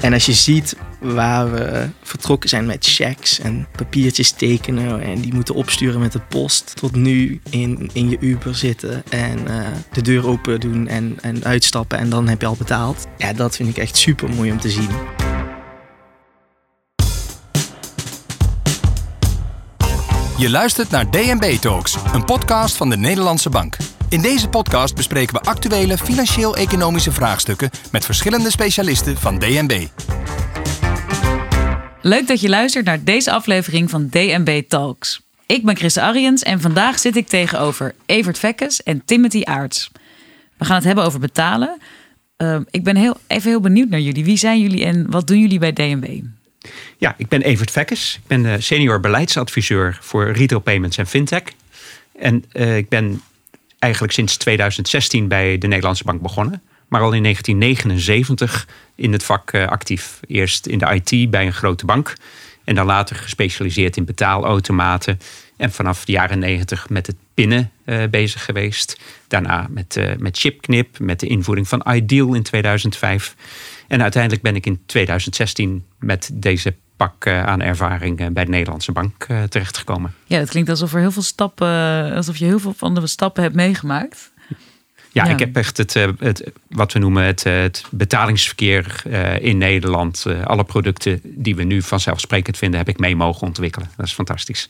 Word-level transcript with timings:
En 0.00 0.12
als 0.12 0.26
je 0.26 0.32
ziet 0.32 0.76
waar 1.00 1.52
we 1.52 1.88
vertrokken 2.02 2.48
zijn 2.48 2.66
met 2.66 2.86
checks 2.86 3.40
en 3.40 3.66
papiertjes 3.76 4.30
tekenen 4.30 5.02
en 5.02 5.20
die 5.20 5.34
moeten 5.34 5.54
opsturen 5.54 6.00
met 6.00 6.12
de 6.12 6.20
post, 6.20 6.72
tot 6.74 6.94
nu 6.96 7.40
in, 7.50 7.90
in 7.92 8.10
je 8.10 8.16
Uber 8.20 8.54
zitten 8.54 9.02
en 9.08 9.48
eh, 9.48 9.66
de 9.92 10.02
deur 10.02 10.26
open 10.26 10.60
doen 10.60 10.88
en, 10.88 11.18
en 11.20 11.44
uitstappen 11.44 11.98
en 11.98 12.10
dan 12.10 12.28
heb 12.28 12.40
je 12.40 12.46
al 12.46 12.56
betaald. 12.56 13.06
Ja, 13.16 13.32
dat 13.32 13.56
vind 13.56 13.68
ik 13.68 13.76
echt 13.76 13.96
super 13.96 14.30
mooi 14.30 14.50
om 14.50 14.60
te 14.60 14.70
zien. 14.70 14.88
Je 20.36 20.50
luistert 20.50 20.90
naar 20.90 21.10
DNB 21.10 21.56
Talks, 21.60 21.96
een 22.12 22.24
podcast 22.24 22.76
van 22.76 22.90
de 22.90 22.96
Nederlandse 22.96 23.50
Bank. 23.50 23.76
In 24.10 24.22
deze 24.22 24.48
podcast 24.48 24.94
bespreken 24.94 25.34
we 25.34 25.40
actuele 25.40 25.98
financieel-economische 25.98 27.12
vraagstukken 27.12 27.70
met 27.92 28.04
verschillende 28.04 28.50
specialisten 28.50 29.16
van 29.16 29.38
DNB. 29.38 29.86
Leuk 32.00 32.26
dat 32.26 32.40
je 32.40 32.48
luistert 32.48 32.84
naar 32.84 33.04
deze 33.04 33.32
aflevering 33.32 33.90
van 33.90 34.08
DNB 34.08 34.62
Talks. 34.68 35.20
Ik 35.46 35.64
ben 35.64 35.76
Chris 35.76 35.98
Ariens 35.98 36.42
en 36.42 36.60
vandaag 36.60 36.98
zit 36.98 37.16
ik 37.16 37.26
tegenover 37.26 37.94
Evert 38.06 38.38
Vekkes 38.38 38.82
en 38.82 39.02
Timothy 39.04 39.42
Aarts. 39.44 39.90
We 40.56 40.64
gaan 40.64 40.76
het 40.76 40.84
hebben 40.84 41.04
over 41.04 41.20
betalen. 41.20 41.78
Uh, 42.38 42.60
ik 42.70 42.84
ben 42.84 42.96
heel, 42.96 43.16
even 43.26 43.50
heel 43.50 43.60
benieuwd 43.60 43.88
naar 43.88 44.00
jullie. 44.00 44.24
Wie 44.24 44.36
zijn 44.36 44.60
jullie 44.60 44.84
en 44.84 45.10
wat 45.10 45.26
doen 45.26 45.40
jullie 45.40 45.58
bij 45.58 45.72
DNB? 45.72 46.20
Ja, 46.98 47.14
ik 47.16 47.28
ben 47.28 47.42
Evert 47.42 47.70
Vekkes. 47.70 48.14
Ik 48.22 48.26
ben 48.26 48.42
de 48.42 48.60
senior 48.60 49.00
beleidsadviseur 49.00 49.98
voor 50.00 50.30
retail 50.30 50.60
payments 50.60 50.96
en 50.96 51.06
fintech. 51.06 51.42
En 52.18 52.44
uh, 52.52 52.76
ik 52.76 52.88
ben 52.88 53.20
eigenlijk 53.80 54.12
sinds 54.12 54.36
2016 54.36 55.28
bij 55.28 55.58
de 55.58 55.66
Nederlandse 55.66 56.04
Bank 56.04 56.22
begonnen. 56.22 56.62
Maar 56.88 57.00
al 57.00 57.12
in 57.12 57.22
1979 57.22 58.68
in 58.94 59.12
het 59.12 59.24
vak 59.24 59.52
uh, 59.52 59.66
actief. 59.66 60.20
Eerst 60.26 60.66
in 60.66 60.78
de 60.78 61.02
IT 61.02 61.30
bij 61.30 61.46
een 61.46 61.52
grote 61.52 61.86
bank. 61.86 62.14
En 62.64 62.74
dan 62.74 62.86
later 62.86 63.16
gespecialiseerd 63.16 63.96
in 63.96 64.04
betaalautomaten. 64.04 65.18
En 65.56 65.72
vanaf 65.72 66.04
de 66.04 66.12
jaren 66.12 66.38
90 66.38 66.88
met 66.88 67.06
het 67.06 67.16
pinnen 67.34 67.70
uh, 67.84 68.02
bezig 68.10 68.44
geweest. 68.44 69.00
Daarna 69.28 69.66
met, 69.70 69.96
uh, 69.96 70.12
met 70.18 70.38
chipknip, 70.38 70.98
met 70.98 71.20
de 71.20 71.26
invoering 71.26 71.68
van 71.68 71.82
Ideal 71.92 72.34
in 72.34 72.42
2005. 72.42 73.34
En 73.88 74.02
uiteindelijk 74.02 74.42
ben 74.42 74.56
ik 74.56 74.66
in 74.66 74.80
2016 74.86 75.84
met 75.98 76.30
deze 76.32 76.74
pak 77.06 77.26
aan 77.26 77.60
ervaring 77.60 78.32
bij 78.32 78.44
de 78.44 78.50
Nederlandse 78.50 78.92
Bank 78.92 79.26
terechtgekomen. 79.48 80.14
Ja, 80.26 80.38
het 80.38 80.50
klinkt 80.50 80.70
alsof 80.70 80.94
er 80.94 81.00
heel 81.00 81.10
veel 81.10 81.22
stappen, 81.22 82.12
alsof 82.14 82.36
je 82.36 82.44
heel 82.44 82.58
veel 82.58 82.74
van 82.76 82.94
de 82.94 83.06
stappen 83.06 83.42
hebt 83.42 83.54
meegemaakt. 83.54 84.30
Ja, 85.12 85.24
ja, 85.24 85.30
ik 85.30 85.38
heb 85.38 85.56
echt 85.56 85.76
het, 85.76 85.94
het, 86.18 86.50
wat 86.68 86.92
we 86.92 86.98
noemen 86.98 87.24
het, 87.24 87.44
het 87.44 87.84
betalingsverkeer 87.90 89.02
in 89.40 89.58
Nederland. 89.58 90.26
Alle 90.44 90.64
producten 90.64 91.20
die 91.24 91.56
we 91.56 91.62
nu 91.62 91.82
vanzelfsprekend 91.82 92.56
vinden, 92.56 92.78
heb 92.78 92.88
ik 92.88 92.98
mee 92.98 93.16
mogen 93.16 93.46
ontwikkelen. 93.46 93.90
Dat 93.96 94.06
is 94.06 94.12
fantastisch. 94.12 94.68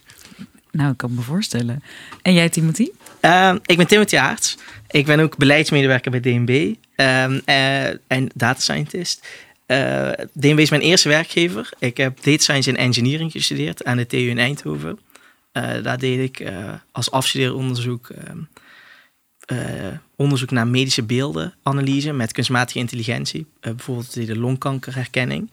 Nou, 0.73 0.91
ik 0.91 0.97
kan 0.97 1.15
me 1.15 1.21
voorstellen. 1.21 1.83
En 2.23 2.35
jij, 2.35 2.49
Timothy? 2.49 2.89
Uh, 3.21 3.55
ik 3.67 3.77
ben 3.77 3.87
Timothy 3.87 4.17
Aarts. 4.17 4.57
Ik 4.91 5.07
ben 5.07 5.21
ook 5.21 5.37
beleidsmedewerker 5.37 6.11
bij 6.11 6.21
DNB 6.21 6.75
um, 6.97 7.41
uh, 7.47 7.87
en 7.87 8.31
data 8.35 8.61
scientist. 8.61 9.27
Uh, 9.71 10.11
DNB 10.33 10.59
is 10.59 10.71
mijn 10.71 10.83
eerste 10.83 11.09
werkgever. 11.09 11.71
Ik 11.79 11.97
heb 11.97 12.23
data 12.23 12.43
science 12.43 12.71
en 12.71 12.77
engineering 12.77 13.33
gestudeerd 13.33 13.85
aan 13.85 13.97
de 13.97 14.07
TU 14.07 14.17
in 14.17 14.39
Eindhoven. 14.39 14.99
daar 15.83 15.99
deed 15.99 16.19
ik 16.19 16.53
als 16.93 17.11
afstudeeronderzoek 17.11 18.11
onderzoek 20.17 20.51
naar 20.51 20.67
medische 20.67 21.03
beeldenanalyse 21.03 22.13
met 22.13 22.33
kunstmatige 22.33 22.79
intelligentie. 22.79 23.47
bijvoorbeeld 23.61 24.27
de 24.27 24.39
longkankerherkenning. 24.39 25.51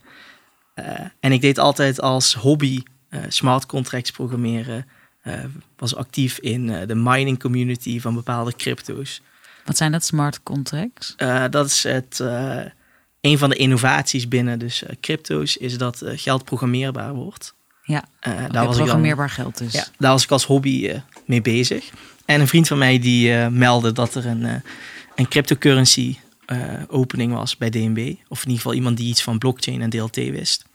en 1.20 1.32
ik 1.32 1.42
deed 1.42 1.58
altijd 1.58 2.02
als 2.02 2.34
hobby 2.34 2.82
smart 3.28 3.66
contracts 3.66 4.12
programmeren 4.12 4.86
was 5.76 5.96
actief 5.96 6.38
in 6.40 6.66
de 6.88 6.96
mining 6.96 7.40
community 7.40 8.00
van 8.00 8.14
bepaalde 8.14 8.56
crypto's. 8.56 9.22
Wat 9.66 9.78
zijn 9.78 9.92
dat 9.92 10.06
smart 10.06 10.44
contracts? 10.44 11.16
Dat 11.50 11.66
is 11.66 11.84
het, 11.84 12.24
een 13.22 13.38
van 13.38 13.50
de 13.50 13.56
innovaties 13.56 14.28
binnen 14.28 14.60
dus 14.60 14.84
crypto's 15.02 15.58
is 15.58 15.78
dat 15.78 16.04
geld 16.06 16.44
programmeerbaar 16.44 17.14
wordt. 17.14 17.56
Ja, 17.84 18.04
okay, 18.20 18.48
daar 18.48 18.66
was 18.66 18.78
programmeerbaar 18.78 19.28
dan, 19.28 19.36
geld 19.36 19.58
dus. 19.58 19.74
Ja, 19.74 19.88
daar 19.98 20.12
was 20.12 20.24
ik 20.24 20.32
als 20.32 20.46
hobby 20.46 21.02
mee 21.26 21.42
bezig. 21.42 21.90
En 22.26 22.42
een 22.42 22.48
vriend 22.48 22.68
van 22.68 22.78
mij 22.78 23.00
die 23.00 23.34
meldde 23.50 23.92
dat 23.92 24.16
er 24.16 24.26
een, 24.26 24.64
een 25.16 25.28
cryptocurrency 25.28 26.18
opening 26.88 27.34
was 27.34 27.58
bij 27.58 27.70
DNB. 27.70 28.14
Of 28.28 28.40
in 28.40 28.50
ieder 28.50 28.56
geval 28.56 28.74
iemand 28.74 28.98
die 28.98 29.10
iets 29.10 29.24
van 29.24 29.38
blockchain 29.38 29.82
en 29.82 29.90
DLT 29.90 30.16
wist. 30.16 30.66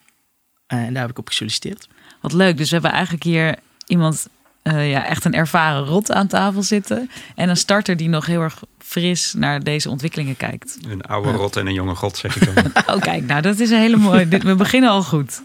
en 0.66 0.92
daar 0.92 1.02
heb 1.02 1.10
ik 1.10 1.18
op 1.18 1.28
gesolliciteerd. 1.28 1.88
Wat 2.20 2.32
leuk, 2.32 2.56
dus 2.56 2.68
we 2.68 2.74
hebben 2.74 2.92
eigenlijk 2.92 3.24
hier 3.24 3.58
iemand 3.86 4.28
uh, 4.62 4.90
ja, 4.90 5.06
echt 5.06 5.24
een 5.24 5.34
ervaren 5.34 5.84
rot 5.84 6.12
aan 6.12 6.26
tafel 6.26 6.62
zitten. 6.62 7.10
En 7.34 7.48
een 7.48 7.56
starter 7.56 7.96
die 7.96 8.08
nog 8.08 8.26
heel 8.26 8.40
erg 8.40 8.62
fris 8.92 9.32
naar 9.36 9.62
deze 9.62 9.90
ontwikkelingen 9.90 10.36
kijkt. 10.36 10.78
Een 10.88 11.02
oude 11.02 11.30
rot 11.30 11.56
en 11.56 11.66
een 11.66 11.74
jonge 11.74 11.94
god, 11.94 12.16
zeg 12.16 12.36
ik 12.36 12.54
dan. 12.54 12.64
oh, 12.94 13.00
kijk, 13.00 13.26
nou, 13.26 13.42
dat 13.42 13.58
is 13.58 13.70
een 13.70 13.78
hele 13.78 13.96
mooie. 13.96 14.26
We 14.28 14.54
beginnen 14.54 14.90
al 14.90 15.02
goed. 15.02 15.42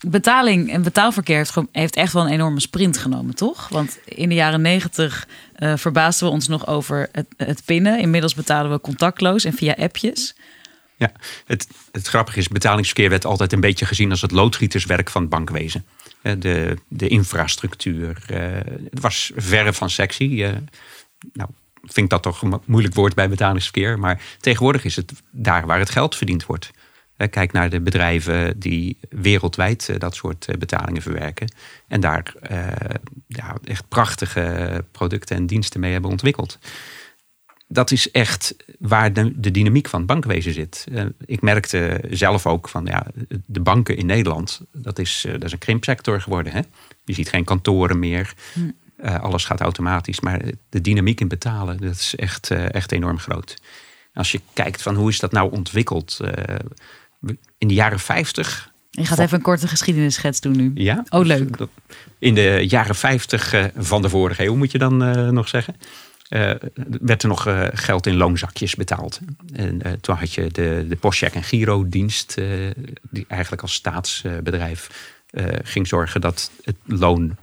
Betaling 0.00 0.72
en 0.72 0.82
betaalverkeer 0.82 1.36
heeft, 1.36 1.54
heeft 1.72 1.96
echt 1.96 2.12
wel 2.12 2.24
een 2.24 2.32
enorme 2.32 2.60
sprint 2.60 2.98
genomen, 2.98 3.34
toch? 3.34 3.68
Want 3.68 3.98
in 4.04 4.28
de 4.28 4.34
jaren 4.34 4.60
negentig 4.60 5.28
uh, 5.58 5.72
verbaasden 5.76 6.28
we 6.28 6.34
ons 6.34 6.48
nog 6.48 6.66
over 6.66 7.08
het, 7.12 7.26
het 7.36 7.62
pinnen. 7.64 7.98
Inmiddels 7.98 8.34
betalen 8.34 8.70
we 8.70 8.80
contactloos 8.80 9.44
en 9.44 9.52
via 9.52 9.74
appjes. 9.78 10.34
Ja, 10.96 11.12
het, 11.46 11.68
het 11.92 12.06
grappige 12.06 12.38
is, 12.38 12.48
betalingsverkeer 12.48 13.10
werd 13.10 13.24
altijd 13.24 13.52
een 13.52 13.60
beetje 13.60 13.86
gezien 13.86 14.10
als 14.10 14.20
het 14.20 14.30
loodgieterswerk 14.30 15.10
van 15.10 15.20
het 15.20 15.30
bankwezen 15.30 15.84
de, 16.38 16.76
de 16.88 17.08
infrastructuur. 17.08 18.24
Uh, 18.30 18.38
het 18.90 19.00
was 19.00 19.32
verre 19.36 19.72
van 19.72 19.90
sexy. 19.90 20.24
Uh, 20.24 20.50
nou, 21.32 21.50
vind 21.84 21.96
ik 21.96 22.10
dat 22.10 22.22
toch 22.22 22.42
een 22.42 22.60
moeilijk 22.64 22.94
woord 22.94 23.14
bij 23.14 23.28
betalingsverkeer. 23.28 23.98
Maar 23.98 24.22
tegenwoordig 24.40 24.84
is 24.84 24.96
het 24.96 25.12
daar 25.30 25.66
waar 25.66 25.78
het 25.78 25.90
geld 25.90 26.16
verdiend 26.16 26.46
wordt. 26.46 26.70
Kijk 27.30 27.52
naar 27.52 27.70
de 27.70 27.80
bedrijven 27.80 28.58
die 28.58 28.98
wereldwijd 29.08 29.88
eh, 29.88 29.98
dat 29.98 30.14
soort 30.14 30.46
betalingen 30.58 31.02
verwerken. 31.02 31.52
En 31.88 32.00
daar 32.00 32.34
ja, 33.26 33.56
echt 33.64 33.88
prachtige 33.88 34.84
producten 34.90 35.36
en 35.36 35.46
diensten 35.46 35.80
mee 35.80 35.92
hebben 35.92 36.10
ontwikkeld 36.10 36.58
dat 37.74 37.90
is 37.90 38.10
echt 38.10 38.56
waar 38.78 39.12
de, 39.12 39.50
dynamiek 39.50 39.88
van 39.88 39.98
het 39.98 40.08
bankwezen 40.08 40.52
zit. 40.52 40.86
Ik 41.26 41.42
merkte 41.42 42.00
zelf 42.10 42.46
ook 42.46 42.68
van 42.68 42.86
ja, 42.86 43.06
de 43.46 43.60
banken 43.60 43.96
in 43.96 44.06
Nederland, 44.06 44.60
dat 44.72 44.98
is, 44.98 45.26
dat 45.32 45.44
is 45.44 45.52
een 45.52 45.58
krimpsector 45.58 46.20
geworden. 46.20 46.52
Hè? 46.52 46.60
Je 47.04 47.12
ziet 47.12 47.28
geen 47.28 47.44
kantoren 47.44 47.98
meer. 47.98 48.34
Uh, 49.04 49.20
alles 49.20 49.44
gaat 49.44 49.60
automatisch. 49.60 50.20
Maar 50.20 50.40
de 50.68 50.80
dynamiek 50.80 51.20
in 51.20 51.28
betalen, 51.28 51.76
dat 51.76 51.94
is 51.94 52.14
echt, 52.16 52.50
echt 52.50 52.92
enorm 52.92 53.18
groot. 53.18 53.56
Als 54.14 54.32
je 54.32 54.40
kijkt 54.52 54.82
van 54.82 54.94
hoe 54.94 55.08
is 55.08 55.18
dat 55.18 55.32
nou 55.32 55.52
ontwikkeld. 55.52 56.20
in 57.58 57.68
de 57.68 57.74
jaren 57.74 58.00
50 58.00 58.72
je 58.90 59.06
gaat 59.06 59.18
even 59.18 59.36
een 59.36 59.42
korte 59.42 59.68
geschiedenisschets 59.68 60.40
doen 60.40 60.56
nu. 60.56 60.70
Ja. 60.74 61.04
Oh, 61.08 61.24
leuk. 61.24 61.56
In 62.18 62.34
de 62.34 62.64
jaren 62.68 62.94
50 62.94 63.70
van 63.76 64.02
de 64.02 64.08
vorige 64.08 64.44
eeuw 64.44 64.56
moet 64.56 64.72
je 64.72 64.78
dan 64.78 64.96
nog 65.34 65.48
zeggen 65.48 65.76
werd 67.00 67.22
er 67.22 67.28
nog 67.28 67.46
geld 67.72 68.06
in 68.06 68.16
loonzakjes 68.16 68.74
betaald. 68.74 69.20
En 69.52 70.00
toen 70.00 70.16
had 70.16 70.32
je 70.32 70.48
de, 70.52 70.86
de 70.88 70.96
postcheck 70.96 71.34
en 71.34 71.42
Giro-dienst, 71.42 72.34
die 73.10 73.24
eigenlijk 73.28 73.62
als 73.62 73.74
staatsbedrijf 73.74 75.12
ging 75.62 75.86
zorgen 75.86 76.20
dat 76.20 76.50
het 76.64 76.76
loon 76.84 77.36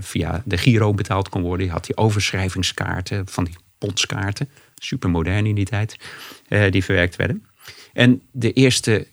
via 0.00 0.42
de 0.44 0.56
Giro 0.56 0.94
betaald 0.94 1.28
kon 1.28 1.42
worden. 1.42 1.66
Je 1.66 1.72
had 1.72 1.86
die 1.86 1.96
overschrijvingskaarten 1.96 3.28
van 3.28 3.44
die 3.44 3.56
pondskaarten, 3.78 4.48
super 4.76 5.10
modern 5.10 5.46
in 5.46 5.54
die 5.54 5.64
tijd, 5.64 5.96
die 6.70 6.84
verwerkt 6.84 7.16
werden. 7.16 7.46
En 7.92 8.22
de 8.32 8.52
eerste 8.52 9.06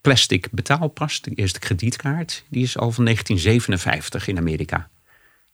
plastic 0.00 0.48
betaalpas, 0.50 1.20
de 1.20 1.34
eerste 1.34 1.58
kredietkaart, 1.58 2.44
die 2.48 2.62
is 2.62 2.78
al 2.78 2.92
van 2.92 3.04
1957 3.04 4.28
in 4.28 4.38
Amerika. 4.38 4.88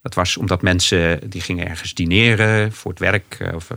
Dat 0.02 0.14
was 0.14 0.36
omdat 0.36 0.62
mensen 0.62 1.30
die 1.30 1.40
gingen 1.40 1.68
ergens 1.68 1.94
dineren 1.94 2.72
voor 2.72 2.90
het 2.90 3.00
werk 3.00 3.36
eh, 3.38 3.54
of 3.54 3.70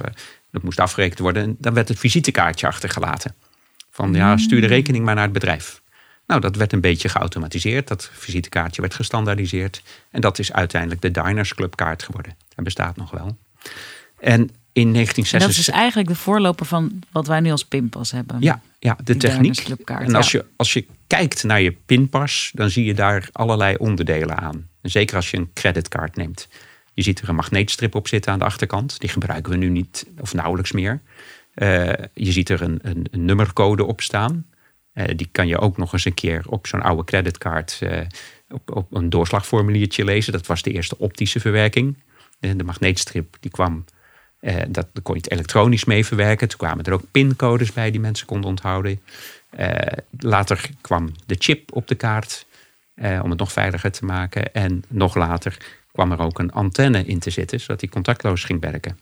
dat 0.51 0.63
moest 0.63 0.79
afgerekend 0.79 1.19
worden. 1.19 1.43
En 1.43 1.55
dan 1.59 1.73
werd 1.73 1.87
het 1.87 1.99
visitekaartje 1.99 2.67
achtergelaten. 2.67 3.35
Van 3.89 4.13
ja, 4.13 4.37
stuur 4.37 4.61
de 4.61 4.67
rekening 4.67 5.05
maar 5.05 5.15
naar 5.15 5.23
het 5.23 5.33
bedrijf. 5.33 5.81
Nou, 6.27 6.41
dat 6.41 6.55
werd 6.55 6.73
een 6.73 6.81
beetje 6.81 7.09
geautomatiseerd. 7.09 7.87
Dat 7.87 8.09
visitekaartje 8.13 8.81
werd 8.81 8.93
gestandaardiseerd. 8.93 9.81
En 10.11 10.21
dat 10.21 10.39
is 10.39 10.53
uiteindelijk 10.53 11.01
de 11.01 11.11
Diners 11.11 11.53
Club 11.53 11.75
kaart 11.75 12.03
geworden. 12.03 12.35
Dat 12.55 12.63
bestaat 12.63 12.95
nog 12.95 13.11
wel. 13.11 13.37
En 14.19 14.49
in 14.71 14.93
1966. 14.93 15.39
dat 15.39 15.57
is 15.57 15.69
eigenlijk 15.69 16.07
de 16.07 16.15
voorloper 16.15 16.65
van 16.65 16.99
wat 17.11 17.27
wij 17.27 17.39
nu 17.39 17.51
als 17.51 17.65
pinpas 17.65 18.11
hebben. 18.11 18.37
Ja, 18.39 18.61
ja 18.79 18.97
de 19.03 19.17
techniek. 19.17 19.67
En 19.85 20.15
als, 20.15 20.31
je, 20.31 20.45
als 20.55 20.73
je 20.73 20.85
kijkt 21.07 21.43
naar 21.43 21.61
je 21.61 21.71
pinpas, 21.85 22.51
dan 22.53 22.69
zie 22.69 22.85
je 22.85 22.93
daar 22.93 23.29
allerlei 23.31 23.75
onderdelen 23.75 24.37
aan. 24.37 24.67
Zeker 24.81 25.15
als 25.15 25.31
je 25.31 25.37
een 25.37 25.49
creditcard 25.53 26.15
neemt. 26.15 26.47
Je 26.93 27.03
ziet 27.03 27.19
er 27.19 27.29
een 27.29 27.35
magneetstrip 27.35 27.95
op 27.95 28.07
zitten 28.07 28.31
aan 28.31 28.39
de 28.39 28.45
achterkant. 28.45 28.99
Die 28.99 29.09
gebruiken 29.09 29.51
we 29.51 29.57
nu 29.57 29.69
niet 29.69 30.05
of 30.19 30.33
nauwelijks 30.33 30.71
meer. 30.71 31.01
Uh, 31.55 31.91
je 32.13 32.31
ziet 32.31 32.49
er 32.49 32.61
een, 32.61 32.79
een, 32.81 33.07
een, 33.11 33.25
nummercode 33.25 33.85
op 33.85 34.01
staan. 34.01 34.45
Eh, 34.97 35.05
die 35.15 35.29
kan 35.31 35.47
je 35.47 35.59
ook 35.59 35.77
nog 35.77 35.93
eens 35.93 36.05
een 36.05 36.13
keer 36.13 36.43
op 36.47 36.67
zo'n 36.67 36.81
oude 36.81 37.03
creditcard 37.03 37.79
eh, 37.81 38.01
op, 38.49 38.75
op 38.75 38.95
een 38.95 39.09
doorslagformuliertje 39.09 40.03
lezen. 40.03 40.31
Dat 40.31 40.47
was 40.47 40.61
de 40.61 40.71
eerste 40.71 40.97
optische 40.97 41.39
verwerking. 41.39 41.97
Eh, 42.39 42.51
de 42.55 42.63
magneetstrip 42.63 43.37
die 43.39 43.51
kwam, 43.51 43.85
dat, 44.67 44.87
kon 45.03 45.15
je 45.15 45.21
het 45.21 45.31
elektronisch 45.31 45.85
mee 45.85 46.05
verwerken. 46.05 46.47
Toen 46.47 46.57
kwamen 46.57 46.83
er 46.83 46.93
ook 46.93 47.11
pincodes 47.11 47.73
bij 47.73 47.91
die 47.91 47.99
mensen 47.99 48.27
konden 48.27 48.49
onthouden. 48.49 49.01
Later 50.19 50.69
kwam 50.81 51.11
de 51.25 51.35
chip 51.39 51.75
op 51.75 51.87
de 51.87 51.95
kaart 51.95 52.45
om 52.95 53.29
het 53.29 53.39
nog 53.39 53.51
veiliger 53.51 53.91
te 53.91 54.05
maken. 54.05 54.53
En 54.53 54.83
nog 54.87 55.15
later 55.15 55.57
kwam 55.91 56.11
er 56.11 56.19
ook 56.19 56.39
een 56.39 56.51
antenne 56.51 57.05
in 57.05 57.19
te 57.19 57.29
zitten, 57.29 57.59
zodat 57.59 57.79
die 57.79 57.89
contactloos 57.89 58.43
ging 58.43 58.61
werken. 58.61 58.99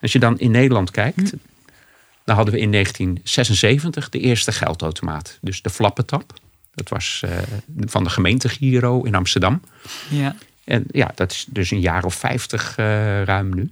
Als 0.00 0.12
je 0.12 0.18
dan 0.18 0.38
in 0.38 0.50
Nederland 0.50 0.90
kijkt, 0.90 1.32
dan 2.24 2.36
hadden 2.36 2.54
we 2.54 2.60
in 2.60 2.70
1976 2.70 4.08
de 4.08 4.18
eerste 4.18 4.52
geldautomaat. 4.52 5.38
Dus 5.40 5.62
de 5.62 5.70
flappetap. 5.70 6.32
Dat 6.74 6.88
was 6.88 7.22
eh, 7.24 7.38
van 7.78 8.04
de 8.04 8.10
gemeente 8.10 8.48
Giro 8.48 9.02
in 9.02 9.14
Amsterdam. 9.14 9.62
Ja. 10.08 10.36
En 10.64 10.84
ja, 10.90 11.12
dat 11.14 11.32
is 11.32 11.46
dus 11.48 11.70
een 11.70 11.80
jaar 11.80 12.04
of 12.04 12.14
50 12.14 12.76
eh, 12.76 13.22
ruim 13.22 13.54
nu. 13.54 13.70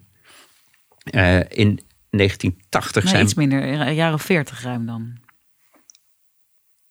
Eh, 1.05 1.37
in 1.37 1.81
1980 2.11 3.03
Nee, 3.03 3.13
zijn 3.13 3.25
iets 3.25 3.35
minder, 3.35 3.63
een 3.63 3.95
jaar 3.95 4.13
of 4.13 4.23
veertig 4.23 4.63
ruim 4.63 4.87
dan. 4.87 5.19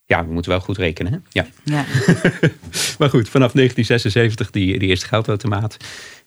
Ja, 0.05 0.25
we 0.25 0.33
moeten 0.33 0.51
wel 0.51 0.59
goed 0.59 0.77
rekenen. 0.77 1.11
Hè? 1.11 1.17
Ja. 1.29 1.47
Ja. 1.63 1.85
Maar 2.97 3.09
goed, 3.09 3.29
vanaf 3.29 3.51
1976 3.51 4.51
die, 4.51 4.79
die 4.79 4.89
eerste 4.89 5.07
geldautomaat. 5.07 5.77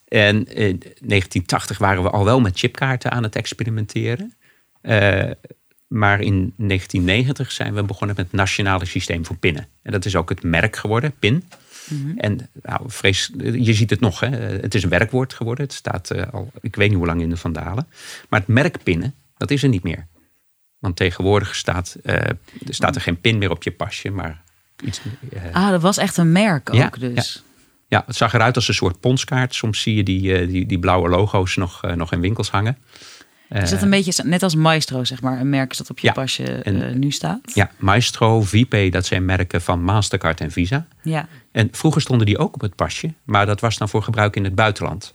En 0.09 0.37
in 0.37 0.79
1980 0.79 1.79
waren 1.79 2.03
we 2.03 2.11
al 2.11 2.25
wel 2.25 2.41
met 2.41 2.59
chipkaarten 2.59 3.11
aan 3.11 3.23
het 3.23 3.37
experimenteren. 3.37 4.35
Eh, 4.83 5.31
maar 5.87 6.21
in 6.21 6.55
1990 6.57 7.53
zijn 7.53 7.75
we 7.75 7.83
begonnen 7.83 8.17
met 8.17 8.27
het 8.27 8.35
nationale 8.35 8.85
systeem 8.85 9.27
voor 9.27 9.37
pinnen. 9.37 9.67
En 9.83 9.93
dat 9.93 10.05
is 10.05 10.17
ook 10.17 10.29
het 10.29 10.43
merk 10.43 10.77
geworden, 10.77 11.15
PIN. 11.19 11.45
En 12.17 12.51
nou, 12.63 12.81
vrees, 12.87 13.31
je 13.39 13.75
ziet 13.75 13.91
het 13.91 14.01
nog, 14.01 14.21
hè? 14.21 14.29
het 14.37 14.75
is 14.75 14.83
een 14.83 14.89
werkwoord 14.89 15.35
geworden. 15.35 15.65
Het 15.65 15.75
staat 15.75 16.11
eh, 16.11 16.33
al, 16.33 16.51
ik 16.61 16.77
weet 16.77 16.89
niet 16.89 16.99
hoe 16.99 17.07
lang 17.07 17.21
in 17.21 17.29
de 17.29 17.37
vandalen. 17.37 17.87
Maar 18.29 18.41
het 18.41 18.49
merk 18.49 18.83
pinnen, 18.83 19.15
dat 19.37 19.51
is 19.51 19.63
er 19.63 19.69
niet 19.69 19.83
meer. 19.83 20.07
Want 20.79 20.97
tegenwoordig 20.97 21.55
staat, 21.55 21.97
eh, 22.03 22.15
er 22.15 22.39
staat 22.69 22.95
er 22.95 23.01
geen 23.01 23.21
pin 23.21 23.39
meer 23.39 23.51
op 23.51 23.63
je 23.63 23.71
pasje, 23.71 24.11
maar 24.11 24.43
iets. 24.85 25.01
Ah, 25.53 25.71
dat 25.71 25.83
was 25.83 25.97
echt 25.97 26.17
een 26.17 26.33
merk 26.33 26.71
ook 26.71 26.77
Ja, 26.77 26.91
dus. 26.99 27.43
ja, 27.89 28.03
het 28.07 28.17
zag 28.17 28.35
eruit 28.35 28.57
als 28.57 28.69
een 28.69 28.75
soort 28.75 29.01
ponskaart. 29.01 29.55
Soms 29.55 29.81
zie 29.81 29.95
je 29.95 30.03
die, 30.03 30.47
die, 30.47 30.67
die 30.67 30.79
blauwe 30.79 31.09
logo's 31.09 31.57
nog, 31.57 31.95
nog 31.95 32.13
in 32.13 32.21
winkels 32.21 32.51
hangen. 32.51 32.79
Is 33.53 33.71
dat 33.71 33.83
een 33.83 33.91
beetje 33.91 34.23
net 34.25 34.43
als 34.43 34.55
Maestro, 34.55 35.05
zeg 35.05 35.23
maar? 35.23 35.41
Een 35.41 35.49
merk 35.51 35.77
dat 35.77 35.91
op 35.91 35.99
je 35.99 36.07
Ja, 36.07 36.13
pasje 36.13 36.45
en- 36.45 36.83
eh, 36.89 36.95
nu 36.95 37.11
staat? 37.11 37.41
Ja, 37.55 37.71
Maestro, 37.79 38.43
VP, 38.43 38.93
dat 38.93 39.07
zijn 39.07 39.25
merken 39.25 39.63
van 39.63 39.83
Mastercard 39.83 40.41
en 40.41 40.51
Visa. 40.51 40.87
Ja. 41.03 41.29
En 41.53 41.69
vroeger 41.73 42.01
stonden 42.01 42.27
die 42.27 42.39
ook 42.39 42.55
op 42.55 42.61
het 42.61 42.75
pasje, 42.77 43.13
maar 43.25 43.47
dat 43.47 43.61
was 43.61 43.79
dan 43.79 43.89
voor 43.89 44.03
gebruik 44.03 44.37
in 44.37 44.45
het 44.45 44.55
buitenland. 44.55 45.13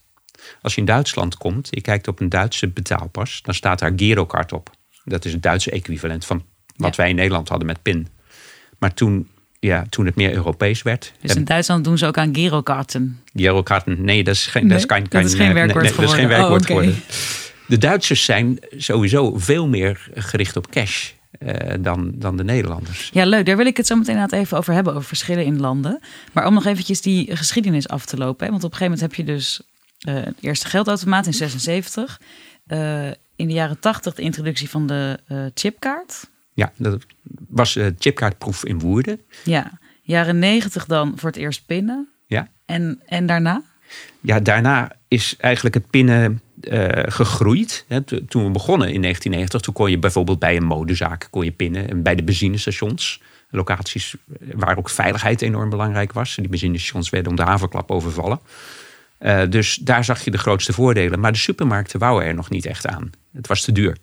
Als 0.62 0.74
je 0.76 0.80
in 0.80 0.86
Duitsland 0.88 1.38
komt, 1.38 1.68
je 1.72 1.82
kijkt 1.82 2.08
op 2.08 2.20
een 2.20 2.30
Duitse 2.30 2.68
betaalpas, 2.68 3.42
dan 3.42 3.54
staat 3.54 3.80
daar 3.80 3.92
Girocard 3.96 4.54
op. 4.54 4.70
Dat 5.04 5.26
is 5.26 5.34
het 5.34 5.42
Duitse 5.42 5.72
equivalent 5.72 6.26
van 6.26 6.44
wat 6.76 6.96
Ja. 6.96 7.02
wij 7.02 7.10
in 7.10 7.16
Nederland 7.16 7.50
hadden 7.50 7.68
met 7.68 7.82
PIN. 7.82 8.08
Maar 8.80 8.94
toen, 8.94 9.28
ja, 9.60 9.86
toen 9.90 10.06
het 10.06 10.16
meer 10.16 10.34
Europees 10.34 10.82
werd, 10.82 11.14
Dus 11.22 11.36
in 11.36 11.44
Duitsland 11.46 11.84
doen 11.84 11.98
ze 11.98 12.06
ook 12.06 12.18
aan 12.18 12.36
girokarten. 12.36 13.20
Girokarten, 13.36 14.04
nee, 14.04 14.24
dat 14.24 14.34
is 14.34 14.46
geen, 14.46 14.62
Nee, 14.62 14.72
dat 14.72 14.80
is 14.80 14.86
geen, 14.96 15.06
dat 15.10 15.26
is 15.26 15.34
geen 15.34 15.46
nee, 15.46 15.54
werkwoord 15.54 15.84
nee, 15.86 15.94
dat 15.96 16.04
is 16.04 16.14
geen 16.14 16.28
werkwoord 16.28 16.62
Oh, 16.62 16.68
geworden. 16.68 16.96
De 17.68 17.78
Duitsers 17.78 18.24
zijn 18.24 18.60
sowieso 18.78 19.38
veel 19.38 19.68
meer 19.68 20.10
gericht 20.14 20.56
op 20.56 20.72
cash 20.72 21.12
eh, 21.40 21.74
dan, 21.80 22.12
dan 22.16 22.38
de 22.38 22.44
Nederlanders. 22.44 23.10
Ja, 23.14 23.26
leuk. 23.26 23.46
Daar 23.46 23.58
wil 23.58 23.66
ik 23.66 23.78
het 23.78 23.88
zo 23.88 23.96
meteen 23.96 24.14
inderdaad 24.14 24.40
even 24.40 24.58
over 24.58 24.74
hebben, 24.74 24.94
over 24.94 25.08
verschillen 25.08 25.46
in 25.46 25.60
landen. 25.60 26.00
Maar 26.34 26.46
om 26.46 26.54
nog 26.54 26.66
eventjes 26.66 27.02
die 27.02 27.36
geschiedenis 27.36 27.88
af 27.88 28.06
te 28.06 28.18
lopen. 28.18 28.46
Hè? 28.46 28.52
Want 28.52 28.64
op 28.64 28.72
een 28.72 28.78
gegeven 28.78 29.00
moment 29.00 29.18
heb 29.18 29.28
je 29.28 29.34
dus 29.34 29.62
de 29.98 30.34
eerste 30.40 30.68
geldautomaat 30.68 31.26
in 31.26 31.34
76. 31.34 32.22
Eh, 32.68 33.08
in 33.36 33.48
de 33.48 33.54
jaren 33.54 33.80
80 33.80 34.14
de 34.14 34.22
introductie 34.22 34.70
van 34.70 34.88
de 34.88 35.20
chipkaart. 35.54 36.30
Ja, 36.54 36.72
dat 36.78 37.06
was 37.50 37.80
chipkaartproef 37.98 38.66
in 38.66 38.80
Woerden. 38.80 39.22
Ja, 39.44 39.80
jaren 40.02 40.40
90 40.40 40.86
dan 40.86 41.14
voor 41.16 41.30
het 41.30 41.40
eerst 41.40 41.66
pinnen. 41.66 42.10
Ja. 42.26 42.48
En, 42.66 43.02
en 43.06 43.26
daarna? 43.26 43.64
Ja, 44.22 44.40
daarna 44.40 44.92
is 45.08 45.36
eigenlijk 45.38 45.76
het 45.76 45.90
pinnen 45.90 46.42
eh, 46.62 47.04
gegroeid. 47.06 47.86
Toen 48.28 48.44
we 48.44 48.50
begonnen 48.50 48.94
in 48.94 49.02
1990, 49.02 49.62
toen 49.62 49.74
kon 49.74 49.92
je 49.92 50.00
bijvoorbeeld 50.00 50.40
bij 50.40 50.56
een 50.56 50.64
modezaak 50.64 51.28
kon 51.30 51.44
je 51.44 51.52
pinnen. 51.52 51.90
En 51.90 52.04
bij 52.04 52.16
de 52.16 52.24
benzinestations, 52.24 53.22
locaties 53.50 54.16
waar 54.54 54.78
ook 54.78 54.90
veiligheid 54.90 55.42
enorm 55.42 55.70
belangrijk 55.70 56.14
was. 56.14 56.36
Die 56.36 56.50
benzinestations 56.50 57.10
werden 57.10 57.30
om 57.30 57.38
de 57.38 57.44
haverklap 57.44 57.92
overvallen. 57.92 58.40
Eh, 59.18 59.42
dus 59.50 59.76
daar 59.76 60.04
zag 60.04 60.24
je 60.24 60.32
de 60.32 60.38
grootste 60.38 60.74
voordelen. 60.74 61.20
Maar 61.20 61.32
de 61.32 61.38
supermarkten 61.38 62.00
wouden 62.00 62.28
er 62.28 62.36
nog 62.36 62.50
niet 62.50 62.66
echt 62.66 62.88
aan. 62.88 63.10
Het 63.34 63.48
was 63.48 63.62
te 63.62 63.72
duur. 63.72 63.98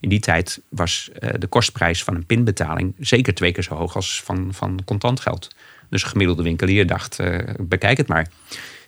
In 0.00 0.08
die 0.08 0.20
tijd 0.20 0.60
was 0.68 1.10
eh, 1.18 1.30
de 1.38 1.46
kostprijs 1.46 2.04
van 2.04 2.14
een 2.14 2.26
pinbetaling 2.26 2.94
zeker 2.98 3.34
twee 3.34 3.52
keer 3.52 3.62
zo 3.62 3.74
hoog 3.74 3.94
als 3.94 4.22
van, 4.22 4.48
van 4.54 4.80
contant 4.84 5.20
geld. 5.20 5.54
Dus 5.90 6.02
gemiddelde 6.02 6.42
winkelier 6.42 6.86
dacht, 6.86 7.18
eh, 7.18 7.38
bekijk 7.58 7.96
het 7.96 8.08
maar. 8.08 8.28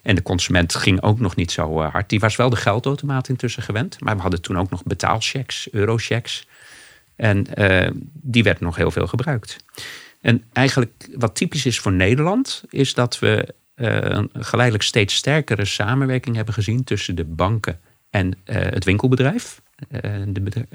En 0.03 0.15
de 0.15 0.23
consument 0.23 0.75
ging 0.75 1.03
ook 1.03 1.21
nog 1.21 1.37
niet 1.37 1.51
zo 1.51 1.83
eh, 1.83 1.93
hard. 1.93 2.09
Die 2.09 2.21
was 2.21 2.37
wel 2.37 2.51
de 2.51 2.57
geldautomaat 2.57 3.29
intussen 3.29 3.63
gewend. 3.63 4.01
Maar 4.01 4.15
we 4.17 4.23
hadden 4.23 4.43
toen 4.43 4.59
ook 4.59 4.71
nog 4.71 4.83
betaalchecks, 4.83 5.73
eurochecks. 5.73 6.47
En 7.17 7.55
eh, 7.55 7.91
die 8.13 8.43
werd 8.43 8.61
nog 8.61 8.77
heel 8.77 8.91
veel 8.91 9.07
gebruikt. 9.07 9.57
En 10.21 10.45
eigenlijk 10.53 11.09
wat 11.15 11.35
typisch 11.35 11.67
is 11.67 11.79
voor 11.79 11.93
Nederland, 11.93 12.65
is 12.71 12.95
dat 12.95 13.19
we 13.19 13.55
eh, 13.75 13.97
een 14.01 14.31
geleidelijk 14.33 14.85
steeds 14.85 15.15
sterkere 15.15 15.65
samenwerking 15.65 16.37
hebben 16.37 16.55
gezien 16.55 16.85
tussen 16.85 17.15
de 17.15 17.25
banken 17.25 17.81
en 18.11 18.39
het 18.45 18.85
winkelbedrijf. 18.85 19.61
De 20.27 20.67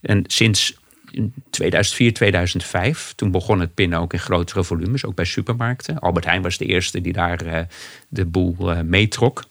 en 0.00 0.24
sinds 0.26 0.76
2004, 1.50 2.12
2005, 2.12 3.12
toen 3.16 3.30
begon 3.30 3.60
het 3.60 3.74
pinnen 3.74 3.98
ook 3.98 4.12
in 4.12 4.18
grotere 4.18 4.64
volumes, 4.64 5.04
ook 5.04 5.14
bij 5.14 5.24
supermarkten. 5.24 5.98
Albert 5.98 6.24
Heijn 6.24 6.42
was 6.42 6.58
de 6.58 6.66
eerste 6.66 7.00
die 7.00 7.12
daar 7.12 7.40
eh, 7.40 7.62
de 8.08 8.24
boel 8.24 8.72
eh, 8.72 8.80
meetrok. 8.80 9.44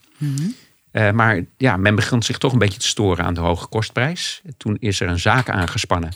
Eh, 0.90 1.10
maar 1.10 1.44
ja, 1.56 1.76
men 1.76 1.94
begon 1.94 2.22
zich 2.22 2.38
toch 2.38 2.52
een 2.52 2.58
beetje 2.58 2.78
te 2.78 2.86
storen 2.86 3.24
aan 3.24 3.34
de 3.34 3.40
hoge 3.40 3.66
kostprijs. 3.66 4.42
Toen 4.56 4.76
is 4.80 5.00
er 5.00 5.08
een 5.08 5.18
zaak 5.18 5.48
aangespannen 5.48 6.12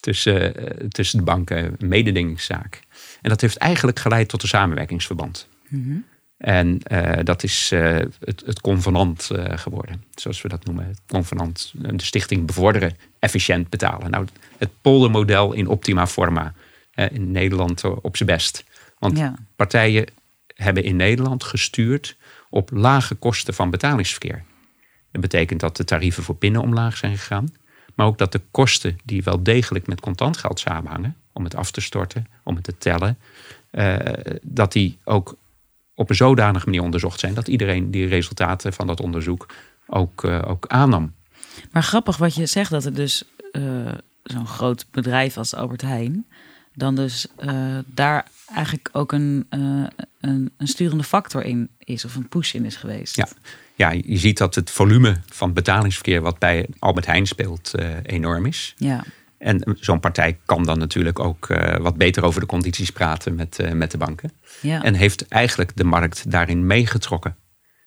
tussen, 0.00 0.54
tussen 0.88 1.18
de 1.18 1.24
banken, 1.24 1.76
een 1.78 1.88
mededingingszaak. 1.88 2.80
En 3.22 3.28
dat 3.28 3.40
heeft 3.40 3.56
eigenlijk 3.56 3.98
geleid 3.98 4.28
tot 4.28 4.42
een 4.42 4.48
samenwerkingsverband. 4.48 5.48
En 6.44 6.82
eh, 6.82 7.24
dat 7.24 7.42
is 7.42 7.70
eh, 7.72 7.96
het, 8.20 8.42
het 8.46 8.60
convenant 8.60 9.30
eh, 9.30 9.58
geworden, 9.58 10.04
zoals 10.14 10.42
we 10.42 10.48
dat 10.48 10.64
noemen. 10.64 10.86
Het 10.86 11.00
convenant, 11.06 11.72
de 11.74 12.02
stichting 12.02 12.46
bevorderen, 12.46 12.96
efficiënt 13.18 13.68
betalen. 13.68 14.10
Nou, 14.10 14.26
het 14.58 14.70
poldermodel 14.80 15.52
in 15.52 15.68
optima 15.68 16.06
forma. 16.06 16.54
in 16.94 17.30
Nederland 17.32 17.84
op 17.84 18.16
zijn 18.16 18.28
best. 18.28 18.64
Want 18.98 19.18
Ja. 19.18 19.34
partijen 19.56 20.06
hebben 20.54 20.84
in 20.84 20.96
Nederland 20.96 21.44
gestuurd 21.44 22.16
op 22.50 22.70
lage 22.72 23.14
kosten 23.14 23.54
van 23.54 23.70
betalingsverkeer. 23.70 24.44
Dat 25.12 25.20
betekent 25.20 25.60
dat 25.60 25.76
de 25.76 25.84
tarieven 25.84 26.22
voor 26.22 26.36
pinnen 26.36 26.62
omlaag 26.62 26.96
zijn 26.96 27.16
gegaan. 27.16 27.54
Maar 27.94 28.06
ook 28.06 28.18
dat 28.18 28.32
de 28.32 28.40
kosten 28.50 28.98
die 29.04 29.22
wel 29.22 29.42
degelijk 29.42 29.86
met 29.86 30.00
contant 30.00 30.36
geld 30.36 30.58
samenhangen, 30.58 31.16
om 31.32 31.44
het 31.44 31.54
af 31.54 31.70
te 31.70 31.80
storten, 31.80 32.26
om 32.42 32.54
het 32.54 32.64
te 32.64 32.78
tellen, 32.78 33.18
dat 34.42 34.72
die 34.72 34.98
ook 35.04 35.36
op 35.94 36.10
een 36.10 36.16
zodanige 36.16 36.64
manier 36.64 36.82
onderzocht 36.82 37.20
zijn 37.20 37.34
dat 37.34 37.48
iedereen 37.48 37.90
die 37.90 38.06
resultaten 38.06 38.72
van 38.72 38.86
dat 38.86 39.00
onderzoek 39.00 39.46
ook, 39.86 40.24
eh, 40.24 40.42
ook 40.46 40.66
aannam. 40.66 41.14
Maar 41.70 41.82
grappig 41.82 42.16
wat 42.16 42.34
je 42.34 42.46
zegt, 42.46 42.70
dat 42.70 42.84
er 42.84 42.94
dus 42.94 43.24
eh, 43.52 43.92
zo'n 44.22 44.46
groot 44.46 44.86
bedrijf 44.90 45.36
als 45.36 45.54
Albert 45.54 45.82
Heijn... 45.82 46.26
dan 46.74 46.94
dus 46.94 47.26
eh, 47.36 47.78
daar 47.86 48.26
eigenlijk 48.54 48.88
ook 48.92 49.12
een, 49.12 49.46
een, 50.20 50.52
een 50.56 50.66
sturende 50.66 51.04
factor 51.04 51.42
in 51.42 51.68
is... 51.78 52.04
of 52.04 52.14
een 52.14 52.28
push 52.28 52.54
in 52.54 52.64
is 52.64 52.76
geweest. 52.76 53.16
Ja. 53.16 53.28
Ja, 53.76 53.90
je 53.90 54.16
ziet 54.16 54.38
dat 54.38 54.54
het 54.54 54.70
volume 54.70 55.20
van 55.26 55.52
betalingsverkeer 55.52 56.20
wat 56.20 56.38
bij 56.38 56.66
Albert 56.78 57.06
Heijn 57.06 57.26
speelt 57.26 57.72
enorm 58.02 58.46
is. 58.46 58.74
ja. 58.78 59.04
En 59.44 59.76
zo'n 59.80 60.00
partij 60.00 60.38
kan 60.44 60.64
dan 60.64 60.78
natuurlijk 60.78 61.18
ook 61.18 61.48
eh, 61.48 61.76
wat 61.76 61.96
beter 61.96 62.24
over 62.24 62.40
de 62.40 62.46
condities 62.46 62.90
praten 62.90 63.34
met, 63.34 63.58
eh, 63.58 63.72
met 63.72 63.90
de 63.90 63.98
banken. 63.98 64.32
ja. 64.60 64.82
En 64.82 64.94
heeft 64.94 65.28
eigenlijk 65.28 65.76
de 65.76 65.84
markt 65.84 66.30
daarin 66.30 66.66
meegetrokken. 66.66 67.36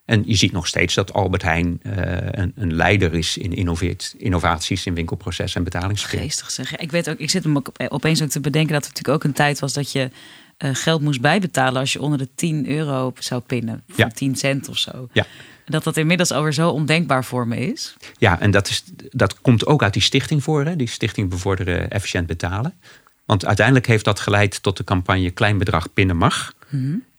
En 0.05 0.23
je 0.25 0.35
ziet 0.35 0.51
nog 0.51 0.67
steeds 0.67 0.93
dat 0.95 1.13
Albert 1.13 1.41
Heijn 1.41 1.79
eh, 1.81 1.91
een, 2.31 2.51
een 2.55 2.73
leider 2.73 3.13
is 3.13 3.37
in 3.37 3.53
innoveert, 3.53 4.15
innovaties 4.17 4.85
in 4.85 4.93
winkelproces 4.93 5.55
en 5.55 5.63
betalingsverkeer. 5.63 6.19
Geestig 6.19 6.51
zeg. 6.51 6.75
Ik 6.75 6.91
weet 6.91 7.09
ook, 7.09 7.17
ik 7.17 7.29
zit 7.29 7.43
hem 7.43 7.57
ook 7.57 7.67
op- 7.67 7.85
opeens 7.89 8.21
ook 8.21 8.29
te 8.29 8.39
bedenken 8.39 8.73
dat 8.73 8.83
er 8.83 8.89
natuurlijk 8.89 9.15
ook 9.17 9.23
een 9.23 9.35
tijd 9.35 9.59
was 9.59 9.73
dat 9.73 9.91
je 9.91 10.09
geld 10.57 11.01
moest 11.01 11.21
bijbetalen 11.21 11.79
als 11.79 11.93
je 11.93 12.01
onder 12.01 12.17
de 12.17 12.29
10 12.35 12.69
euro 12.69 13.13
zou 13.19 13.41
pinnen. 13.41 13.83
Ja. 13.95 14.07
10 14.07 14.35
cent 14.35 14.69
of 14.69 14.77
zo. 14.77 15.07
Ja. 15.13 15.25
Dat 15.69 15.83
dat 15.83 15.97
inmiddels 15.97 16.31
alweer 16.31 16.53
zo 16.53 16.69
ondenkbaar 16.69 17.25
voor 17.25 17.47
me 17.47 17.71
is. 17.71 17.95
Ja, 18.17 18.39
en 18.39 18.51
dat, 18.51 18.67
is, 18.67 18.83
dat 19.11 19.41
komt 19.41 19.65
ook 19.65 19.83
uit 19.83 19.93
die 19.93 20.01
stichting 20.01 20.43
voor, 20.43 20.65
hè? 20.65 20.75
die 20.75 20.87
Stichting 20.87 21.29
Bevorderen 21.29 21.89
Efficiënt 21.89 22.27
Betalen. 22.27 22.73
Want 23.25 23.45
uiteindelijk 23.45 23.87
heeft 23.87 24.05
dat 24.05 24.19
geleid 24.19 24.63
tot 24.63 24.77
de 24.77 24.83
campagne 24.83 25.31
Klein 25.31 25.57
bedrag 25.57 25.93
pinnen 25.93 26.17
mag. 26.17 26.53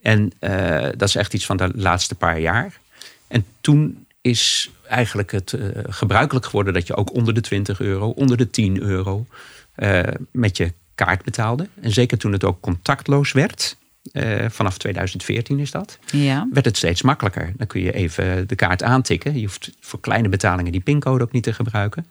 En 0.02 0.32
eh, 0.38 0.88
dat 0.96 1.08
is 1.08 1.14
echt 1.14 1.34
iets 1.34 1.46
van 1.46 1.56
de 1.56 1.70
laatste 1.74 2.14
paar 2.14 2.40
jaar. 2.40 2.78
En 3.26 3.44
toen 3.60 4.06
is 4.20 4.70
eigenlijk 4.86 5.32
het 5.32 5.52
eh, 5.52 5.68
gebruikelijk 5.88 6.46
geworden 6.46 6.74
dat 6.74 6.86
je 6.86 6.96
ook 6.96 7.14
onder 7.14 7.34
de 7.34 7.40
20 7.40 7.80
euro, 7.80 8.08
onder 8.08 8.36
de 8.36 8.50
10 8.50 8.80
euro 8.80 9.26
eh, 9.74 10.02
met 10.30 10.56
je 10.56 10.72
kaart 10.94 11.24
betaalde. 11.24 11.68
En 11.80 11.92
zeker 11.92 12.18
toen 12.18 12.32
het 12.32 12.44
ook 12.44 12.60
contactloos 12.60 13.32
werd, 13.32 13.76
eh, 14.12 14.44
vanaf 14.48 14.78
2014 14.78 15.58
is 15.58 15.70
dat, 15.70 15.98
Ja. 16.12 16.48
werd 16.52 16.66
het 16.66 16.76
steeds 16.76 17.02
makkelijker. 17.02 17.52
Dan 17.56 17.66
kun 17.66 17.80
je 17.80 17.92
even 17.92 18.48
de 18.48 18.54
kaart 18.54 18.82
aantikken. 18.82 19.34
Je 19.34 19.46
hoeft 19.46 19.70
voor 19.80 20.00
kleine 20.00 20.28
betalingen 20.28 20.72
die 20.72 20.80
pincode 20.80 21.24
ook 21.24 21.32
niet 21.32 21.42
te 21.42 21.52
gebruiken. 21.52 22.06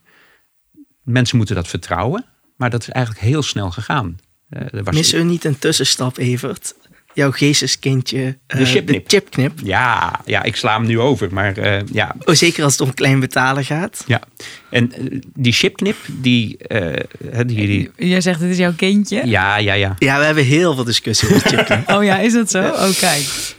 Mensen 1.03 1.37
moeten 1.37 1.55
dat 1.55 1.67
vertrouwen, 1.67 2.25
maar 2.55 2.69
dat 2.69 2.81
is 2.81 2.89
eigenlijk 2.89 3.25
heel 3.25 3.41
snel 3.43 3.71
gegaan. 3.71 4.17
Eh, 4.49 4.73
er 4.73 4.83
was 4.83 4.95
Missen 4.95 5.19
we 5.19 5.25
niet 5.25 5.43
een 5.45 5.59
tussenstap, 5.59 6.17
Evert? 6.17 6.75
Jouw 7.17 7.31
geesteskindje, 7.31 8.37
eh, 8.47 8.57
De 8.59 8.65
chipknip. 8.65 9.09
de 9.09 9.15
chipknip. 9.17 9.51
Ja, 9.63 10.19
ja, 10.25 10.43
ik 10.43 10.55
sla 10.55 10.73
hem 10.77 10.85
nu 10.85 10.99
over, 10.99 11.33
maar 11.33 11.57
eh, 11.57 11.81
ja, 11.91 12.15
Oh, 12.25 12.35
zeker 12.35 12.63
als 12.63 12.71
het 12.71 12.81
om 12.81 12.93
klein 12.93 13.19
betalen 13.19 13.65
gaat. 13.65 14.03
ja. 14.07 14.21
En 14.69 14.91
eh, 14.93 15.19
die 15.33 15.51
chipknip, 15.53 15.95
die, 16.11 16.57
eh, 16.57 17.39
die, 17.45 17.65
die 17.67 17.91
Jij 17.95 18.21
zegt, 18.21 18.39
dit 18.39 18.49
is 18.49 18.57
jouw 18.57 18.73
kindje? 18.75 19.21
ja, 19.27 19.57
ja, 19.57 19.73
ja. 19.73 19.95
Ja, 19.99 20.19
we 20.19 20.25
hebben 20.25 20.43
heel 20.43 20.73
veel 20.75 20.83
discussie 20.83 21.29
over 21.35 21.49
chipknip. 21.49 21.89
Oh 21.95 22.03
ja, 22.03 22.17
is 22.19 22.33
dat 22.33 22.49
zo? 22.51 22.59
Oh, 22.63 22.89
kijk. 22.99 23.55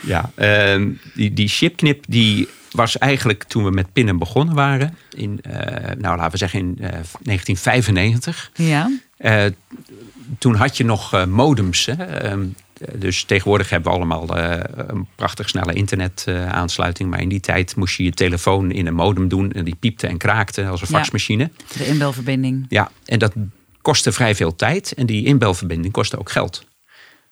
Ja, 0.00 0.30
ehm, 0.34 0.88
die, 1.14 1.32
die 1.32 1.48
chipknip 1.48 2.04
die 2.08 2.48
was 2.70 2.98
eigenlijk 2.98 3.42
toen 3.44 3.64
we 3.64 3.70
met 3.70 3.92
pinnen 3.92 4.18
begonnen 4.18 4.54
waren. 4.54 4.96
In, 5.16 5.40
eh, 5.42 5.90
nou 5.98 6.16
laten 6.16 6.30
we 6.30 6.36
zeggen 6.36 6.58
in 6.60 6.76
eh, 6.80 6.88
1995. 7.22 8.50
Ja. 8.54 8.90
Eh, 9.16 9.44
toen 10.38 10.54
had 10.54 10.76
je 10.76 10.84
nog 10.84 11.26
modems. 11.26 11.86
Hè? 11.86 12.04
Ehm, 12.04 12.44
dus 12.94 13.24
tegenwoordig 13.24 13.70
hebben 13.70 13.90
we 13.92 13.96
allemaal 13.98 14.36
eh, 14.36 14.60
een 14.88 15.06
prachtig 15.14 15.48
snelle 15.48 15.72
internetaansluiting. 15.72 17.10
maar 17.10 17.20
in 17.20 17.28
die 17.28 17.40
tijd 17.40 17.76
moest 17.76 17.96
je 17.96 18.04
je 18.04 18.12
telefoon 18.12 18.70
in 18.70 18.86
een 18.86 18.94
modem 18.94 19.28
doen. 19.28 19.52
En 19.52 19.64
die 19.64 19.74
piepte 19.74 20.06
en 20.06 20.18
kraakte 20.18 20.66
als 20.66 20.80
een 20.80 20.86
Ja. 20.90 20.96
faxmachine. 20.98 21.50
De 21.76 21.86
inbelverbinding. 21.86 22.66
Ja, 22.68 22.90
en 23.04 23.18
dat 23.18 23.32
kostte 23.82 24.12
vrij 24.12 24.34
veel 24.34 24.54
tijd. 24.54 24.92
En 24.92 25.06
die 25.06 25.24
inbelverbinding 25.24 25.92
kostte 25.92 26.18
ook 26.18 26.30
geld. 26.30 26.66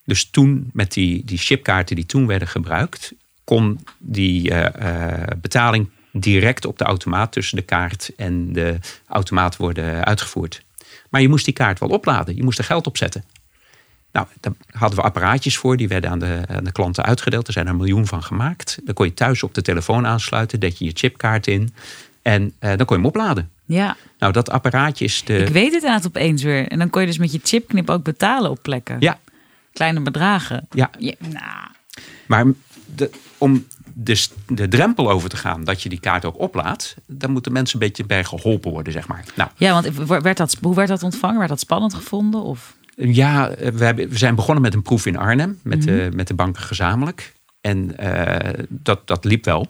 Dus 0.05 0.25
toen, 0.31 0.71
met 0.73 0.93
die, 0.93 1.25
die 1.25 1.39
chipkaarten 1.39 1.97
die 1.97 2.07
toen 2.07 2.27
werden 2.27 2.49
gebruikt, 2.49 3.13
kon 3.45 3.81
die 3.99 4.51
eh, 4.51 5.13
eh, 5.13 5.27
betaling 5.41 5.89
direct 6.13 6.65
op 6.65 6.79
de 6.79 6.85
automaat 6.85 7.33
tussen 7.33 7.57
de 7.57 7.63
kaart 7.63 8.11
en 8.17 8.53
de 8.53 8.79
automaat 9.07 9.57
worden 9.57 10.05
uitgevoerd. 10.05 10.63
Maar 11.11 11.21
je 11.21 11.29
moest 11.29 11.45
die 11.45 11.55
kaart 11.55 11.79
wel 11.79 11.89
opladen. 11.89 12.37
Je 12.37 12.43
moest 12.43 12.59
er 12.59 12.65
geld 12.65 12.87
op 12.87 12.97
zetten. 12.97 13.25
Nou, 14.13 14.27
daar 14.41 14.53
hadden 14.71 14.99
we 14.99 15.05
apparaatjes 15.05 15.57
voor. 15.57 15.77
Die 15.77 15.89
werden 15.89 16.11
aan 16.11 16.19
de, 16.19 16.43
aan 16.49 16.65
de 16.65 16.73
klanten 16.73 17.05
uitgedeeld. 17.05 17.47
Er 17.47 17.53
zijn 17.53 17.67
er 17.67 17.71
een 17.73 17.77
miljoen 17.79 18.07
van 18.07 18.23
gemaakt. 18.23 18.79
Dan 18.85 18.95
kon 18.95 19.07
je 19.07 19.15
thuis 19.15 19.43
op 19.43 19.55
de 19.55 19.63
telefoon 19.63 20.07
aansluiten. 20.07 20.61
Deed 20.61 20.79
je 20.79 20.85
je 20.85 20.91
chipkaart 20.95 21.47
in. 21.47 21.75
En 22.23 22.53
eh, 22.59 22.69
dan 22.77 22.87
kon 22.87 22.97
je 22.97 23.03
hem 23.03 23.07
opladen. 23.07 23.51
Ja. 23.65 23.97
Nou, 24.19 24.33
dat 24.33 24.51
apparaatje 24.51 25.05
is 25.05 25.25
de... 25.25 25.37
Ik 25.39 25.49
weet 25.49 25.65
het 25.65 25.75
inderdaad 25.75 26.07
opeens 26.07 26.43
weer. 26.43 26.69
En 26.69 26.79
dan 26.79 26.91
kon 26.91 27.01
je 27.01 27.07
dus 27.07 27.19
met 27.19 27.33
je 27.33 27.41
chipknip 27.43 27.91
ook 27.91 28.03
betalen 28.03 28.51
op 28.51 28.59
plekken. 28.63 28.97
Ja, 29.01 29.19
Kleine 29.73 30.01
bedragen. 30.01 30.67
ja. 30.71 30.91
Nou, 30.99 31.15
Maar 32.27 32.45
de, 32.95 33.11
om 33.39 33.67
de, 33.95 34.15
s- 34.15 34.31
de 34.49 34.69
drempel 34.69 35.11
over 35.11 35.29
te 35.29 35.37
gaan 35.37 35.65
dat 35.65 35.83
je 35.83 35.89
die 35.89 36.01
kaart 36.01 36.25
ook 36.25 36.39
oplaadt, 36.39 36.97
daar 37.07 37.31
moeten 37.31 37.53
mensen 37.53 37.81
een 37.81 37.87
beetje 37.87 38.05
bij 38.05 38.25
geholpen 38.25 38.71
worden, 38.71 38.93
zeg 38.93 39.07
maar. 39.09 39.25
Nou, 39.35 39.51
ja, 39.57 39.73
want 39.83 39.89
werd 40.23 40.37
dat, 40.37 40.57
hoe 40.63 40.75
werd 40.75 40.89
dat 40.89 41.03
ontvangen? 41.03 41.37
Werd 41.39 41.49
dat 41.51 41.61
spannend 41.61 41.95
gevonden? 41.95 42.43
Of? 42.43 42.75
Ja, 43.01 43.55
we, 43.57 43.85
hebben, 43.85 44.09
we 44.09 44.19
zijn 44.19 44.35
begonnen 44.35 44.63
met 44.63 44.75
een 44.75 44.83
proef 44.83 45.07
in 45.07 45.17
Arnhem, 45.17 45.59
met, 45.63 45.83
de, 45.83 46.11
met 46.15 46.27
de 46.27 46.35
banken 46.35 46.63
gezamenlijk. 46.63 47.33
En 47.61 47.97
eh, 47.97 48.65
dat, 48.69 49.07
dat 49.07 49.25
liep 49.25 49.45
wel. 49.45 49.67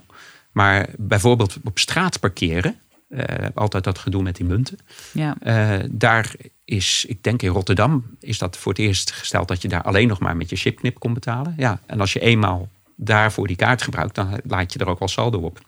Maar 0.52 0.88
bijvoorbeeld 0.96 1.58
op 1.64 1.78
straat 1.78 2.20
parkeren, 2.20 2.78
eh, 3.08 3.24
altijd 3.54 3.84
dat 3.84 3.98
gedoe 3.98 4.22
met 4.22 4.36
die 4.36 4.46
munten. 4.46 4.78
Ja. 5.12 5.36
Eh, 5.40 5.78
daar 5.90 6.34
is, 6.64 7.04
ik 7.08 7.22
denk 7.22 7.42
in 7.42 7.50
Rotterdam, 7.50 8.04
is 8.20 8.38
dat 8.38 8.56
voor 8.56 8.72
het 8.72 8.80
eerst 8.80 9.12
gesteld 9.12 9.48
dat 9.48 9.62
je 9.62 9.68
daar 9.68 9.82
alleen 9.82 10.08
nog 10.08 10.18
maar 10.18 10.36
met 10.36 10.50
je 10.50 10.56
chipknip 10.56 10.98
kon 10.98 11.14
betalen. 11.14 11.54
Ja, 11.56 11.80
en 11.86 12.00
als 12.00 12.12
je 12.12 12.20
eenmaal 12.20 12.68
daarvoor 12.96 13.46
die 13.46 13.56
kaart 13.56 13.82
gebruikt, 13.82 14.14
dan 14.14 14.40
laat 14.44 14.72
je 14.72 14.78
er 14.78 14.88
ook 14.88 14.98
wel 14.98 15.08
saldo 15.08 15.38
op. 15.38 15.60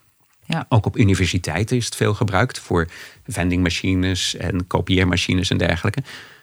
Ja. 0.45 0.67
Ook 0.69 0.87
op 0.87 0.97
universiteiten 0.97 1.77
is 1.77 1.85
het 1.85 1.97
veel 1.97 2.15
gebruikt 2.15 2.59
voor 2.59 2.89
vendingmachines 3.27 4.37
en 4.37 4.67
kopieermachines 4.67 5.51
en 5.51 5.57
dergelijke. 5.59 6.03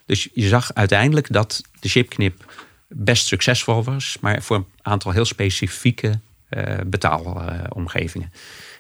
Dus 0.10 0.30
je 0.34 0.48
zag 0.48 0.74
uiteindelijk 0.74 1.32
dat 1.34 1.62
de 1.80 1.90
chipknip 1.90 2.54
best 2.88 3.28
succesvol 3.28 3.84
was, 3.84 4.18
maar 4.22 4.42
voor 4.42 4.56
een 4.56 4.66
aantal 4.82 5.12
heel 5.12 5.26
specifieke 5.26 6.20
eh, 6.50 6.76
betaalomgevingen. 6.86 8.32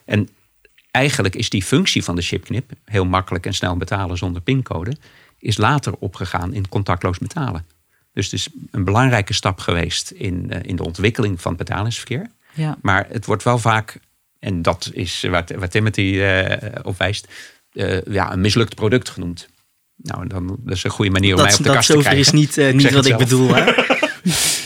en 0.06 0.30
eigenlijk 0.92 1.36
is 1.36 1.50
die 1.50 1.64
functie 1.64 2.04
van 2.04 2.16
de 2.16 2.22
chipknip, 2.22 2.72
heel 2.86 3.06
makkelijk 3.06 3.46
en 3.46 3.54
snel 3.54 3.78
betalen 3.78 4.18
zonder 4.18 4.42
pincode, 4.42 4.98
is 5.40 5.58
later 5.58 5.94
opgegaan 6.00 6.54
in 6.54 6.70
contactloos 6.70 7.18
betalen. 7.18 7.66
Dus 8.14 8.26
het 8.26 8.34
is 8.34 8.48
een 8.72 8.84
belangrijke 8.84 9.34
stap 9.34 9.60
geweest 9.60 10.12
in, 10.12 10.52
eh, 10.52 10.60
in 10.64 10.76
de 10.76 10.84
ontwikkeling 10.84 11.42
van 11.42 11.52
het 11.52 11.68
betalingsverkeer. 11.68 12.30
Ja. 12.54 12.78
Maar 12.82 13.08
het 13.10 13.26
wordt 13.26 13.44
wel 13.44 13.58
vaak, 13.58 14.00
en 14.40 14.62
dat 14.62 14.90
is 14.94 15.22
waar, 15.22 15.46
waar 15.56 15.70
Timothy 15.70 16.20
eh, 16.20 16.72
op 16.82 16.98
wijst, 16.98 17.28
ja, 18.06 18.32
een 18.32 18.42
mislukt 18.42 18.76
product 18.76 19.10
genoemd. 19.10 19.50
Nou, 20.02 20.28
dan, 20.28 20.58
dat 20.60 20.76
is 20.76 20.84
een 20.84 20.90
goede 20.90 21.12
manier 21.12 21.36
om 21.36 21.42
mij 21.42 21.50
Dat, 21.50 21.60
op 21.60 21.66
de 21.66 21.72
dat 21.72 21.76
kast 21.76 21.90
te 21.92 21.98
krijgen. 21.98 22.20
is 22.20 22.32
niet, 22.32 22.58
eh, 22.58 22.74
niet 22.74 22.92
wat 22.92 23.06
ik 23.06 23.18
bedoel. 23.18 23.56
Hè? 23.56 23.72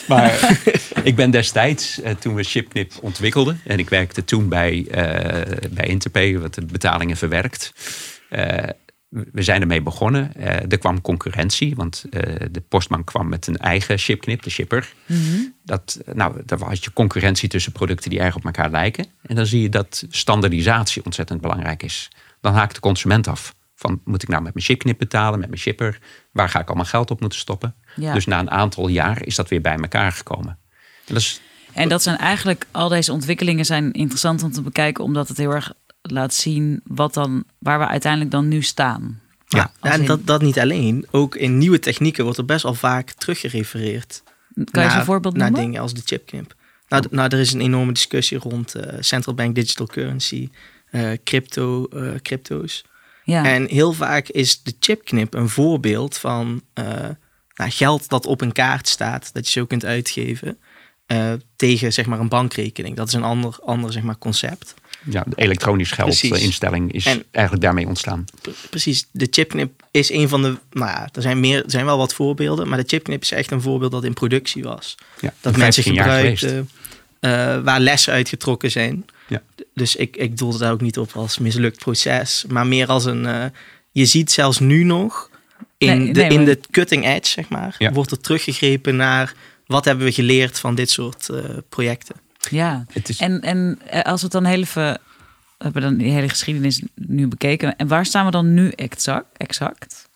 Maar 0.08 0.60
ik 1.04 1.16
ben 1.16 1.32
destijds, 1.32 2.02
eh, 2.02 2.16
toen 2.16 2.36
we 2.36 2.44
Chipknip 2.44 2.94
ontwikkelden... 3.02 3.62
en 3.66 3.80
ik 3.80 3.90
werkte 3.90 4.26
toen 4.26 4.50
bij, 4.50 4.86
eh, 4.92 5.70
bij 5.72 5.88
Interpay, 5.88 6.40
wat 6.40 6.54
de 6.54 6.66
betalingen 6.66 7.18
verwerkt... 7.18 7.74
eh, 8.30 8.70
we 9.32 9.44
zijn 9.44 9.62
ermee 9.62 9.82
begonnen. 9.82 10.36
Eh, 10.36 10.72
er 10.72 10.78
kwam 10.78 11.02
concurrentie, 11.02 11.76
want 11.76 12.06
eh, 12.10 12.48
de 12.52 12.62
postbank 12.62 13.06
kwam 13.06 13.30
met 13.30 13.48
een 13.48 13.58
eigen 13.58 13.98
chipknip, 13.98 14.42
de 14.44 14.50
shipper. 14.50 14.94
dat, 15.64 16.00
nou, 16.14 16.42
daar 16.46 16.60
had 16.60 16.84
je 16.84 16.94
concurrentie 16.94 17.50
tussen 17.50 17.72
producten 17.72 18.10
die 18.10 18.20
erg 18.20 18.36
op 18.36 18.46
elkaar 18.46 18.72
lijken. 18.72 19.06
En 19.22 19.36
dan 19.36 19.46
zie 19.46 19.62
je 19.62 19.70
dat 19.70 20.06
standaardisatie 20.10 21.06
ontzettend 21.06 21.42
belangrijk 21.42 21.84
is. 21.84 22.10
Dan 22.42 22.54
haakt 22.54 22.76
de 22.76 22.82
consument 22.82 23.28
af. 23.28 23.56
Van, 23.84 24.02
moet 24.06 24.24
ik 24.24 24.30
nou 24.30 24.44
met 24.44 24.54
mijn 24.54 24.66
chipknip 24.66 24.98
betalen, 24.98 25.40
met 25.40 25.48
mijn 25.50 25.62
shipper? 25.62 26.00
Waar 26.32 26.50
ga 26.50 26.60
ik 26.60 26.70
al 26.70 26.76
mijn 26.76 26.88
geld 26.88 27.12
op 27.12 27.20
moeten 27.20 27.40
stoppen? 27.40 27.76
Ja. 27.96 28.14
Dus 28.14 28.26
na 28.26 28.40
een 28.40 28.52
aantal 28.52 28.88
jaar 28.88 29.26
is 29.26 29.36
dat 29.36 29.50
weer 29.50 29.62
bij 29.62 29.76
elkaar 29.78 30.12
gekomen. 30.12 30.58
En 31.06 31.14
dat 31.14 31.18
is, 31.18 31.42
En 31.74 31.90
dat 31.90 32.04
zijn 32.04 32.18
eigenlijk, 32.18 32.66
al 32.72 32.90
deze 32.90 33.12
ontwikkelingen 33.12 33.66
zijn 33.66 33.92
interessant 33.92 34.44
om 34.44 34.52
te 34.52 34.62
bekijken, 34.62 35.04
omdat 35.04 35.28
het 35.28 35.38
heel 35.38 35.52
erg 35.52 35.74
laat 36.02 36.34
zien 36.34 36.82
wat 36.84 37.14
dan, 37.14 37.44
waar 37.58 37.80
we 37.80 37.88
uiteindelijk 37.88 38.32
dan 38.32 38.48
nu 38.48 38.62
staan. 38.62 39.22
Ja, 39.48 39.72
en 39.82 40.00
in- 40.00 40.06
dat, 40.06 40.26
dat 40.28 40.42
niet 40.42 40.60
alleen. 40.60 41.06
Ook 41.12 41.36
in 41.36 41.58
nieuwe 41.58 41.80
technieken 41.80 42.24
wordt 42.24 42.38
er 42.40 42.46
best 42.46 42.64
wel 42.64 42.74
vaak 42.74 43.12
teruggerefereerd. 43.12 44.24
Kan 44.26 44.64
je 44.72 44.80
eens 44.80 44.88
naar- 44.88 44.98
een 45.00 45.06
voorbeeld 45.06 45.36
naar 45.36 45.46
noemen? 45.52 45.66
dingen 45.66 45.82
als 45.82 45.94
de 45.94 46.02
chipknip. 46.06 46.56
Nou, 46.88 47.06
nou, 47.10 47.30
er 47.30 47.40
is 47.40 47.54
een 47.54 47.62
enorme 47.62 47.92
discussie 47.92 48.38
rond 48.38 48.76
eh, 48.76 48.98
central 49.00 49.36
bank 49.36 49.56
digital 49.56 49.86
currency, 49.88 50.50
eh, 50.90 51.12
crypto, 51.24 51.86
eh, 51.86 52.12
crypto's. 52.22 52.84
Ja. 53.24 53.46
En 53.46 53.68
heel 53.70 53.94
vaak 53.94 54.28
is 54.28 54.64
de 54.64 54.74
chipknip 54.80 55.34
een 55.34 55.50
voorbeeld 55.50 56.18
van 56.18 56.62
eh, 56.74 56.86
nou, 57.56 57.72
geld 57.72 58.10
dat 58.10 58.26
op 58.26 58.42
een 58.42 58.52
kaart 58.52 58.88
staat, 58.88 59.30
dat 59.34 59.46
je 59.46 59.52
zo 59.60 59.66
kunt 59.66 59.86
uitgeven 59.86 60.58
eh, 61.06 61.34
tegen 61.56 61.94
zeg 61.94 62.06
maar 62.06 62.20
een 62.20 62.30
bankrekening. 62.30 62.96
Dat 62.96 63.08
is 63.08 63.14
een 63.14 63.24
ander, 63.24 63.58
ander 63.66 63.92
zeg 63.92 64.04
maar, 64.04 64.18
concept. 64.18 64.74
ja, 65.10 65.24
de 65.28 65.36
elektronisch 65.36 65.92
geldinstelling 65.92 66.92
is 66.94 67.06
En- 67.06 67.24
eigenlijk 67.32 67.66
daarmee 67.66 67.88
ontstaan. 67.88 68.26
Pre- 68.42 68.52
Precies, 68.70 69.08
de 69.12 69.28
chipknip 69.32 69.84
is 69.92 70.12
een 70.12 70.30
van 70.30 70.42
de. 70.42 70.58
Nou 70.72 70.90
ja, 70.92 71.10
er 71.14 71.22
zijn, 71.22 71.40
meer, 71.40 71.64
er 71.64 71.72
zijn 71.72 71.86
wel 71.86 71.98
wat 71.98 72.14
voorbeelden, 72.14 72.68
maar 72.70 72.78
de 72.78 72.88
chipknip 72.88 73.22
is 73.22 73.32
echt 73.32 73.52
een 73.52 73.62
voorbeeld 73.62 73.92
dat 73.92 74.04
in 74.04 74.14
productie 74.14 74.64
was. 74.64 74.96
Ja, 75.20 75.34
Dat 75.42 75.58
mensen 75.58 75.84
15 75.84 75.94
jaar 75.94 76.20
geweest. 76.20 76.44
gebruikten, 76.44 76.70
eh, 77.20 77.64
waar 77.64 77.80
lessen 77.80 78.14
uitgetrokken 78.14 78.72
zijn. 78.72 79.06
Dus 79.74 79.96
ik, 79.96 80.18
ik 80.18 80.38
doelde 80.38 80.58
daar 80.58 80.72
ook 80.72 80.82
niet 80.82 80.98
op 80.98 81.12
als 81.16 81.38
mislukt 81.38 81.78
proces, 81.80 82.46
maar 82.50 82.68
meer 82.68 82.88
als 82.88 83.06
een. 83.06 83.26
eh, 83.26 83.46
je 83.92 84.06
ziet 84.06 84.32
zelfs 84.32 84.60
nu 84.60 84.84
nog 84.84 85.30
in, 85.78 85.88
Nee, 85.98 86.14
de, 86.14 86.20
nee, 86.22 86.30
in 86.30 86.36
maar- 86.36 86.46
de 86.46 86.60
cutting 86.72 87.06
edge, 87.06 87.30
zeg 87.32 87.50
maar, 87.50 87.76
Ja. 87.78 87.92
wordt 87.92 88.12
er 88.12 88.20
teruggegrepen 88.22 88.96
naar 88.96 89.34
wat 89.66 89.86
hebben 89.86 90.06
we 90.06 90.12
geleerd 90.12 90.60
van 90.60 90.76
dit 90.76 90.90
soort 90.90 91.30
eh, 91.30 91.44
projecten. 91.70 92.16
ja. 92.50 92.86
Het 92.92 93.10
is, 93.10 93.18
En, 93.18 93.42
en 93.42 93.80
eh, 93.86 94.02
als 94.02 94.20
we 94.20 94.24
het 94.26 94.32
dan 94.36 94.46
heel 94.46 94.60
even, 94.60 94.84
we 95.58 95.64
hebben 95.64 95.82
dan 95.82 95.98
die 95.98 96.12
hele 96.12 96.30
geschiedenis 96.30 96.82
nu 96.96 97.28
bekeken. 97.28 97.76
En 97.76 97.88
waar 97.88 98.06
staan 98.06 98.26
we 98.26 98.32
dan 98.32 98.54
nu 98.54 98.70
exact? 98.70 99.26
exact? 99.38 100.10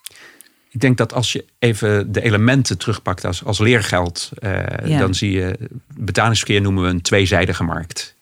Ik 0.69 0.79
denk 0.79 0.97
dat 0.97 1.13
als 1.13 1.31
je 1.31 1.45
even 1.59 2.11
de 2.11 2.21
elementen 2.21 2.77
terugpakt 2.77 3.25
als, 3.25 3.43
als 3.43 3.59
leergeld, 3.59 4.31
eh, 4.39 4.51
Ja. 4.85 4.99
dan 4.99 5.13
zie 5.15 5.31
je 5.31 5.55
betalingsverkeer 5.95 6.61
noemen 6.61 6.83
we 6.83 6.89
een 6.89 7.01
tweezijdige 7.01 7.63
markt. 7.63 8.15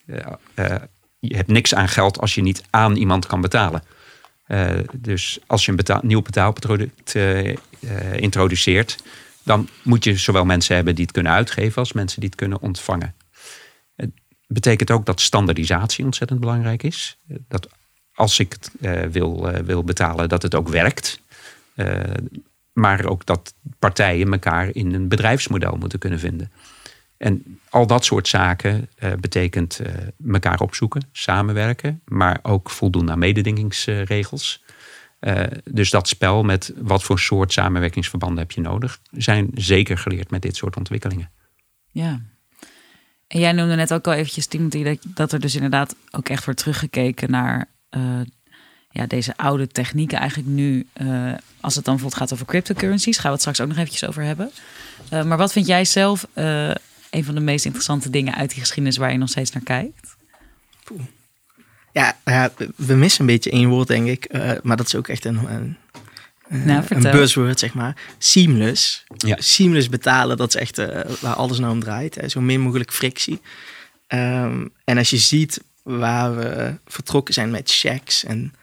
Je 1.27 1.35
hebt 1.35 1.49
niks 1.49 1.75
aan 1.75 1.87
geld 1.87 2.19
als 2.19 2.35
je 2.35 2.41
niet 2.41 2.63
aan 2.69 2.95
iemand 2.95 3.25
kan 3.25 3.41
betalen. 3.41 3.83
Uh, 4.47 4.79
dus 4.93 5.39
als 5.47 5.65
je 5.65 5.73
een 5.75 5.99
nieuw 6.01 6.21
betaalproduct 6.21 7.15
uh, 7.15 7.45
uh, 7.47 7.55
introduceert, 8.15 9.03
dan 9.43 9.69
moet 9.83 10.03
je 10.03 10.17
zowel 10.17 10.45
mensen 10.45 10.75
hebben 10.75 10.95
die 10.95 11.03
het 11.03 11.13
kunnen 11.13 11.31
uitgeven 11.31 11.77
als 11.77 11.93
mensen 11.93 12.19
die 12.19 12.29
het 12.29 12.37
kunnen 12.37 12.61
ontvangen. 12.61 13.15
Het 13.95 14.11
betekent 14.47 14.91
ook 14.91 15.05
dat 15.05 15.21
standaardisatie 15.21 16.05
ontzettend 16.05 16.39
belangrijk 16.39 16.83
is. 16.83 17.17
Dat 17.47 17.67
als 18.13 18.39
ik 18.39 18.53
het 18.53 18.71
wil, 19.11 19.51
wil 19.63 19.83
betalen, 19.83 20.29
dat 20.29 20.41
het 20.41 20.55
ook 20.55 20.67
werkt. 20.67 21.21
maar 22.73 23.05
ook 23.05 23.25
dat 23.25 23.53
partijen 23.79 24.31
elkaar 24.31 24.69
in 24.73 24.93
een 24.93 25.07
bedrijfsmodel 25.07 25.77
moeten 25.77 25.99
kunnen 25.99 26.19
vinden. 26.19 26.51
En 27.17 27.59
al 27.69 27.87
dat 27.87 28.05
soort 28.05 28.27
zaken 28.27 28.89
uh, 28.99 29.13
betekent 29.13 29.81
uh, 29.81 30.33
elkaar 30.33 30.59
opzoeken, 30.59 31.07
samenwerken, 31.11 32.01
maar 32.05 32.39
ook 32.41 32.69
voldoen 32.69 33.11
aan 33.11 33.19
mededingingsregels. 33.19 34.63
Uh, 35.19 35.43
dus 35.63 35.89
dat 35.89 36.07
spel 36.07 36.43
met 36.43 36.73
wat 36.77 37.03
voor 37.03 37.19
soort 37.19 37.53
samenwerkingsverbanden 37.53 38.39
heb 38.39 38.51
je 38.51 38.61
nodig, 38.61 38.99
zijn 39.11 39.49
zeker 39.53 39.97
geleerd 39.97 40.31
met 40.31 40.41
dit 40.41 40.55
soort 40.55 40.77
ontwikkelingen. 40.77 41.31
Ja. 41.91 42.21
En 43.27 43.39
jij 43.39 43.51
noemde 43.51 43.75
net 43.75 43.93
ook 43.93 44.07
al 44.07 44.13
eventjes, 44.13 44.45
Timothy, 44.45 44.83
dat, 44.83 44.97
dat 45.07 45.31
er 45.31 45.39
dus 45.39 45.55
inderdaad 45.55 45.95
ook 46.11 46.29
echt 46.29 46.45
wordt 46.45 46.59
teruggekeken 46.59 47.31
naar 47.31 47.69
ja, 48.89 49.05
deze 49.07 49.37
oude 49.37 49.67
technieken. 49.67 50.17
Eigenlijk 50.17 50.49
nu, 50.49 50.87
als 51.59 51.75
het 51.75 51.85
dan 51.85 51.93
bijvoorbeeld 51.93 52.21
gaat 52.21 52.33
over 52.33 52.45
cryptocurrencies, 52.45 53.15
gaan 53.15 53.25
we 53.25 53.31
het 53.31 53.39
straks 53.39 53.61
ook 53.61 53.67
nog 53.67 53.77
eventjes 53.77 54.09
over 54.09 54.23
hebben. 54.23 54.51
maar 55.09 55.37
wat 55.37 55.51
vind 55.51 55.67
jij 55.67 55.85
zelf 55.85 56.27
een 57.15 57.23
van 57.23 57.35
de 57.35 57.41
meest 57.41 57.65
interessante 57.65 58.09
dingen 58.09 58.35
uit 58.35 58.49
die 58.49 58.59
geschiedenis 58.59 58.97
waar 58.97 59.11
je 59.11 59.17
nog 59.17 59.29
steeds 59.29 59.51
naar 59.51 59.63
kijkt? 59.63 60.15
Ja, 61.91 62.17
ja 62.25 62.51
we 62.75 62.93
missen 62.93 63.21
een 63.21 63.27
beetje 63.27 63.51
één 63.51 63.69
woord, 63.69 63.87
denk 63.87 64.07
ik. 64.07 64.33
Uh, 64.33 64.51
maar 64.63 64.77
dat 64.77 64.85
is 64.85 64.95
ook 64.95 65.07
echt 65.07 65.25
een, 65.25 65.49
een, 65.49 65.77
nou, 66.47 66.83
een 66.89 67.01
buzzword, 67.01 67.59
zeg 67.59 67.73
maar. 67.73 67.97
Seamless. 68.17 69.03
Ja. 69.17 69.35
Seamless 69.39 69.89
betalen, 69.89 70.37
dat 70.37 70.55
is 70.55 70.61
echt 70.61 70.79
uh, 70.79 70.87
waar 71.21 71.33
alles 71.33 71.59
nou 71.59 71.71
om 71.71 71.79
draait. 71.79 72.15
Hè. 72.15 72.29
Zo 72.29 72.41
min 72.41 72.61
mogelijk 72.61 72.93
frictie. 72.93 73.41
Um, 74.07 74.71
en 74.83 74.97
als 74.97 75.09
je 75.09 75.17
ziet 75.17 75.63
waar 75.83 76.35
we 76.35 76.77
vertrokken 76.85 77.33
zijn 77.33 77.51
met 77.51 77.71
checks 77.71 78.23
en 78.23 78.53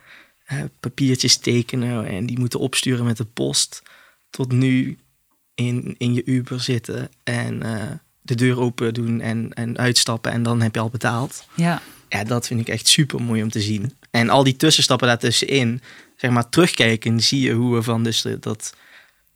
uh, 0.52 0.62
papiertjes 0.80 1.37
tekenen 1.37 2.06
en 2.06 2.26
die 2.26 2.38
moeten 2.38 2.61
opsturen 2.61 3.04
met 3.04 3.16
de 3.16 3.25
post, 3.25 3.82
tot 4.30 4.52
nu 4.52 4.99
in, 5.54 5.94
in 5.99 6.14
je 6.14 6.25
Uber 6.25 6.61
zitten 6.61 7.11
en 7.23 7.62
de 8.23 8.35
deur 8.35 8.61
open 8.61 8.95
doen 8.95 9.21
en, 9.21 9.52
en 9.52 9.79
uitstappen 9.79 10.33
en 10.33 10.43
dan 10.43 10.61
heb 10.61 10.75
je 10.75 10.81
al 10.81 10.91
betaald. 10.91 11.47
Ja. 11.55 11.83
Ja, 12.09 12.25
dat 12.25 12.47
vind 12.47 12.61
ik 12.61 12.69
echt 12.69 12.88
super 12.88 13.23
mooi 13.23 13.43
om 13.43 13.50
te 13.50 13.61
zien. 13.61 13.95
En 14.11 14.29
al 14.29 14.45
die 14.45 14.57
tussenstappen 14.57 15.09
daartussenin, 15.09 15.83
zeg 16.17 16.31
maar 16.31 16.49
terugkijken, 16.49 17.21
zie 17.21 17.41
je 17.41 17.52
hoe 17.52 17.75
we 17.75 17.83
van 17.83 18.05
dus 18.05 18.26
dat 18.41 18.75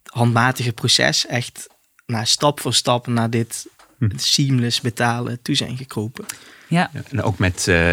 handmatige 0.03 0.73
proces 0.73 1.27
echt 1.27 1.69
naar 2.07 2.27
stap 2.27 2.61
voor 2.61 2.75
stap 2.75 3.07
naar 3.07 3.31
dit 3.31 3.67
hm. 3.99 4.09
seamless 4.17 4.81
betalen 4.81 5.43
toe 5.43 5.55
zijn 5.55 5.77
gekropen. 5.77 6.25
Ja. 6.69 6.91
En 7.11 7.23
ook 7.23 7.39
met 7.39 7.67
uh, 7.69 7.93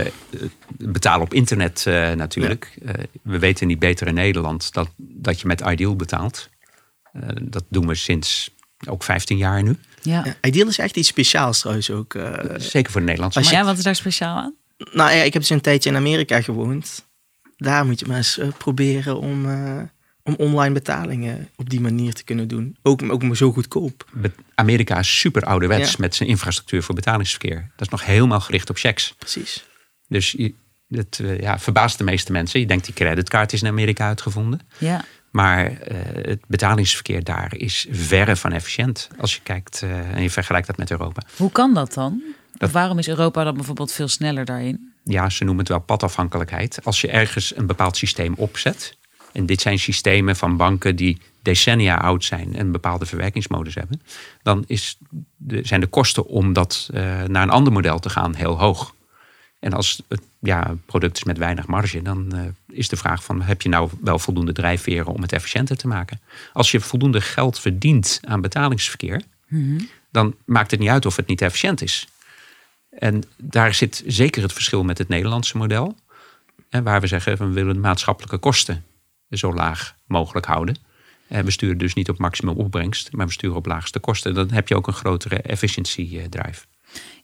betalen 0.67 1.25
op 1.25 1.33
internet 1.33 1.85
uh, 1.87 2.11
natuurlijk. 2.11 2.77
Uh, 2.81 2.91
we 3.21 3.39
weten 3.39 3.67
niet 3.67 3.79
beter 3.79 4.07
in 4.07 4.13
Nederland 4.13 4.73
dat, 4.73 4.89
dat 4.97 5.39
je 5.39 5.47
met 5.47 5.61
Ideal 5.61 5.95
betaalt. 5.95 6.49
dat 7.41 7.63
doen 7.69 7.87
we 7.87 7.95
sinds 7.95 8.49
ook 8.87 9.03
15 9.03 9.37
jaar 9.37 9.63
nu. 9.63 9.77
Ja. 10.03 10.25
ja. 10.25 10.35
Ideal 10.41 10.67
is 10.67 10.77
echt 10.77 10.97
iets 10.97 11.07
speciaals 11.07 11.59
trouwens 11.59 11.89
ook. 11.89 12.13
Uh, 12.13 12.33
Zeker 12.57 12.91
voor 12.91 13.01
de 13.01 13.07
Nederlandse 13.07 13.39
markt. 13.39 13.55
Ja, 13.55 13.63
wat 13.63 13.77
is 13.77 13.83
daar 13.83 13.95
speciaal 13.95 14.37
aan? 14.37 14.55
Nou 14.77 15.11
ja, 15.11 15.21
ik 15.21 15.33
heb 15.33 15.41
dus 15.41 15.51
een 15.51 15.61
tijdje 15.61 15.89
in 15.89 15.95
Amerika 15.95 16.41
gewoond. 16.41 17.05
Daar 17.57 17.85
moet 17.85 17.99
je 17.99 18.05
maar 18.05 18.17
eens 18.17 18.37
uh, 18.37 18.47
proberen 18.57 19.19
om, 19.19 19.45
uh, 19.45 19.81
om 20.23 20.35
online 20.37 20.73
betalingen 20.73 21.49
op 21.55 21.69
die 21.69 21.81
manier 21.81 22.13
te 22.13 22.23
kunnen 22.23 22.47
doen. 22.47 22.77
Ook, 22.81 23.11
ook 23.11 23.23
maar 23.23 23.37
zo 23.37 23.51
goedkoop. 23.51 24.09
Amerika 24.55 24.99
is 24.99 25.19
super 25.19 25.41
ouderwets 25.41 25.91
ja. 25.91 25.97
met 25.99 26.15
zijn 26.15 26.29
infrastructuur 26.29 26.83
voor 26.83 26.95
betalingsverkeer. 26.95 27.71
Dat 27.75 27.87
is 27.87 27.89
nog 27.89 28.05
helemaal 28.05 28.39
gericht 28.39 28.69
op 28.69 28.77
checks. 28.77 29.13
Precies. 29.17 29.65
Dus 30.07 30.31
je, 30.31 30.53
het 30.87 31.21
ja, 31.39 31.59
verbaast 31.59 31.97
de 31.97 32.03
meeste 32.03 32.31
mensen. 32.31 32.59
Je 32.59 32.65
denkt 32.65 32.85
die 32.85 32.93
creditcard 32.93 33.53
is 33.53 33.61
in 33.61 33.67
Amerika 33.67 34.07
uitgevonden. 34.07 34.59
Ja. 34.77 35.05
Maar 35.33 35.71
uh, 35.71 35.77
het 36.21 36.39
betalingsverkeer 36.47 37.23
daar 37.23 37.55
is 37.55 37.87
verre 37.89 38.35
van 38.35 38.51
efficiënt. 38.51 39.09
Als 39.19 39.35
je 39.35 39.41
kijkt 39.43 39.81
uh, 39.83 40.15
en 40.15 40.21
je 40.21 40.29
vergelijkt 40.29 40.67
dat 40.67 40.77
met 40.77 40.91
Europa. 40.91 41.21
Hoe 41.37 41.51
kan 41.51 41.73
dat 41.73 41.93
dan? 41.93 42.21
Dat, 42.53 42.71
waarom 42.71 42.97
is 42.97 43.07
Europa 43.07 43.43
dan 43.43 43.53
bijvoorbeeld 43.53 43.91
veel 43.91 44.07
sneller 44.07 44.45
daarin? 44.45 44.93
Ja, 45.03 45.29
ze 45.29 45.43
noemen 45.43 45.63
het 45.63 45.71
wel 45.73 45.81
padafhankelijkheid. 45.81 46.79
Als 46.83 47.01
je 47.01 47.07
ergens 47.07 47.57
een 47.57 47.65
bepaald 47.65 47.97
systeem 47.97 48.33
opzet. 48.37 48.97
En 49.31 49.45
dit 49.45 49.61
zijn 49.61 49.79
systemen 49.79 50.35
van 50.35 50.57
banken 50.57 50.95
die 50.95 51.21
decennia 51.41 51.97
oud 51.97 52.23
zijn 52.23 52.55
en 52.55 52.65
een 52.65 52.71
bepaalde 52.71 53.05
verwerkingsmodus 53.05 53.75
hebben. 53.75 54.01
Dan 54.43 54.63
is 54.67 54.97
de, 55.37 55.59
zijn 55.63 55.79
de 55.79 55.87
kosten 55.87 56.25
om 56.25 56.53
dat 56.53 56.89
uh, 56.93 57.23
naar 57.23 57.43
een 57.43 57.49
ander 57.49 57.73
model 57.73 57.99
te 57.99 58.09
gaan 58.09 58.35
heel 58.35 58.59
hoog. 58.59 58.95
En 59.63 59.73
als 59.73 60.01
het 60.07 60.21
ja, 60.39 60.75
product 60.85 61.17
is 61.17 61.23
met 61.23 61.37
weinig 61.37 61.67
marge, 61.67 62.01
dan 62.01 62.31
uh, 62.35 62.41
is 62.77 62.89
de 62.89 62.95
vraag 62.95 63.23
van 63.23 63.41
heb 63.41 63.61
je 63.61 63.69
nou 63.69 63.89
wel 64.01 64.19
voldoende 64.19 64.51
drijfveren 64.51 65.13
om 65.13 65.21
het 65.21 65.31
efficiënter 65.31 65.77
te 65.77 65.87
maken? 65.87 66.21
Als 66.53 66.71
je 66.71 66.79
voldoende 66.79 67.21
geld 67.21 67.59
verdient 67.59 68.19
aan 68.23 68.41
betalingsverkeer, 68.41 69.21
mm 69.47 69.63
-hmm. 69.63 69.89
dan 70.11 70.35
maakt 70.45 70.71
het 70.71 70.79
niet 70.79 70.89
uit 70.89 71.05
of 71.05 71.15
het 71.15 71.27
niet 71.27 71.41
efficiënt 71.41 71.81
is. 71.81 72.07
En 72.89 73.23
daar 73.37 73.73
zit 73.73 74.03
zeker 74.07 74.41
het 74.41 74.53
verschil 74.53 74.83
met 74.83 74.97
het 74.97 75.07
Nederlandse 75.07 75.57
model. 75.57 75.95
Hè, 76.69 76.83
waar 76.83 77.01
we 77.01 77.07
zeggen 77.07 77.37
we 77.37 77.45
willen 77.45 77.73
de 77.73 77.79
maatschappelijke 77.79 78.37
kosten 78.37 78.83
zo 79.29 79.53
laag 79.53 79.95
mogelijk 80.07 80.45
houden. 80.45 80.75
En 81.27 81.45
we 81.45 81.51
sturen 81.51 81.77
dus 81.77 81.93
niet 81.93 82.09
op 82.09 82.17
maximum 82.17 82.55
opbrengst, 82.57 83.11
maar 83.11 83.25
we 83.25 83.31
sturen 83.31 83.57
op 83.57 83.65
laagste 83.65 83.99
kosten. 83.99 84.33
Dan 84.33 84.51
heb 84.51 84.67
je 84.67 84.75
ook 84.75 84.87
een 84.87 84.93
grotere 84.93 85.41
efficiency 85.41 86.27
drive. 86.29 86.65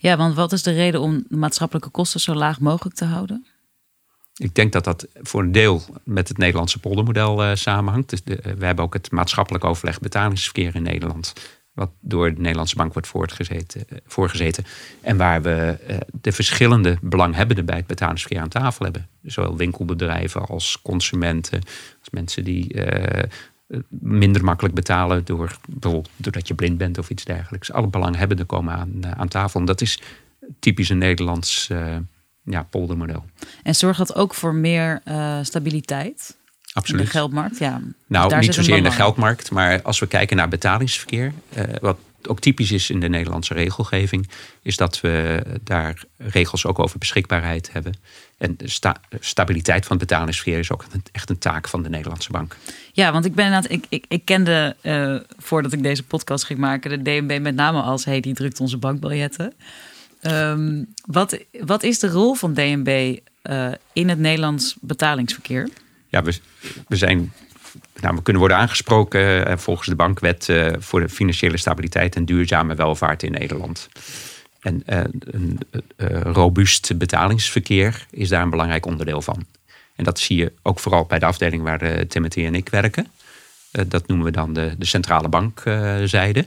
Ja, 0.01 0.17
want 0.17 0.35
wat 0.35 0.51
is 0.51 0.63
de 0.63 0.71
reden 0.71 1.01
om 1.01 1.25
maatschappelijke 1.27 1.89
kosten 1.89 2.19
zo 2.19 2.33
laag 2.33 2.59
mogelijk 2.59 2.95
te 2.95 3.05
houden? 3.05 3.45
Ik 4.33 4.55
denk 4.55 4.71
dat 4.71 4.83
dat 4.83 5.07
voor 5.13 5.41
een 5.41 5.51
deel 5.51 5.81
met 6.03 6.27
het 6.27 6.37
Nederlandse 6.37 6.79
poldermodel 6.79 7.43
uh, 7.43 7.55
samenhangt. 7.55 8.09
Dus 8.09 8.23
de, 8.23 8.39
uh, 8.45 8.53
we 8.53 8.65
hebben 8.65 8.85
ook 8.85 8.93
het 8.93 9.11
maatschappelijk 9.11 9.63
overleg 9.63 9.99
betalingsverkeer 9.99 10.75
in 10.75 10.83
Nederland. 10.83 11.33
Wat 11.73 11.91
door 12.01 12.33
de 12.33 12.41
Nederlandse 12.41 12.75
bank 12.75 12.93
wordt 12.93 13.07
voortgezeten, 13.07 13.85
uh, 13.89 13.97
voorgezeten. 14.05 14.65
En 15.01 15.17
waar 15.17 15.41
we 15.41 15.77
de 16.21 16.31
verschillende 16.31 16.97
belanghebbenden 17.01 17.65
bij 17.65 17.77
het 17.77 17.87
betalingsverkeer 17.87 18.41
aan 18.41 18.49
tafel 18.49 18.83
hebben. 18.83 19.09
Zowel 19.23 19.57
winkelbedrijven 19.57 20.45
als 20.45 20.79
consumenten. 20.81 21.61
Als 21.99 22.09
mensen 22.11 22.43
die 22.43 22.73
minder 23.89 24.43
makkelijk 24.43 24.75
betalen 24.75 25.25
door 25.25 25.57
bijvoorbeeld 25.67 26.09
doordat 26.15 26.47
je 26.47 26.53
blind 26.53 26.77
bent 26.77 26.97
of 26.97 27.09
iets 27.09 27.23
dergelijks. 27.23 27.71
Alle 27.71 27.87
belanghebbenden 27.87 28.45
komen 28.45 28.73
aan, 28.73 28.91
uh, 29.05 29.11
aan 29.11 29.27
tafel. 29.27 29.59
En 29.59 29.65
dat 29.65 29.81
is 29.81 30.01
typisch 30.59 30.89
een 30.89 30.97
Nederlands 30.97 31.69
uh, 31.71 31.95
ja, 32.43 32.63
poldermodel. 32.63 33.25
En 33.63 33.75
zorgt 33.75 33.97
dat 33.97 34.15
ook 34.15 34.33
voor 34.33 34.55
meer 34.55 35.01
uh, 35.05 35.39
stabiliteit? 35.41 36.37
Absoluut. 36.73 37.01
In 37.01 37.05
de 37.05 37.11
geldmarkt, 37.11 37.57
ja. 37.57 37.81
Nou, 38.07 38.39
niet 38.39 38.53
zozeer 38.53 38.77
in 38.77 38.83
de 38.83 38.91
geldmarkt, 38.91 39.51
maar 39.51 39.81
als 39.81 39.99
we 39.99 40.07
kijken 40.07 40.37
naar 40.37 40.49
betalingsverkeer, 40.49 41.33
wat 41.81 41.97
ook 42.27 42.39
typisch 42.39 42.71
is 42.71 42.89
in 42.89 42.99
de 42.99 43.09
Nederlandse 43.09 43.53
regelgeving, 43.53 44.29
is 44.61 44.77
dat 44.77 45.01
we 45.01 45.43
daar 45.63 46.03
regels 46.17 46.65
ook 46.65 46.79
over 46.79 46.99
beschikbaarheid 46.99 47.71
hebben. 47.71 47.93
En 48.39 48.53
de 48.57 48.69
sta 48.69 48.95
stabiliteit 49.19 49.85
van 49.85 49.97
het 49.97 50.07
betalingsverkeer 50.07 50.59
is 50.59 50.71
ook 50.71 50.85
echt 51.11 51.29
een 51.29 51.37
taak 51.37 51.67
van 51.67 51.83
de 51.83 51.89
Nederlandse 51.89 52.31
bank. 52.31 52.55
Ja, 52.91 53.11
want 53.11 53.25
ik 53.25 53.35
ben 53.35 53.45
inderdaad, 53.45 53.71
ik, 53.71 53.85
ik, 53.89 54.05
ik 54.07 54.25
kende 54.25 54.75
uh, 54.81 55.15
voordat 55.37 55.73
ik 55.73 55.83
deze 55.83 56.03
podcast 56.03 56.43
ging 56.43 56.59
maken, 56.59 56.89
de 56.89 57.01
DNB 57.01 57.39
met 57.41 57.55
name 57.55 57.81
als 57.81 58.05
hey, 58.05 58.19
die 58.19 58.33
drukt 58.33 58.59
onze 58.59 58.77
bankbiljetten. 58.77 59.53
Um, 60.21 60.93
wat, 61.05 61.39
wat 61.65 61.83
is 61.83 61.99
de 61.99 62.09
rol 62.09 62.33
van 62.33 62.53
DNB 62.53 63.17
uh, 63.43 63.71
in 63.93 64.09
het 64.09 64.19
Nederlands 64.19 64.75
betalingsverkeer? 64.81 65.69
Ja, 66.07 66.23
we, 66.23 66.39
we 66.87 66.95
zijn 66.95 67.33
nou, 68.01 68.15
we 68.15 68.21
kunnen 68.21 68.41
worden 68.41 68.57
aangesproken 68.57 69.49
uh, 69.49 69.57
volgens 69.57 69.87
de 69.87 69.95
bankwet 69.95 70.49
voor 70.79 70.99
de 70.99 71.09
financiële 71.09 71.57
stabiliteit 71.57 72.15
en 72.15 72.25
duurzame 72.25 72.75
welvaart 72.75 73.23
in 73.23 73.31
Nederland. 73.31 73.89
En 74.59 74.83
uh, 74.87 75.03
een 75.25 75.59
robuust 76.21 76.97
betalingsverkeer 76.97 78.05
is 78.09 78.29
daar 78.29 78.41
een 78.41 78.49
belangrijk 78.49 78.85
onderdeel 78.85 79.21
van. 79.21 79.45
En 79.95 80.03
dat 80.03 80.19
zie 80.19 80.37
je 80.37 80.53
ook 80.61 80.79
vooral 80.79 81.05
bij 81.05 81.19
de 81.19 81.25
afdeling 81.25 81.63
waar 81.63 82.07
Timothy 82.07 82.45
en 82.45 82.55
ik 82.55 82.69
werken. 82.69 83.07
dat 83.87 84.07
noemen 84.07 84.25
we 84.25 84.31
dan 84.31 84.53
de, 84.53 84.75
de 84.77 84.85
centrale 84.85 85.27
bankzijde. 85.27 86.45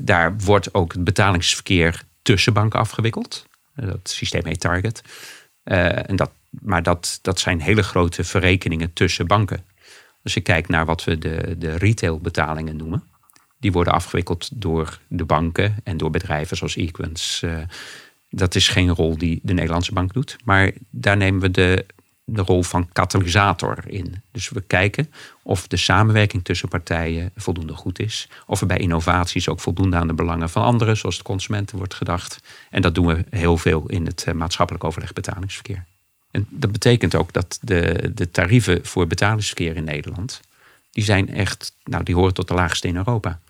daar 0.00 0.38
wordt 0.38 0.74
ook 0.74 0.92
het 0.92 1.04
betalingsverkeer 1.04 2.02
tussen 2.22 2.52
banken 2.52 2.78
afgewikkeld. 2.78 3.46
dat 3.74 4.10
systeem 4.10 4.46
heet 4.46 4.60
Target. 4.60 5.02
en 5.62 6.16
dat, 6.16 6.30
maar 6.50 6.82
dat, 6.82 7.18
dat 7.22 7.40
zijn 7.40 7.60
hele 7.60 7.82
grote 7.82 8.24
verrekeningen 8.24 8.92
tussen 8.92 9.26
banken. 9.26 9.64
Als 10.22 10.34
je 10.34 10.40
kijkt 10.40 10.68
naar 10.68 10.86
wat 10.86 11.04
we 11.04 11.18
de, 11.18 11.54
de 11.58 11.76
retailbetalingen 11.76 12.76
noemen, 12.76 13.04
die 13.62 13.72
worden 13.72 13.92
afgewikkeld 13.92 14.48
door 14.52 14.98
de 15.08 15.24
banken 15.24 15.76
en 15.84 15.96
door 15.96 16.10
bedrijven 16.10 16.56
zoals 16.56 16.76
Equens. 16.76 17.42
Uh, 17.44 17.58
dat 18.30 18.54
is 18.54 18.68
geen 18.68 18.90
rol 18.90 19.18
die 19.18 19.40
de 19.42 19.52
Nederlandse 19.52 19.92
bank 19.92 20.12
doet, 20.12 20.36
maar 20.44 20.72
daar 20.90 21.16
nemen 21.16 21.40
we 21.40 21.50
de 21.50 21.86
de 22.24 22.42
rol 22.42 22.62
van 22.62 22.88
katalysator 22.92 23.78
in. 23.86 24.22
Dus 24.30 24.48
we 24.48 24.60
kijken 24.60 25.12
of 25.42 25.68
de 25.68 25.76
samenwerking 25.76 26.44
tussen 26.44 26.68
partijen 26.68 27.30
voldoende 27.36 27.74
goed 27.74 27.98
is. 27.98 28.28
Of 28.46 28.60
er 28.60 28.66
bij 28.66 28.78
innovaties 28.78 29.48
ook 29.48 29.60
voldoende 29.60 29.96
aan 29.96 30.06
de 30.06 30.14
belangen 30.14 30.50
van 30.50 30.62
anderen, 30.62 30.96
zoals 30.96 31.16
de 31.16 31.22
consumenten, 31.22 31.78
wordt 31.78 31.94
gedacht. 31.94 32.40
En 32.70 32.82
dat 32.82 32.94
doen 32.94 33.06
we 33.06 33.24
heel 33.30 33.56
veel 33.56 33.84
in 33.86 34.06
het 34.06 34.24
eh, 34.24 34.34
maatschappelijk 34.34 34.84
overleg 34.84 35.12
betalingsverkeer. 35.12 35.84
En 36.30 36.46
dat 36.50 36.72
betekent 36.72 37.14
ook 37.14 37.32
dat 37.32 37.58
de, 37.60 38.10
de 38.14 38.30
tarieven 38.30 38.86
voor 38.86 39.06
betalingsverkeer 39.06 39.76
in 39.76 39.84
Nederland, 39.84 40.40
die 40.90 41.04
zijn 41.04 41.34
echt, 41.34 41.74
nou, 41.84 42.02
die 42.04 42.14
horen 42.14 42.34
tot 42.34 42.48
de 42.48 42.54
laagste 42.54 42.88
in 42.88 42.96
Europa. 42.96 43.40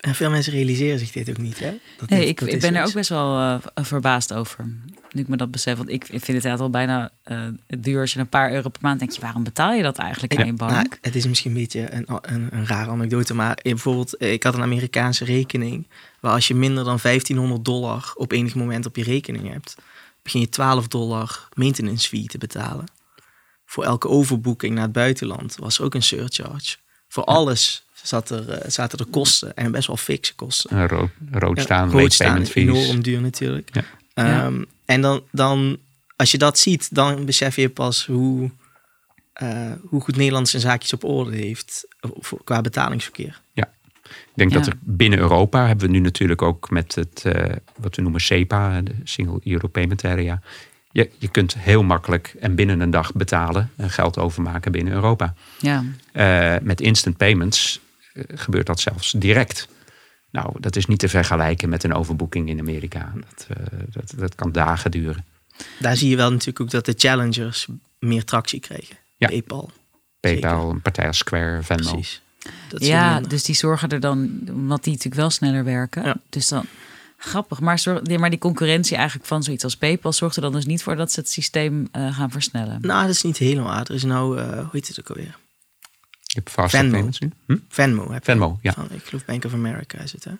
En 0.00 0.14
veel 0.14 0.30
mensen 0.30 0.52
realiseren 0.52 0.98
zich 0.98 1.12
dit 1.12 1.30
ook 1.30 1.38
niet, 1.38 1.58
hè? 1.58 1.70
Dat 1.98 2.08
Nee, 2.08 2.20
dit- 2.20 2.28
ik, 2.28 2.40
ik 2.40 2.60
ben 2.60 2.74
er 2.74 2.86
ook 2.86 2.92
best 2.92 3.08
wel 3.08 3.38
eh, 3.38 3.84
verbaasd 3.84 4.32
over. 4.32 4.64
Nu 5.10 5.20
ik 5.20 5.28
me 5.28 5.36
dat 5.36 5.50
besef. 5.50 5.76
Want 5.76 5.88
ik 5.88 6.04
vind 6.06 6.20
het 6.20 6.28
inderdaad 6.28 6.60
al 6.60 6.70
bijna 6.70 7.10
eh, 7.22 7.46
duur. 7.66 8.00
Als 8.00 8.12
je 8.12 8.18
een 8.20 8.28
paar 8.28 8.52
euro 8.52 8.68
per 8.68 8.80
maand 8.82 8.98
denk 8.98 9.10
je, 9.10 9.20
waarom 9.20 9.44
betaal 9.44 9.72
je 9.72 9.82
dat 9.82 9.98
eigenlijk 9.98 10.36
aan 10.36 10.46
je 10.46 10.52
bank? 10.52 10.70
Nou, 10.70 10.86
het 11.00 11.14
is 11.14 11.26
misschien 11.26 11.50
een 11.50 11.56
beetje 11.56 11.92
een, 11.92 12.06
een, 12.22 12.48
een 12.50 12.66
rare 12.66 12.90
anekdote, 12.90 13.34
maar 13.34 13.58
bijvoorbeeld, 13.62 14.16
eh, 14.16 14.32
ik 14.32 14.42
had 14.42 14.54
een 14.54 14.62
Amerikaanse 14.62 15.24
rekening, 15.24 15.86
waar 16.20 16.32
als 16.32 16.48
je 16.48 16.54
minder 16.54 16.84
dan 16.84 16.98
1500 17.02 17.64
dollar 17.64 18.12
op 18.14 18.32
enig 18.32 18.54
moment 18.54 18.86
op 18.86 18.96
je 18.96 19.02
rekening 19.02 19.52
hebt, 19.52 19.74
begin 20.22 20.40
je 20.40 20.48
12 20.48 20.88
dollar 20.88 21.48
maintenance 21.54 22.08
fee 22.08 22.26
te 22.26 22.38
betalen. 22.38 22.84
Voor 23.64 23.84
elke 23.84 24.08
overboeking 24.08 24.74
naar 24.74 24.82
het 24.84 24.92
buitenland 24.92 25.56
was 25.56 25.78
er 25.78 25.84
ook 25.84 25.94
een 25.94 26.02
surcharge. 26.02 26.76
Voor 27.08 27.24
alles 27.24 27.84
zat 28.02 28.30
er, 28.30 28.48
eh, 28.50 28.70
zaten 28.70 28.98
er 28.98 29.06
kosten 29.06 29.56
en 29.56 29.70
best 29.72 29.86
wel 29.86 29.96
fikse 29.96 30.34
kosten. 30.34 30.86
Rood, 30.88 31.10
rood 31.30 31.56
Ja, 31.56 31.62
staan, 31.62 31.90
rood 31.90 32.12
staan 32.12 32.26
payment 32.26 32.46
is 32.46 32.52
fees. 32.52 32.84
enorm 32.86 33.02
duur 33.02 33.20
natuurlijk. 33.20 33.68
Ja. 33.72 33.82
Ehm, 34.14 34.62
En 34.84 35.00
dan, 35.00 35.22
dan, 35.32 35.78
als 36.16 36.30
je 36.30 36.38
dat 36.38 36.58
ziet, 36.58 36.94
dan 36.94 37.24
besef 37.24 37.56
je 37.56 37.68
pas 37.68 38.06
hoe, 38.06 38.50
eh, 39.32 39.72
hoe 39.82 40.00
goed 40.00 40.16
Nederland 40.16 40.48
zijn 40.48 40.62
zaakjes 40.62 40.92
op 40.92 41.04
orde 41.04 41.36
heeft 41.36 41.86
eh, 42.00 42.10
voor- 42.14 42.44
qua 42.44 42.60
betalingsverkeer. 42.60 43.40
Ik 44.10 44.36
denk 44.48 44.52
dat 44.52 44.64
Ja. 44.66 44.72
er 44.72 44.78
binnen 44.80 45.18
Europa 45.18 45.66
hebben 45.66 45.86
we 45.86 45.92
nu 45.92 45.98
natuurlijk 45.98 46.42
ook 46.42 46.70
met 46.70 46.94
het 46.94 47.22
eh, 47.24 47.56
wat 47.76 47.96
we 47.96 48.02
noemen 48.02 48.20
SEPA, 48.20 48.80
de 48.82 48.92
Single 49.04 49.40
Euro 49.44 49.68
Payment 49.68 50.04
Area. 50.04 50.40
Je, 50.92 51.10
je 51.18 51.28
kunt 51.28 51.54
heel 51.58 51.82
makkelijk 51.82 52.34
en 52.40 52.54
binnen 52.54 52.80
een 52.80 52.90
dag 52.90 53.12
betalen 53.12 53.70
en 53.76 53.90
geld 53.90 54.18
overmaken 54.18 54.72
binnen 54.72 54.92
Europa. 54.92 55.34
Ja, 55.58 55.84
Eh, 56.12 56.54
met 56.62 56.80
instant 56.80 57.16
payments 57.16 57.80
gebeurt 58.14 58.66
dat 58.66 58.80
zelfs 58.80 59.12
direct. 59.12 59.68
Nou, 60.30 60.60
dat 60.60 60.76
is 60.76 60.86
niet 60.86 60.98
te 60.98 61.08
vergelijken 61.08 61.68
met 61.68 61.84
een 61.84 61.94
overboeking 61.94 62.48
in 62.48 62.58
Amerika. 62.58 63.12
Dat, 63.14 63.46
eh, 63.58 63.78
dat, 63.90 64.12
dat 64.16 64.34
kan 64.34 64.52
dagen 64.52 64.90
duren. 64.90 65.24
Daar 65.78 65.96
zie 65.96 66.08
je 66.10 66.16
wel 66.16 66.30
natuurlijk 66.30 66.60
ook 66.60 66.70
dat 66.70 66.84
de 66.84 66.94
challengers 66.96 67.66
meer 67.98 68.24
tractie 68.24 68.60
kregen. 68.60 68.96
Ja. 69.16 69.28
PayPal, 69.28 69.70
PayPal, 70.20 70.70
een 70.70 70.82
partij 70.82 71.06
als 71.06 71.18
Square, 71.18 71.62
Venmo. 71.62 71.90
precies. 71.90 72.22
Dat 72.68 72.84
ja 72.84 73.20
dus 73.20 73.44
die 73.44 73.54
zorgen 73.54 73.88
er 73.88 74.00
dan, 74.00 74.40
omdat 74.52 74.84
die 74.84 74.92
natuurlijk 74.92 75.20
wel 75.20 75.30
sneller 75.30 75.64
werken. 75.64 76.04
Ja. 76.04 76.16
Dus 76.28 76.48
dan, 76.48 76.64
grappig. 77.16 77.60
Maar, 77.60 77.82
maar 78.18 78.30
die 78.30 78.38
concurrentie 78.38 78.96
eigenlijk 78.96 79.26
van 79.26 79.42
zoiets 79.42 79.64
als 79.64 79.76
PayPal 79.76 80.12
zorgt 80.12 80.36
er 80.36 80.42
dan 80.42 80.52
dus 80.52 80.66
niet 80.66 80.82
voor 80.82 80.96
dat 80.96 81.12
ze 81.12 81.20
het 81.20 81.30
systeem 81.30 81.88
eh, 81.92 82.16
gaan 82.16 82.30
versnellen. 82.30 82.78
Nou, 82.80 83.06
dat 83.06 83.14
is 83.14 83.22
niet 83.22 83.36
helemaal 83.36 83.72
waar. 83.72 83.86
Er 83.86 83.94
is 83.94 84.04
nou, 84.04 84.38
eh, 84.38 84.58
hoe 84.58 84.68
heet 84.72 84.88
het 84.88 85.00
ook 85.00 85.08
alweer? 85.08 85.38
Je 86.32 86.38
hebt 86.38 86.50
fast 86.50 86.70
Venmo. 86.70 86.90
payments 86.90 87.18
nu. 87.18 87.30
Hm? 87.46 87.56
Venmo. 87.68 88.02
Heb 88.02 88.24
je. 88.24 88.30
Venmo, 88.30 88.58
ja. 88.62 88.72
Van, 88.72 88.88
ik 88.90 89.04
geloof 89.04 89.24
Bank 89.24 89.44
of 89.44 89.52
America 89.52 89.98
is 89.98 90.12
het, 90.12 90.24
hè? 90.24 90.32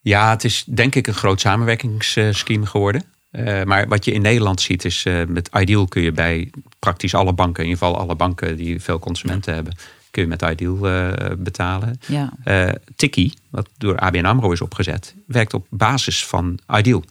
Ja, 0.00 0.30
het 0.30 0.44
is 0.44 0.64
denk 0.66 0.94
ik 0.94 1.06
een 1.06 1.14
groot 1.14 1.40
samenwerkingsscheme 1.40 2.66
geworden. 2.66 3.04
Eh, 3.30 3.62
maar 3.62 3.88
wat 3.88 4.04
je 4.04 4.12
in 4.12 4.22
Nederland 4.22 4.60
ziet 4.60 4.84
is, 4.84 5.04
eh, 5.04 5.24
met 5.24 5.50
Ideal 5.54 5.86
kun 5.86 6.02
je 6.02 6.12
bij 6.12 6.50
praktisch 6.78 7.14
alle 7.14 7.32
banken, 7.32 7.64
in 7.64 7.68
ieder 7.68 7.84
geval 7.84 8.00
alle 8.00 8.14
banken 8.14 8.56
die 8.56 8.80
veel 8.80 8.98
consumenten 8.98 9.54
hebben, 9.54 9.76
kun 10.10 10.22
je 10.22 10.28
met 10.28 10.42
Ideal 10.42 10.88
eh, 10.88 11.36
betalen. 11.38 12.00
Ja, 12.06 12.32
Eh 12.44 12.68
Tikkie, 12.96 13.34
wat 13.50 13.68
door 13.78 13.98
ABN 13.98 14.24
AMRO 14.24 14.52
is 14.52 14.60
opgezet, 14.60 15.14
werkt 15.26 15.54
op 15.54 15.66
basis 15.70 16.26
van 16.26 16.58
Ideal. 16.68 17.04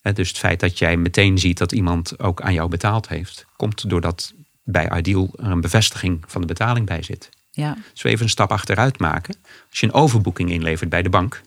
Eh, 0.00 0.14
dus 0.14 0.28
het 0.28 0.38
feit 0.38 0.60
dat 0.60 0.78
jij 0.78 0.96
meteen 0.96 1.38
ziet 1.38 1.58
dat 1.58 1.72
iemand 1.72 2.18
ook 2.18 2.40
aan 2.40 2.52
jou 2.52 2.68
betaald 2.68 3.08
heeft, 3.08 3.46
komt 3.56 3.90
doordat 3.90 4.32
bij 4.64 4.90
Ideal 4.96 5.30
er 5.36 5.50
een 5.50 5.60
bevestiging 5.60 6.24
van 6.26 6.40
de 6.40 6.46
betaling 6.46 6.86
bij 6.86 7.02
zit. 7.02 7.28
Ja, 7.54 7.76
Als 7.90 8.02
we 8.02 8.08
even 8.08 8.24
een 8.24 8.30
stap 8.30 8.50
achteruit 8.50 8.98
maken. 8.98 9.36
Als 9.70 9.80
je 9.80 9.86
een 9.86 9.92
overboeking 9.92 10.50
inlevert 10.50 10.90
bij 10.90 11.02
de 11.02 11.08
bank. 11.08 11.40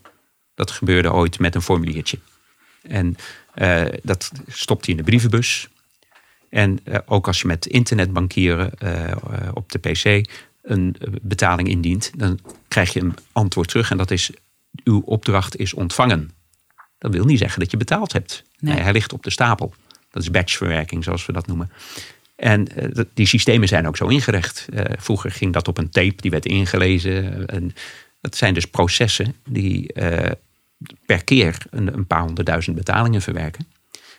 Dat 0.55 0.71
gebeurde 0.71 1.13
ooit 1.13 1.39
met 1.39 1.55
een 1.55 1.61
formuliertje. 1.61 2.19
En 2.81 3.15
eh, 3.53 3.85
dat 4.03 4.31
stopt 4.47 4.85
hij 4.85 4.95
in 4.95 4.99
de 4.99 5.05
brievenbus. 5.05 5.69
En 6.49 6.79
eh, 6.83 6.99
ook 7.05 7.27
als 7.27 7.41
je 7.41 7.47
met 7.47 7.65
internetbankieren 7.65 8.79
eh, 8.79 9.17
op 9.53 9.71
de 9.71 9.79
pc 9.79 10.29
een 10.61 10.95
betaling 11.21 11.67
indient. 11.67 12.11
Dan 12.15 12.39
krijg 12.67 12.93
je 12.93 12.99
een 12.99 13.15
antwoord 13.31 13.67
terug. 13.67 13.91
En 13.91 13.97
dat 13.97 14.11
is, 14.11 14.31
uw 14.83 15.01
opdracht 15.05 15.57
is 15.57 15.73
ontvangen. 15.73 16.31
Dat 16.97 17.13
wil 17.13 17.25
niet 17.25 17.39
zeggen 17.39 17.59
dat 17.59 17.71
je 17.71 17.77
betaald 17.77 18.13
hebt. 18.13 18.43
Nee. 18.59 18.73
Nee, 18.73 18.83
hij 18.83 18.91
ligt 18.91 19.13
op 19.13 19.23
de 19.23 19.29
stapel. 19.29 19.73
Dat 20.11 20.23
is 20.23 20.31
batchverwerking, 20.31 21.03
zoals 21.03 21.25
we 21.25 21.33
dat 21.33 21.47
noemen. 21.47 21.71
En 22.37 22.67
eh, 22.67 23.03
die 23.13 23.27
systemen 23.27 23.67
zijn 23.67 23.87
ook 23.87 23.97
zo 23.97 24.07
ingericht. 24.07 24.67
Eh, 24.73 24.83
vroeger 24.97 25.31
ging 25.31 25.53
dat 25.53 25.67
op 25.67 25.77
een 25.77 25.89
tape, 25.89 26.21
die 26.21 26.31
werd 26.31 26.45
ingelezen. 26.45 27.45
En 27.45 27.73
dat 28.21 28.35
zijn 28.35 28.53
dus 28.53 28.65
processen 28.65 29.35
die 29.49 29.93
eh, 29.93 30.31
per 31.05 31.23
keer 31.23 31.57
een, 31.69 31.93
een 31.93 32.07
paar 32.07 32.21
honderdduizend 32.21 32.75
betalingen 32.75 33.21
verwerken. 33.21 33.67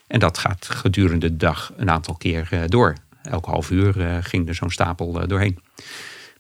En 0.07 0.19
dat 0.21 0.39
gaat 0.39 0.67
gedurende 0.71 1.29
de 1.29 1.37
dag 1.37 1.73
een 1.77 1.91
aantal 1.91 2.15
keer 2.15 2.49
door. 2.67 2.95
Elke 3.23 3.51
half 3.51 3.71
uur 3.71 4.21
ging 4.23 4.49
er 4.49 4.55
zo'n 4.55 4.71
stapel 4.71 5.27
doorheen. 5.27 5.59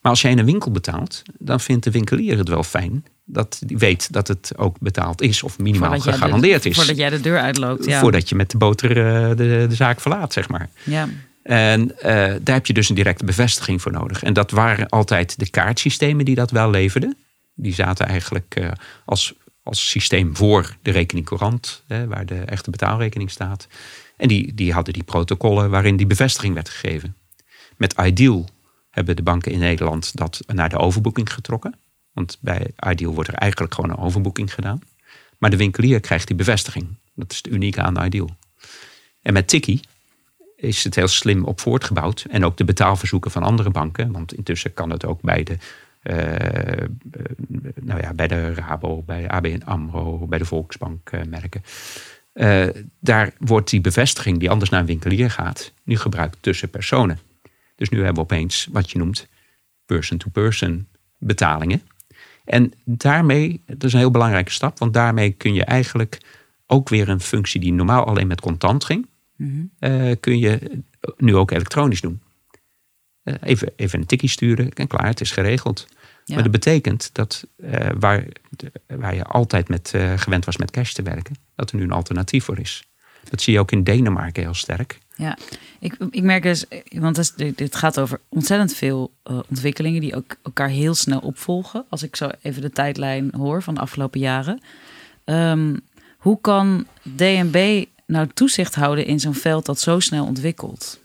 Maar 0.02 0.12
als 0.12 0.22
jij 0.22 0.30
in 0.30 0.38
een 0.38 0.44
winkel 0.44 0.70
betaalt, 0.70 1.22
dan 1.38 1.60
vindt 1.60 1.84
de 1.84 1.90
winkelier 1.90 2.38
het 2.38 2.48
wel 2.48 2.62
fijn 2.62 3.04
dat 3.24 3.62
hij 3.66 3.76
weet 3.76 4.12
dat 4.12 4.28
het 4.28 4.52
ook 4.56 4.76
betaald 4.80 5.20
is 5.22 5.42
of 5.42 5.58
minimaal 5.58 5.80
Voordat 5.88 6.04
jij 6.04 6.12
de- 6.12 6.18
gegarandeerd 6.18 6.66
is. 6.66 6.76
voordat 6.76 6.96
jij 6.96 7.10
de 7.10 7.20
deur 7.20 7.38
uitloopt. 7.38 7.84
Ja, 7.84 8.00
Voordat 8.00 8.28
je 8.28 8.34
met 8.34 8.50
de 8.50 8.58
boter 8.58 8.94
de, 9.36 9.66
de 9.68 9.74
zaak 9.74 10.00
verlaat, 10.00 10.32
zeg 10.32 10.48
maar. 10.48 10.68
ja. 10.84 11.08
En 11.48 11.98
eh, 11.98 12.34
daar 12.40 12.54
heb 12.54 12.66
je 12.66 12.72
dus 12.72 12.88
een 12.88 12.94
directe 12.94 13.24
bevestiging 13.24 13.82
voor 13.82 13.92
nodig. 13.92 14.22
En 14.22 14.32
dat 14.32 14.50
waren 14.50 14.88
altijd 14.88 15.38
de 15.38 15.50
kaartsystemen 15.50 16.24
die 16.24 16.34
dat 16.34 16.50
wel 16.50 16.70
leverden. 16.70 17.16
Die 17.54 17.74
zaten 17.74 18.06
eigenlijk 18.06 18.54
eh, 18.54 18.70
als, 19.04 19.34
als 19.62 19.90
systeem 19.90 20.36
voor 20.36 20.76
de 20.82 20.90
rekening 20.90 21.26
courant, 21.26 21.82
hè, 21.86 22.06
waar 22.06 22.26
de 22.26 22.40
echte 22.40 22.70
betaalrekening 22.70 23.30
staat. 23.30 23.66
En 24.16 24.28
die, 24.28 24.54
die 24.54 24.72
hadden 24.72 24.94
die 24.94 25.02
protocollen 25.02 25.70
waarin 25.70 25.96
die 25.96 26.06
bevestiging 26.06 26.54
werd 26.54 26.68
gegeven. 26.68 27.16
Met 27.76 27.94
Ideal 28.00 28.48
hebben 28.90 29.16
de 29.16 29.22
banken 29.22 29.52
in 29.52 29.58
Nederland 29.58 30.16
dat 30.16 30.40
naar 30.46 30.68
de 30.68 30.78
overboeking 30.78 31.32
getrokken. 31.32 31.74
Want 32.12 32.38
bij 32.40 32.70
Ideal 32.88 33.14
wordt 33.14 33.28
er 33.28 33.36
eigenlijk 33.36 33.74
gewoon 33.74 33.90
een 33.90 34.04
overboeking 34.04 34.54
gedaan. 34.54 34.80
Maar 35.38 35.50
de 35.50 35.56
winkelier 35.56 36.00
krijgt 36.00 36.26
die 36.26 36.36
bevestiging. 36.36 36.86
Dat 37.14 37.30
is 37.30 37.36
het 37.36 37.46
unieke 37.46 37.82
aan 37.82 38.04
Ideal. 38.04 38.36
En 39.22 39.32
met 39.32 39.48
Tikkie 39.48 39.80
is 40.58 40.84
het 40.84 40.94
heel 40.94 41.08
slim 41.08 41.44
op 41.44 41.60
voortgebouwd. 41.60 42.26
En 42.30 42.44
ook 42.44 42.56
de 42.56 42.64
betaalverzoeken 42.64 43.30
van 43.30 43.42
andere 43.42 43.70
banken. 43.70 44.12
Want 44.12 44.34
intussen 44.34 44.74
kan 44.74 44.90
het 44.90 45.04
ook 45.04 45.20
bij 45.20 45.42
de, 45.42 45.56
eh, 46.02 46.82
eh, 46.82 46.88
nou 47.80 48.00
ja, 48.00 48.14
bij 48.14 48.28
de 48.28 48.54
Rabo, 48.54 49.02
bij 49.02 49.28
ABN 49.28 49.62
AMRO, 49.64 50.26
bij 50.26 50.38
de 50.38 50.44
Volksbank 50.44 51.10
eh, 51.10 51.20
merken. 51.28 51.62
Daar 53.00 53.32
wordt 53.38 53.70
die 53.70 53.80
bevestiging 53.80 54.38
die 54.38 54.50
anders 54.50 54.70
naar 54.70 54.80
een 54.80 54.86
winkelier 54.86 55.30
gaat, 55.30 55.72
nu 55.82 55.96
gebruikt 55.96 56.36
tussen 56.40 56.70
personen. 56.70 57.18
Dus 57.76 57.88
nu 57.88 57.96
hebben 57.96 58.14
we 58.14 58.20
opeens 58.20 58.68
wat 58.72 58.90
je 58.90 58.98
noemt 58.98 59.28
person-to-person 59.86 60.88
betalingen. 61.18 61.82
En 62.44 62.72
daarmee, 62.84 63.62
dat 63.66 63.84
is 63.84 63.92
een 63.92 63.98
heel 63.98 64.10
belangrijke 64.10 64.50
stap, 64.50 64.78
want 64.78 64.94
daarmee 64.94 65.30
kun 65.30 65.54
je 65.54 65.64
eigenlijk 65.64 66.20
ook 66.66 66.88
weer 66.88 67.08
een 67.08 67.20
functie 67.20 67.60
die 67.60 67.72
normaal 67.72 68.04
alleen 68.04 68.26
met 68.26 68.40
contant 68.40 68.84
ging, 68.84 69.06
eh, 69.78 70.12
kun 70.20 70.38
je 70.38 70.82
nu 71.16 71.36
ook 71.36 71.50
elektronisch 71.50 72.00
doen. 72.00 72.20
Eh, 73.22 73.34
even, 73.42 73.72
even 73.76 74.00
een 74.00 74.06
tikkie 74.06 74.28
sturen 74.28 74.70
en 74.72 74.86
klaar, 74.86 75.06
het 75.06 75.20
is 75.20 75.30
geregeld. 75.30 75.86
Ja. 76.24 76.34
Maar 76.34 76.42
dat 76.42 76.52
betekent 76.52 77.10
dat 77.12 77.46
eh, 77.56 77.90
waar, 77.98 78.24
de- 78.50 78.72
waar 78.86 79.14
je 79.14 79.24
altijd 79.24 79.68
met, 79.68 79.94
gewend 80.16 80.44
was 80.44 80.56
met 80.56 80.70
cash 80.70 80.92
te 80.92 81.02
werken, 81.02 81.36
dat 81.56 81.70
er 81.70 81.76
nu 81.76 81.82
een 81.82 81.92
alternatief 81.92 82.44
voor 82.44 82.58
is. 82.58 82.88
Dat 83.30 83.42
zie 83.42 83.52
je 83.52 83.58
ook 83.58 83.72
in 83.72 83.84
Denemarken 83.84 84.42
heel 84.42 84.54
sterk. 84.54 84.98
Ja, 85.14 85.38
ik, 85.78 85.96
ik 86.10 86.22
merk 86.22 86.42
dus, 86.42 86.64
want 86.88 87.36
dit 87.56 87.76
gaat 87.76 88.00
over 88.00 88.20
ontzettend 88.28 88.74
veel 88.74 89.12
ontwikkelingen 89.22 90.00
die 90.00 90.14
ook 90.16 90.36
elkaar 90.42 90.68
heel 90.68 90.94
snel 90.94 91.18
opvolgen. 91.18 91.84
Als 91.88 92.02
ik 92.02 92.16
zo 92.16 92.30
even 92.42 92.62
de 92.62 92.70
tijdlijn 92.70 93.34
hoor 93.36 93.62
van 93.62 93.74
de 93.74 93.80
afgelopen 93.80 94.20
jaren. 94.20 94.60
Ehm, 95.24 95.76
hoe 96.18 96.40
kan 96.40 96.86
DNB 97.16 97.84
nou 98.08 98.28
toezicht 98.34 98.74
houden 98.74 99.06
in 99.06 99.20
zo'n 99.20 99.34
veld 99.34 99.66
dat 99.66 99.80
zo 99.80 100.00
snel 100.00 100.24
ontwikkelt? 100.24 101.00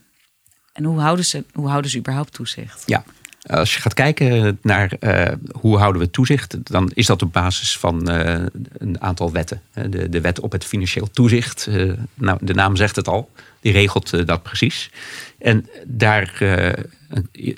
En 0.72 0.84
hoe 0.84 1.00
houden 1.00 1.24
ze, 1.24 1.44
hoe 1.52 1.68
houden 1.68 1.90
ze 1.90 1.98
überhaupt 1.98 2.32
toezicht? 2.32 2.82
Ja, 2.86 3.04
Als 3.46 3.74
je 3.74 3.80
gaat 3.80 3.94
kijken 3.94 4.58
naar 4.62 4.92
uh, 5.00 5.26
hoe 5.52 5.78
houden 5.78 6.02
we 6.02 6.10
toezicht, 6.10 6.70
dan 6.70 6.90
is 6.94 7.06
dat 7.06 7.22
op 7.22 7.32
basis 7.32 7.78
van 7.78 8.10
uh, 8.10 8.42
een 8.78 9.00
aantal 9.00 9.32
wetten. 9.32 9.60
De, 9.72 10.08
de, 10.08 10.20
wet 10.20 10.40
op 10.40 10.52
het 10.52 10.64
financieel 10.64 11.10
toezicht, 11.10 11.66
uh, 11.70 11.92
nou, 12.14 12.38
de 12.40 12.54
naam 12.54 12.76
zegt 12.76 12.96
het 12.96 13.08
al, 13.08 13.30
die 13.60 13.72
regelt 13.72 14.26
dat 14.26 14.42
precies. 14.42 14.90
En 15.38 15.68
daar 15.86 16.36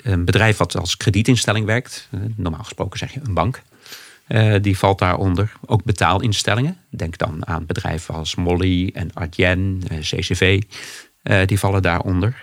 een, 0.03 0.25
bedrijf 0.25 0.57
wat 0.57 0.77
als 0.77 0.97
kredietinstelling 0.97 1.65
werkt, 1.65 2.09
normaal 2.35 2.63
gesproken 2.63 2.99
zeg 2.99 3.13
je 3.13 3.19
een 3.23 3.33
bank, 3.33 3.61
die 4.61 4.77
valt 4.77 4.99
daaronder. 4.99 5.51
Ook 5.65 5.83
betaalinstellingen, 5.83 6.77
denk 6.89 7.17
dan 7.17 7.47
aan 7.47 7.65
bedrijven 7.65 8.13
als 8.13 8.35
Molly 8.35 8.91
en 8.93 9.09
Adyen, 9.13 9.83
CCV, 9.99 10.61
die 11.45 11.59
vallen 11.59 11.81
daaronder. 11.81 12.41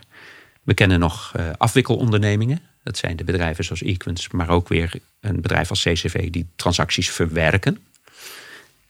We 0.63 0.75
kennen 0.75 0.99
nog 0.99 1.35
afwikkelondernemingen. 1.57 2.61
Dat 2.83 2.97
zijn 2.97 3.17
de 3.17 3.25
bedrijven 3.25 3.65
zoals 3.65 3.83
Equins, 3.83 4.31
maar 4.31 4.49
ook 4.49 4.69
weer 4.69 4.93
een 5.21 5.41
bedrijf 5.41 5.71
als 5.71 5.83
CCV 5.83 6.31
die 6.31 6.47
transacties 6.57 7.11
verwerken. 7.11 7.79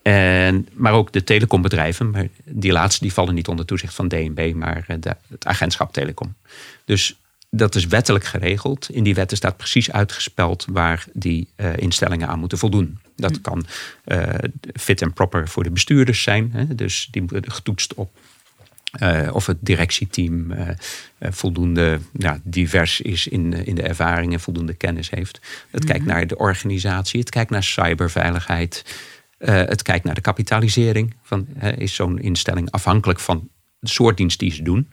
En, 0.05 0.69
maar 0.73 0.93
ook 0.93 1.13
de 1.13 1.25
telecombedrijven, 1.25 2.11
maar 2.11 2.29
die 2.45 2.73
laatste 2.73 3.03
die 3.03 3.13
vallen 3.13 3.35
niet 3.35 3.49
onder 3.49 3.67
toezicht 3.67 3.95
van 3.95 4.09
DNB, 4.09 4.53
maar 4.55 4.85
eh, 4.87 4.97
het 5.29 5.47
agentschap 5.47 5.93
Telecom. 5.93 6.35
Dus 6.85 7.17
dat 7.57 7.75
is 7.75 7.87
wettelijk 7.87 8.25
geregeld. 8.25 8.89
In 8.91 9.05
die 9.05 9.15
wetten 9.15 9.37
staat 9.37 9.57
precies 9.57 9.91
uitgespeld 9.93 10.67
waar 10.71 11.05
die 11.13 11.49
uh, 11.57 11.77
instellingen 11.77 12.29
aan 12.29 12.39
moeten 12.39 12.59
voldoen. 12.59 12.99
Dat 13.17 13.37
hm. 13.37 13.41
kan 13.41 13.67
uh, 14.07 14.23
fit 14.75 15.03
en 15.03 15.13
proper 15.13 15.49
voor 15.49 15.63
de 15.63 15.71
bestuurders 15.71 16.23
zijn. 16.23 16.51
Hè, 16.53 16.75
dus 16.75 17.09
die 17.11 17.23
worden 17.27 17.53
getoetst 17.53 17.95
op 17.95 18.11
uh, 19.03 19.31
of 19.33 19.47
het 19.47 19.57
directieteam 19.61 20.53
uh, 20.53 20.69
voldoende 21.19 21.99
ja, 22.13 22.41
divers 22.43 23.01
is 23.01 23.27
in, 23.27 23.53
in 23.53 23.75
de 23.75 23.83
ervaringen, 23.83 24.41
voldoende 24.41 24.75
kennis 24.75 25.11
heeft. 25.11 25.41
Het 25.71 25.83
mm 25.83 25.89
kijkt 25.89 26.07
naar 26.07 26.27
de 26.27 26.37
organisatie, 26.37 27.21
het 27.21 27.31
kijkt 27.31 27.51
naar 27.51 27.63
cyberveiligheid. 27.63 28.85
het 29.39 29.83
kijkt 29.83 30.05
naar 30.05 30.15
de 30.15 30.21
kapitalisering. 30.21 31.15
Van, 31.23 31.47
is 31.77 31.95
zo'n 31.95 32.19
instelling 32.19 32.71
afhankelijk 32.71 33.21
van 33.21 33.49
de 33.79 33.89
soort 33.89 34.17
dienst 34.17 34.39
die 34.39 34.53
ze 34.53 34.63
doen? 34.63 34.91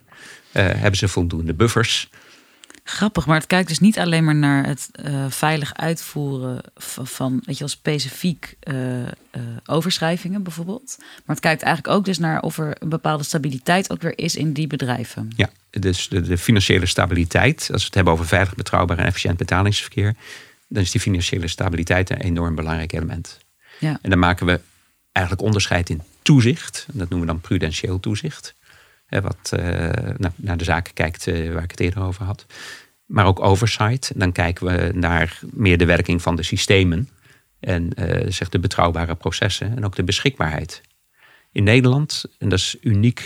hebben 0.52 0.98
ze 0.98 1.08
voldoende 1.08 1.54
buffers? 1.54 2.10
Grappig, 2.84 3.26
maar 3.26 3.38
het 3.38 3.48
kijkt 3.48 3.68
dus 3.68 3.80
niet 3.80 4.00
alleen 4.00 4.24
maar 4.24 4.36
naar 4.36 4.66
het 4.66 4.90
uh, 5.06 5.26
veilig 5.30 5.74
uitvoeren 5.76 6.62
van, 6.76 7.42
weet 7.46 7.58
je 7.58 7.60
wel, 7.60 7.68
specifiek 7.68 8.56
uh, 8.64 9.00
uh, 9.02 9.08
overschrijvingen 9.66 10.44
bijvoorbeeld. 10.44 10.96
Maar 10.98 11.36
het 11.36 11.40
kijkt 11.40 11.62
eigenlijk 11.62 11.96
ook 11.96 12.06
dus 12.06 12.18
naar 12.18 12.42
of 12.42 12.58
er 12.58 12.76
een 12.80 12.90
bepaalde 12.90 13.24
stabiliteit 13.24 13.92
ook 13.92 14.02
weer 14.02 14.18
is 14.18 14.36
in 14.36 14.54
die 14.54 14.68
bedrijven. 14.68 15.34
Ja, 15.36 15.50
dus 15.70 16.08
de, 16.08 16.22
de 16.22 16.38
financiële 16.38 16.86
stabiliteit, 16.86 17.60
als 17.72 17.82
we 17.82 17.86
het 17.86 17.96
hebben 17.96 18.14
over 18.14 18.26
veilig, 18.26 18.56
betrouwbaar 18.56 18.98
en 18.98 19.06
efficiënt 19.06 19.38
betalingsverkeer, 19.38 20.16
dan 20.68 20.84
is 20.84 20.92
die 20.92 21.02
financiële 21.02 21.48
stabiliteit 21.48 22.10
een 22.10 22.22
enorm 22.22 22.56
belangrijk 22.56 22.94
element. 22.94 23.38
Ja. 23.80 24.00
En 24.02 24.10
dan 24.10 24.20
maken 24.20 24.46
we 24.46 24.60
eigenlijk 25.12 25.46
onderscheid 25.46 25.90
in 25.90 26.02
toezicht, 26.22 26.86
dat 26.92 27.10
noemen 27.10 27.28
we 27.28 27.34
dan 27.34 27.42
prudentieel 27.42 28.00
toezicht 28.00 28.54
wat 29.20 29.52
uh, 29.60 29.90
naar 30.36 30.58
de 30.58 30.64
zaken 30.64 30.94
kijkt 30.94 31.28
uh, 31.28 31.54
waar 31.54 31.64
ik 31.64 31.72
het 31.72 31.80
eerder 31.80 32.04
over 32.04 32.26
had. 32.26 32.46
Maar 33.06 33.26
ook 33.26 33.40
oversight. 33.40 34.12
Dan 34.16 34.32
kijken 34.32 34.66
we 34.66 34.92
naar 34.94 35.40
meer 35.52 35.78
de 35.78 35.86
werking 35.86 36.22
van 36.22 36.36
de 36.36 36.44
systemen. 36.44 37.10
En 37.60 37.90
zeg 38.28 38.50
de 38.50 38.60
betrouwbare 38.60 39.16
processen 39.16 39.76
en 39.76 39.86
ook 39.86 39.96
de 39.96 40.04
beschikbaarheid. 40.04 40.82
In 41.52 41.64
Nederland, 41.64 42.26
en 42.38 42.50
dat 42.50 42.60
is 42.60 42.78
uniek 42.82 43.20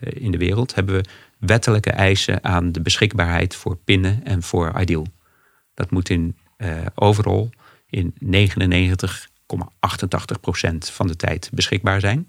in 0.00 0.30
de 0.30 0.38
wereld, 0.38 0.74
hebben 0.74 0.94
we 0.94 1.04
wettelijke 1.38 1.90
eisen 1.90 2.44
aan 2.44 2.72
de 2.72 2.80
beschikbaarheid 2.80 3.54
voor 3.54 3.76
pinnen 3.76 4.20
en 4.24 4.42
voor 4.42 4.80
Ideal. 4.80 5.06
Dat 5.74 5.90
moet 5.90 6.08
in 6.08 6.36
overal 6.94 7.50
in 7.86 8.14
99,88% 8.24 8.28
van 10.78 11.06
de 11.06 11.16
tijd 11.16 11.50
beschikbaar 11.52 12.00
zijn 12.00 12.28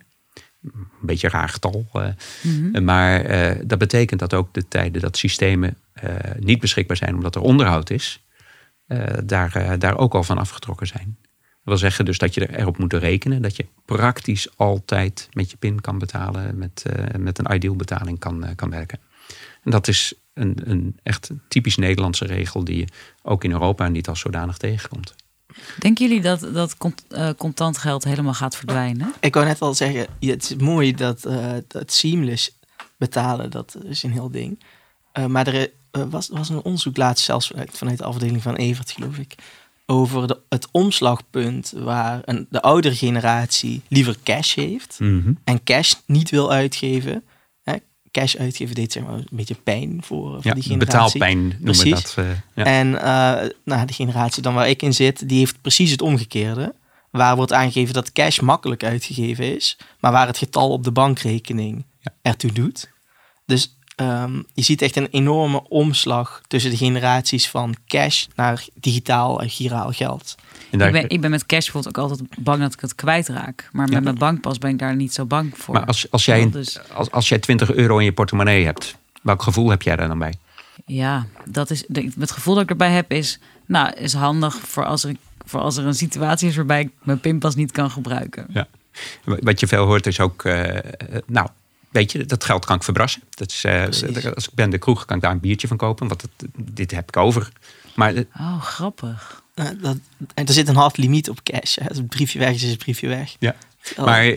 een 0.64 0.88
beetje 1.02 1.30
raar 1.30 1.50
getal. 1.50 1.86
Eh, 1.94 2.08
mhm. 2.44 2.84
Maar 2.84 3.22
eh, 3.22 3.60
dat 3.64 3.80
betekent 3.80 4.20
dat 4.20 4.34
ook 4.34 4.54
de 4.54 4.68
tijden 4.68 5.02
dat 5.02 5.18
systemen 5.18 5.78
eh, 5.94 6.16
niet 6.40 6.60
beschikbaar 6.60 6.98
zijn 6.98 7.16
omdat 7.16 7.36
er 7.36 7.42
onderhoud 7.42 7.90
is, 7.90 8.26
daar, 9.24 9.80
daar 9.80 9.98
ook 9.98 10.14
al 10.14 10.24
van 10.24 10.38
afgetrokken 10.38 10.88
zijn. 10.88 11.18
Dat 11.40 11.60
wil 11.64 11.78
zeggen 11.78 12.06
dus 12.06 12.18
dat 12.18 12.34
je 12.34 12.58
erop 12.58 12.78
moet 12.78 12.94
rekenen 12.94 13.42
dat 13.42 13.56
je 13.56 13.66
praktisch 13.86 14.58
altijd 14.58 15.30
met 15.34 15.52
je 15.52 15.58
PIN 15.58 15.82
kan 15.82 15.98
betalen, 15.98 16.58
met, 16.58 16.86
met 17.18 17.40
een 17.40 17.54
ideal 17.54 17.76
betaling 17.76 18.20
kan, 18.20 18.46
kan 18.56 18.70
werken. 18.70 19.00
En 19.64 19.72
dat 19.72 19.88
is 19.88 20.14
een, 20.34 20.58
een 20.64 21.00
echt 21.04 21.30
typisch 21.48 21.76
Nederlandse 21.76 22.26
regel 22.26 22.64
die 22.64 22.78
je 22.78 22.88
ook 23.22 23.44
in 23.44 23.52
Europa 23.52 23.88
niet 23.88 24.08
als 24.08 24.20
zodanig 24.20 24.58
tegenkomt. 24.58 25.16
Denken 25.80 26.08
jullie 26.08 26.22
dat, 26.22 26.40
dat 26.54 26.76
uh, 27.10 27.30
contant 27.38 27.78
geld 27.78 28.04
helemaal 28.04 28.34
gaat 28.34 28.56
verdwijnen? 28.56 29.14
Ik 29.20 29.34
wou 29.34 29.46
net 29.46 29.62
al 29.62 29.74
zeggen, 29.74 30.08
het 30.20 30.44
is 30.44 30.56
mooi 30.56 30.94
dat, 30.94 31.26
uh, 31.28 31.52
dat 31.68 31.92
seamless 31.92 32.58
betalen, 32.98 33.50
dat 33.50 33.78
is 33.84 34.04
een 34.04 34.12
heel 34.12 34.32
ding. 34.32 34.60
Uh, 35.14 35.26
maar 35.26 35.48
er 35.48 35.70
was, 36.10 36.30
was 36.30 36.50
een 36.50 36.64
onderzoek 36.64 36.98
laatst 36.98 37.26
zelfs 37.26 37.52
vanuit 37.70 37.98
de 37.98 38.04
afdeling 38.04 38.42
van 38.42 38.56
Evert, 38.56 38.92
geloof 38.92 39.18
ik, 39.18 39.36
over 39.86 40.28
de, 40.28 40.38
het 40.50 40.68
omslagpunt 40.72 41.74
waar 41.76 42.22
een, 42.26 42.48
de 42.50 42.62
oudere 42.62 42.96
generatie 42.96 43.82
liever 43.88 44.16
cash 44.24 44.56
heeft 44.56 45.00
mm 45.00 45.40
en 45.44 45.64
cash 45.64 45.94
niet 46.06 46.30
wil 46.30 46.52
uitgeven 46.52 47.24
cash 48.12 48.36
uitgeven 48.36 48.76
deed 48.76 48.92
zeg 48.92 49.04
maar 49.04 49.14
een 49.14 49.28
beetje 49.32 49.56
pijn 49.56 50.00
voor, 50.04 50.42
voor 50.42 50.54
die 50.54 50.64
generatie. 50.64 50.78
Betaalpijn 50.78 51.40
noemen 51.60 51.84
we 51.84 51.90
dat. 51.90 52.16
Uh, 52.20 52.26
ja. 52.54 52.64
En 52.64 52.88
uh, 52.88 53.50
nou, 53.64 53.86
de 53.86 53.94
generatie 53.94 54.42
dan 54.42 54.54
waar 54.54 54.70
ik 54.70 54.82
in 54.82 54.94
zit, 54.94 55.30
die 55.30 55.38
heeft 55.38 55.62
precies 55.62 55.92
het 55.92 56.02
omgekeerde. 56.02 56.74
Waar 57.10 57.36
wordt 57.36 57.54
aangegeven 57.54 57.94
dat 57.94 58.12
cash 58.12 58.40
makkelijk 58.40 58.84
uitgegeven 58.84 59.56
is, 59.56 59.78
maar 60.00 60.12
waar 60.12 60.28
het 60.28 60.38
getal 60.38 60.70
op 60.70 60.84
de 60.84 60.92
bankrekening 60.92 61.86
ja. 62.00 62.14
ertoe 62.22 62.52
doet. 62.52 62.90
Dus 63.46 63.76
um, 64.02 64.46
je 64.54 64.62
ziet 64.62 64.82
echt 64.82 64.96
een 64.96 65.08
enorme 65.12 65.70
omslag 65.70 66.42
tussen 66.48 66.72
de 66.72 66.78
generaties 66.78 67.50
van 67.50 67.76
cash 67.88 68.26
naar 68.36 68.66
digitaal 68.74 69.42
en 69.42 69.50
giraal 69.50 69.92
geld. 69.92 70.36
Ik 70.72 70.78
ben, 70.78 71.10
ik 71.10 71.22
ben 71.22 71.30
met 71.30 71.46
cash 71.46 71.64
bijvoorbeeld 71.64 71.98
ook 71.98 72.10
altijd 72.10 72.30
bang 72.44 72.62
dat 72.62 72.74
ik 72.74 72.80
het 72.80 72.96
kwijtraak. 72.96 73.70
Maar 73.72 73.90
met 73.90 74.04
mijn 74.04 74.18
bankpas 74.18 74.58
ben 74.58 74.70
ik 74.70 74.80
daar 74.80 74.96
niet 74.96 75.14
zo 75.14 75.26
bang 75.26 75.58
voor. 75.58 75.74
Maar 75.74 75.86
als, 75.86 76.12
als, 76.12 76.26
jij, 76.26 76.50
dus... 76.50 76.80
als, 76.94 77.12
als 77.12 77.30
jij 77.30 77.40
20 77.40 77.74
euro 77.74 77.98
in 77.98 78.06
je 78.06 78.14
portemonnee 78.14 78.66
hebt, 78.66 78.96
welk 79.22 79.42
gevoel 79.42 79.70
heb 79.70 79.82
jij 79.82 79.96
daar 79.96 80.08
dan 80.08 80.20
bij? 80.20 80.34
Ja, 80.86 81.26
dat 81.46 81.70
is, 81.70 81.84
het 82.20 82.32
gevoel 82.32 82.54
dat 82.54 82.64
ik 82.64 82.70
erbij 82.70 82.92
heb 82.92 83.12
is, 83.12 83.40
nou, 83.66 83.94
is 83.94 84.14
handig 84.14 84.56
voor 84.56 84.86
als 84.86 85.04
er, 85.04 85.16
voor 85.46 85.60
als 85.60 85.78
er 85.78 85.86
een 85.86 85.94
situatie 85.94 86.50
is 86.50 86.56
waarbij 86.56 86.82
ik 86.82 86.90
mijn 87.04 87.20
pinpas 87.20 87.56
niet 87.56 87.72
kan 87.72 87.92
gebruiken. 87.92 88.46
Ja. 88.50 88.68
Wat 89.24 89.60
je 89.60 89.68
veel 89.68 89.86
hoort 89.86 90.08
is 90.08 90.20
ook, 90.20 90.44
uh, 90.44 90.78
nou, 91.26 91.48
weet 91.92 92.12
je, 92.12 92.26
dat 92.26 92.44
geld 92.44 92.66
kan 92.66 92.76
ik 92.76 92.84
verbrassen. 92.84 93.22
Dat 93.30 93.52
is, 93.52 93.66
uh, 93.66 93.86
als 94.36 94.48
ik 94.48 94.54
ben 94.54 94.70
de 94.70 94.78
kroeg, 94.78 95.06
kan 95.06 95.16
ik 95.16 95.22
daar 95.22 95.32
een 95.32 95.40
biertje 95.40 95.68
van 95.68 95.78
kopen, 95.78 96.08
want 96.08 96.24
dit 96.56 96.92
heb 96.92 97.08
ik 97.08 97.18
over. 97.18 97.52
Maar, 97.96 98.14
oh, 98.40 98.62
grappig. 98.62 99.44
Uh, 99.56 99.66
dat, 99.82 99.98
en 100.34 100.46
er 100.46 100.54
zit 100.54 100.68
een 100.68 100.76
half 100.76 100.98
limiet 100.98 101.30
op 101.30 101.44
cash. 101.44 101.76
Hè. 101.76 101.88
Als 101.88 101.98
het 101.98 102.08
briefje 102.08 102.40
weg 102.40 102.54
is, 102.54 102.64
is 102.64 102.70
het 102.70 102.80
briefje 102.80 103.08
weg. 103.08 103.36
Ja. 103.40 103.56
Oh. 103.98 104.06
Maar 104.06 104.36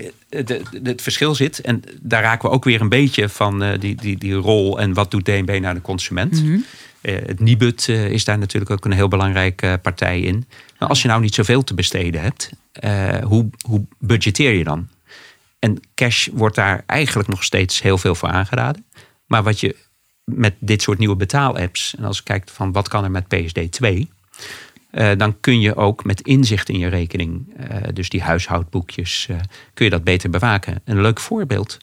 het 0.83 1.03
verschil 1.03 1.35
zit, 1.35 1.61
en 1.61 1.83
daar 2.01 2.23
raken 2.23 2.49
we 2.49 2.55
ook 2.55 2.65
weer 2.65 2.81
een 2.81 2.89
beetje 2.89 3.29
van 3.29 3.63
uh, 3.63 3.79
die, 3.79 3.95
die, 3.95 4.19
die 4.19 4.35
rol 4.35 4.81
en 4.81 4.93
wat 4.93 5.11
doet 5.11 5.25
DNB 5.25 5.59
naar 5.61 5.75
de 5.75 5.81
consument. 5.81 6.43
Mm 6.43 6.49
-hmm. 6.49 6.65
uh, 7.03 7.15
het 7.27 7.41
Nibud 7.41 7.89
is 7.89 8.25
daar 8.25 8.39
natuurlijk 8.39 8.71
ook 8.71 8.85
een 8.85 8.93
heel 8.93 9.09
belangrijke 9.09 9.79
partij 9.83 10.21
in. 10.21 10.47
Nou, 10.79 10.91
als 10.91 11.03
je 11.03 11.09
nou 11.09 11.21
niet 11.21 11.35
zoveel 11.35 11.65
te 11.65 11.75
besteden 11.75 12.21
hebt, 12.21 12.51
hoe, 13.25 13.49
hoe 13.67 13.85
budgeteer 13.99 14.53
je 14.53 14.65
dan? 14.65 14.89
En 15.65 15.81
cash 15.95 16.29
wordt 16.33 16.57
daar 16.57 16.83
eigenlijk 16.87 17.29
nog 17.29 17.45
steeds 17.45 17.83
heel 17.83 17.99
veel 17.99 18.15
voor 18.15 18.29
aangeraden. 18.29 18.85
Maar 19.27 19.43
wat 19.43 19.61
je 19.61 19.77
met 20.25 20.55
dit 20.59 20.83
soort 20.83 20.99
nieuwe 20.99 21.17
betaalapps, 21.17 21.95
en 21.97 22.05
als 22.05 22.17
je 22.17 22.23
kijkt 22.23 22.51
van 22.51 22.73
wat 22.73 22.89
kan 22.89 23.05
er 23.05 23.11
met 23.11 23.29
PSD 23.29 23.73
2, 23.73 24.11
uh, 24.93 25.11
dan 25.17 25.41
kun 25.41 25.61
je 25.61 25.77
ook 25.77 26.05
met 26.05 26.21
inzicht 26.21 26.69
in 26.69 26.79
je 26.79 26.89
rekening, 26.89 27.55
uh, 27.71 27.77
dus 27.93 28.09
die 28.09 28.23
huishoudboekjes, 28.23 29.27
uh, 29.31 29.37
kun 29.75 29.85
je 29.85 29.91
dat 29.91 30.05
beter 30.05 30.31
bewaken. 30.31 30.81
Een 30.85 31.01
leuk 31.01 31.21
voorbeeld 31.21 31.79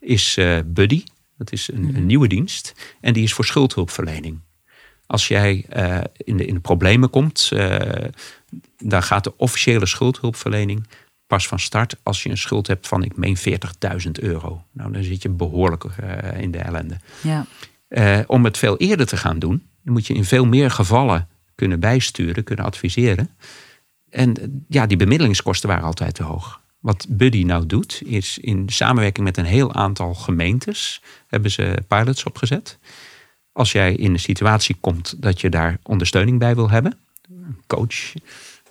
is 0.00 0.38
Buddy. 0.64 1.04
Dat 1.38 1.52
is 1.52 1.68
een, 1.68 1.82
een, 1.82 1.90
mhm. 1.90 2.06
nieuwe 2.06 2.28
dienst 2.28 2.72
en 3.00 3.12
die 3.12 3.22
is 3.22 3.32
voor 3.32 3.44
schuldhulpverlening. 3.44 4.40
Als 5.06 5.28
jij 5.28 5.66
in, 6.16 6.36
de, 6.36 6.46
in 6.46 6.54
de 6.54 6.60
problemen 6.60 7.10
komt, 7.10 7.52
dan 8.78 9.02
gaat 9.02 9.24
de 9.24 9.36
officiële 9.36 9.86
schuldhulpverlening 9.86 10.86
pas 11.34 11.48
van 11.48 11.60
start 11.60 11.96
als 12.02 12.22
je 12.22 12.30
een 12.30 12.38
schuld 12.38 12.66
hebt 12.66 12.88
van, 12.88 13.02
ik 13.02 13.16
meen 13.16 13.36
40.000 13.38 14.10
euro. 14.12 14.64
Nou, 14.72 14.92
dan 14.92 15.02
zit 15.02 15.22
je 15.22 15.28
behoorlijk 15.28 15.84
in 16.38 16.50
de 16.50 16.58
ellende. 16.58 16.96
Ja. 17.20 17.46
om 18.26 18.44
het 18.44 18.58
veel 18.58 18.76
eerder 18.76 19.06
te 19.06 19.16
gaan 19.16 19.38
doen, 19.38 19.62
moet 19.82 20.06
je 20.06 20.14
in 20.14 20.24
veel 20.24 20.46
meer 20.46 20.70
gevallen 20.70 21.28
kunnen 21.54 21.80
bijsturen, 21.80 22.44
kunnen 22.44 22.64
adviseren. 22.64 23.30
En 24.10 24.64
ja, 24.68 24.86
die 24.86 24.96
bemiddelingskosten 24.96 25.68
waren 25.68 25.84
altijd 25.84 26.14
te 26.14 26.22
hoog. 26.22 26.60
Wat 26.78 27.06
Buddy 27.08 27.42
nou 27.42 27.66
doet, 27.66 28.02
is 28.04 28.38
in 28.38 28.68
samenwerking 28.68 29.26
met 29.26 29.36
een 29.36 29.44
heel 29.44 29.74
aantal 29.74 30.14
gemeentes 30.14 31.02
hebben 31.26 31.50
ze 31.50 31.82
pilots 31.88 32.24
opgezet. 32.24 32.78
Als 33.52 33.72
jij 33.72 33.94
in 33.94 34.12
een 34.12 34.20
situatie 34.20 34.76
komt 34.80 35.22
dat 35.22 35.40
je 35.40 35.48
daar 35.48 35.78
ondersteuning 35.82 36.38
bij 36.38 36.54
wil 36.54 36.70
hebben, 36.70 36.98
een 37.28 37.62
coach, 37.66 38.12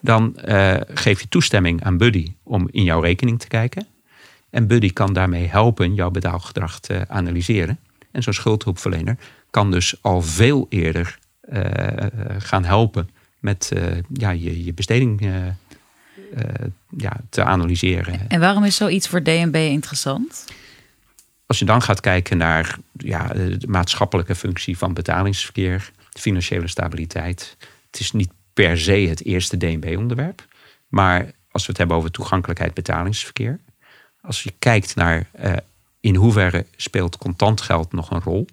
dan 0.03 0.37
eh, 0.37 0.75
geef 0.87 1.21
je 1.21 1.27
toestemming 1.27 1.83
aan 1.83 1.97
Buddy 1.97 2.33
om 2.43 2.67
in 2.71 2.83
jouw 2.83 2.99
rekening 2.99 3.39
te 3.39 3.47
kijken. 3.47 3.87
En 4.49 4.67
Buddy 4.67 4.93
kan 4.93 5.13
daarmee 5.13 5.47
helpen 5.47 5.93
jouw 5.93 6.11
betaalgedrag 6.11 6.79
te 6.79 7.05
analyseren. 7.07 7.79
En 8.11 8.23
zo'n 8.23 8.33
schuldhulpverlener 8.33 9.17
kan 9.49 9.71
dus 9.71 9.95
al 10.01 10.21
veel 10.21 10.65
eerder 10.69 11.19
eh, 11.41 11.61
gaan 12.37 12.63
helpen 12.63 13.09
met 13.39 13.71
eh, 13.73 13.83
ja, 14.13 14.29
je, 14.29 14.63
je 14.65 14.73
besteding 14.73 15.31
ja, 16.97 17.17
te 17.29 17.43
analyseren. 17.43 18.29
En 18.29 18.39
waarom 18.39 18.63
is 18.63 18.75
zoiets 18.75 19.07
voor 19.07 19.23
DNB 19.23 19.55
interessant? 19.55 20.45
Als 21.45 21.59
je 21.59 21.65
dan 21.65 21.81
gaat 21.81 21.99
kijken 21.99 22.37
naar 22.37 22.77
ja, 22.93 23.27
de 23.27 23.67
maatschappelijke 23.67 24.35
functie 24.35 24.77
van 24.77 24.93
betalingsverkeer, 24.93 25.91
financiële 26.13 26.67
stabiliteit. 26.67 27.57
Het 27.91 27.99
is 27.99 28.11
niet 28.11 28.31
per 28.53 28.77
se 28.77 28.91
het 28.91 29.23
eerste 29.23 29.57
DNB-onderwerp. 29.57 30.47
Maar 30.87 31.31
als 31.51 31.63
we 31.63 31.69
het 31.69 31.77
hebben 31.77 31.97
over 31.97 32.11
toegankelijkheid 32.11 32.73
betalingsverkeer. 32.73 33.59
Als 34.21 34.43
je 34.43 34.53
kijkt 34.59 34.95
naar 34.95 35.29
eh, 35.31 35.53
in 35.99 36.15
hoeverre 36.15 36.65
speelt 36.75 37.17
contant 37.17 37.61
geld 37.61 37.91
nog 37.91 38.11
een 38.11 38.21
rol. 38.21 38.47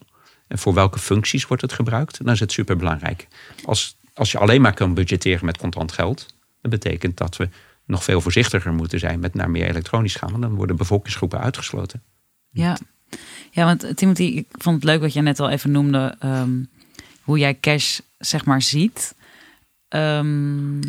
En 0.49 0.59
voor 0.59 0.75
welke 0.75 0.99
functies 0.99 1.47
wordt 1.47 1.63
het 1.63 1.73
gebruikt, 1.73 2.25
dan 2.25 2.33
is 2.33 2.41
het 2.41 2.53
superbelangrijk. 2.53 3.29
Als, 3.65 3.97
als 4.15 4.33
je 4.33 4.39
alleen 4.39 4.61
maar 4.61 4.75
kan 4.75 4.95
budgetteren 4.95 5.45
met 5.45 5.59
contant 5.59 5.93
geld, 5.93 6.35
dat 6.61 6.71
betekent 6.71 7.17
dat 7.17 7.37
we 7.37 7.49
nog 7.85 8.05
veel 8.05 8.21
voorzichtiger 8.21 8.73
moeten 8.73 8.99
zijn 8.99 9.21
met 9.21 9.35
naar 9.35 9.51
meer 9.51 9.67
elektronisch 9.67 10.15
gaan. 10.15 10.31
Want 10.31 10.43
dan 10.43 10.55
worden 10.55 10.77
bevolkingsgroepen 10.77 11.41
uitgesloten. 11.41 12.03
Ja. 12.51 12.79
ja, 13.51 13.65
want 13.65 13.85
eh, 13.85 13.95
Timothy, 13.95 14.23
ik 14.23 14.47
vond 14.51 14.77
het 14.77 14.85
leuk 14.85 15.01
wat 15.01 15.13
jij 15.13 15.23
net 15.23 15.41
al 15.41 15.51
even 15.51 15.71
noemde. 15.71 16.17
ehm, 16.19 16.51
hoe 17.23 17.39
jij 17.39 17.59
cash, 17.61 17.99
zeg 18.19 18.45
maar, 18.45 18.63
ziet. 18.63 19.15
Ehm, 19.91 20.81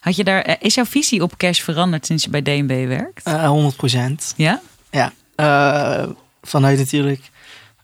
had 0.00 0.16
je 0.16 0.24
daar, 0.24 0.42
eh, 0.42 0.54
is 0.58 0.74
jouw 0.74 0.84
visie 0.84 1.22
op 1.22 1.36
cash 1.36 1.60
veranderd 1.60 2.06
sinds 2.06 2.24
je 2.24 2.30
bij 2.30 2.42
DNB 2.42 2.86
werkt? 2.86 3.24
Eh, 3.26 3.46
100 3.48 3.76
procent. 3.76 4.34
Ja? 4.36 4.60
Ja. 4.90 5.12
Eh, 5.34 6.08
vanuit 6.42 6.78
natuurlijk 6.78 7.30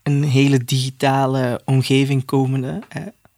een 0.02 0.22
hele 0.24 0.64
digitale 0.64 1.60
omgeving 1.64 2.24
komende. 2.24 2.82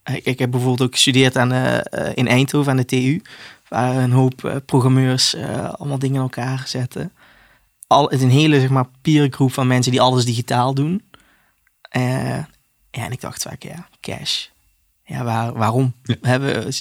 Ik, 0.04 0.24
ik 0.24 0.38
heb 0.38 0.50
bijvoorbeeld 0.50 0.88
ook 0.88 0.94
gestudeerd 0.94 1.36
aan, 1.36 1.52
eh, 1.52 1.78
eh, 1.78 2.12
in 2.14 2.28
Eindhoven 2.28 2.70
aan 2.70 2.76
de 2.76 2.84
TU. 2.84 3.22
Waar 3.68 3.96
een 3.96 4.12
hoop 4.12 4.44
eh, 4.44 4.56
programmeurs 4.66 5.34
eh, 5.34 5.72
allemaal 5.72 5.98
dingen 5.98 6.16
in 6.16 6.22
elkaar 6.22 6.62
zetten. 6.66 7.12
Al, 7.86 8.04
het 8.04 8.12
is 8.12 8.22
een 8.22 8.30
hele 8.30 8.60
zeg 8.60 8.68
maar, 8.70 8.86
peergroep 9.02 9.52
van 9.52 9.66
mensen 9.66 9.92
die 9.92 10.00
alles 10.00 10.24
digitaal 10.24 10.74
doen. 10.74 11.02
Eh, 11.88 12.36
ja, 12.90 13.04
en 13.04 13.12
ik 13.12 13.20
dacht 13.20 13.42
vaak, 13.42 13.62
ja, 13.62 13.88
cash. 14.00 14.46
Ja, 15.04 15.24
waar, 15.24 15.52
waarom? 15.52 15.94
We, 16.02 16.18
hebben, 16.22 16.72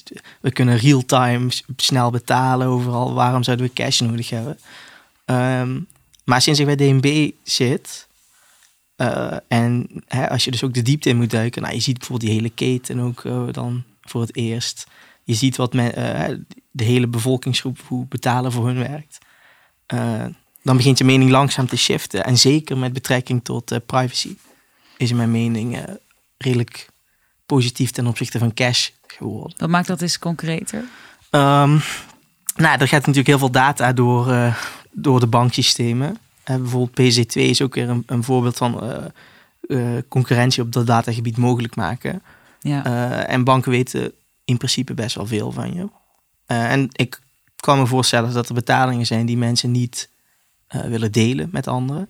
we 0.41 0.51
kunnen 0.51 0.77
real-time 0.77 1.49
snel 1.75 2.11
betalen 2.11 2.67
overal. 2.67 3.13
Waarom 3.13 3.43
zouden 3.43 3.65
we 3.65 3.73
cash 3.73 3.99
nodig 3.99 4.29
hebben? 4.29 4.59
Ehm, 5.25 5.79
maar 6.23 6.41
sinds 6.41 6.59
ik 6.59 6.65
bij 6.65 6.75
DNB 6.75 7.31
zit... 7.43 8.07
eh, 8.95 9.37
en 9.47 9.87
hè, 10.07 10.29
als 10.29 10.43
je 10.43 10.51
dus 10.51 10.63
ook 10.63 10.73
de 10.73 10.81
diepte 10.81 11.09
in 11.09 11.17
moet 11.17 11.29
duiken... 11.31 11.61
Nou, 11.61 11.73
je 11.73 11.79
ziet 11.81 11.97
bijvoorbeeld 11.97 12.29
die 12.29 12.39
hele 12.39 12.53
keten 12.53 12.99
ook 12.99 13.25
eh, 13.25 13.43
dan 13.51 13.83
voor 14.01 14.21
het 14.21 14.35
eerst. 14.35 14.87
Je 15.23 15.33
ziet 15.33 15.55
wat 15.55 15.73
men, 15.73 15.95
eh, 15.95 16.35
de 16.71 16.83
hele 16.83 17.07
bevolkingsgroep, 17.07 17.79
hoe 17.87 18.05
betalen 18.05 18.51
voor 18.51 18.65
hun 18.65 18.77
werkt. 18.77 19.17
Eh, 19.85 20.25
dan 20.63 20.77
begint 20.77 20.97
je 20.97 21.03
mening 21.03 21.31
langzaam 21.31 21.67
te 21.67 21.77
shiften. 21.77 22.23
En 22.23 22.37
zeker 22.37 22.77
met 22.77 22.93
betrekking 22.93 23.43
tot 23.43 23.71
eh, 23.71 23.79
privacy 23.85 24.35
is 24.97 25.13
mijn 25.13 25.31
mening 25.31 25.77
eh, 25.77 25.83
redelijk 26.37 26.91
positief 27.45 27.91
ten 27.91 28.07
opzichte 28.07 28.39
van 28.39 28.53
cash 28.53 28.89
geworden. 29.07 29.57
Wat 29.57 29.69
maakt 29.69 29.87
dat 29.87 30.01
eens 30.01 30.19
concreter? 30.19 30.83
Ehm, 31.29 31.77
nou, 32.55 32.79
er 32.79 32.87
gaat 32.87 32.99
natuurlijk 32.99 33.27
heel 33.27 33.37
veel 33.37 33.51
data 33.51 33.93
door, 33.93 34.31
eh, 34.31 34.55
door 34.91 35.19
de 35.19 35.27
banksystemen. 35.27 36.17
Eh, 36.43 36.55
bijvoorbeeld 36.55 36.93
PC2 36.93 37.41
is 37.41 37.61
ook 37.61 37.75
weer 37.75 37.89
een, 37.89 38.03
een 38.05 38.23
voorbeeld 38.23 38.57
van 38.57 38.81
eh, 38.81 39.97
concurrentie 40.07 40.63
op 40.63 40.71
dat 40.71 40.87
datagebied 40.87 41.37
mogelijk 41.37 41.75
maken. 41.75 42.21
Ja. 42.59 42.83
En 43.25 43.43
banken 43.43 43.71
weten 43.71 44.11
in 44.45 44.57
principe 44.57 44.93
best 44.93 45.15
wel 45.15 45.25
veel 45.25 45.51
van 45.51 45.73
je. 45.73 45.87
En 46.45 46.87
ik 46.91 47.19
kan 47.55 47.79
me 47.79 47.85
voorstellen 47.85 48.33
dat 48.33 48.47
er 48.47 48.53
betalingen 48.53 49.05
zijn 49.05 49.25
die 49.25 49.37
mensen 49.37 49.71
niet 49.71 50.09
willen 50.67 51.11
delen 51.11 51.49
met 51.51 51.67
anderen. 51.67 52.09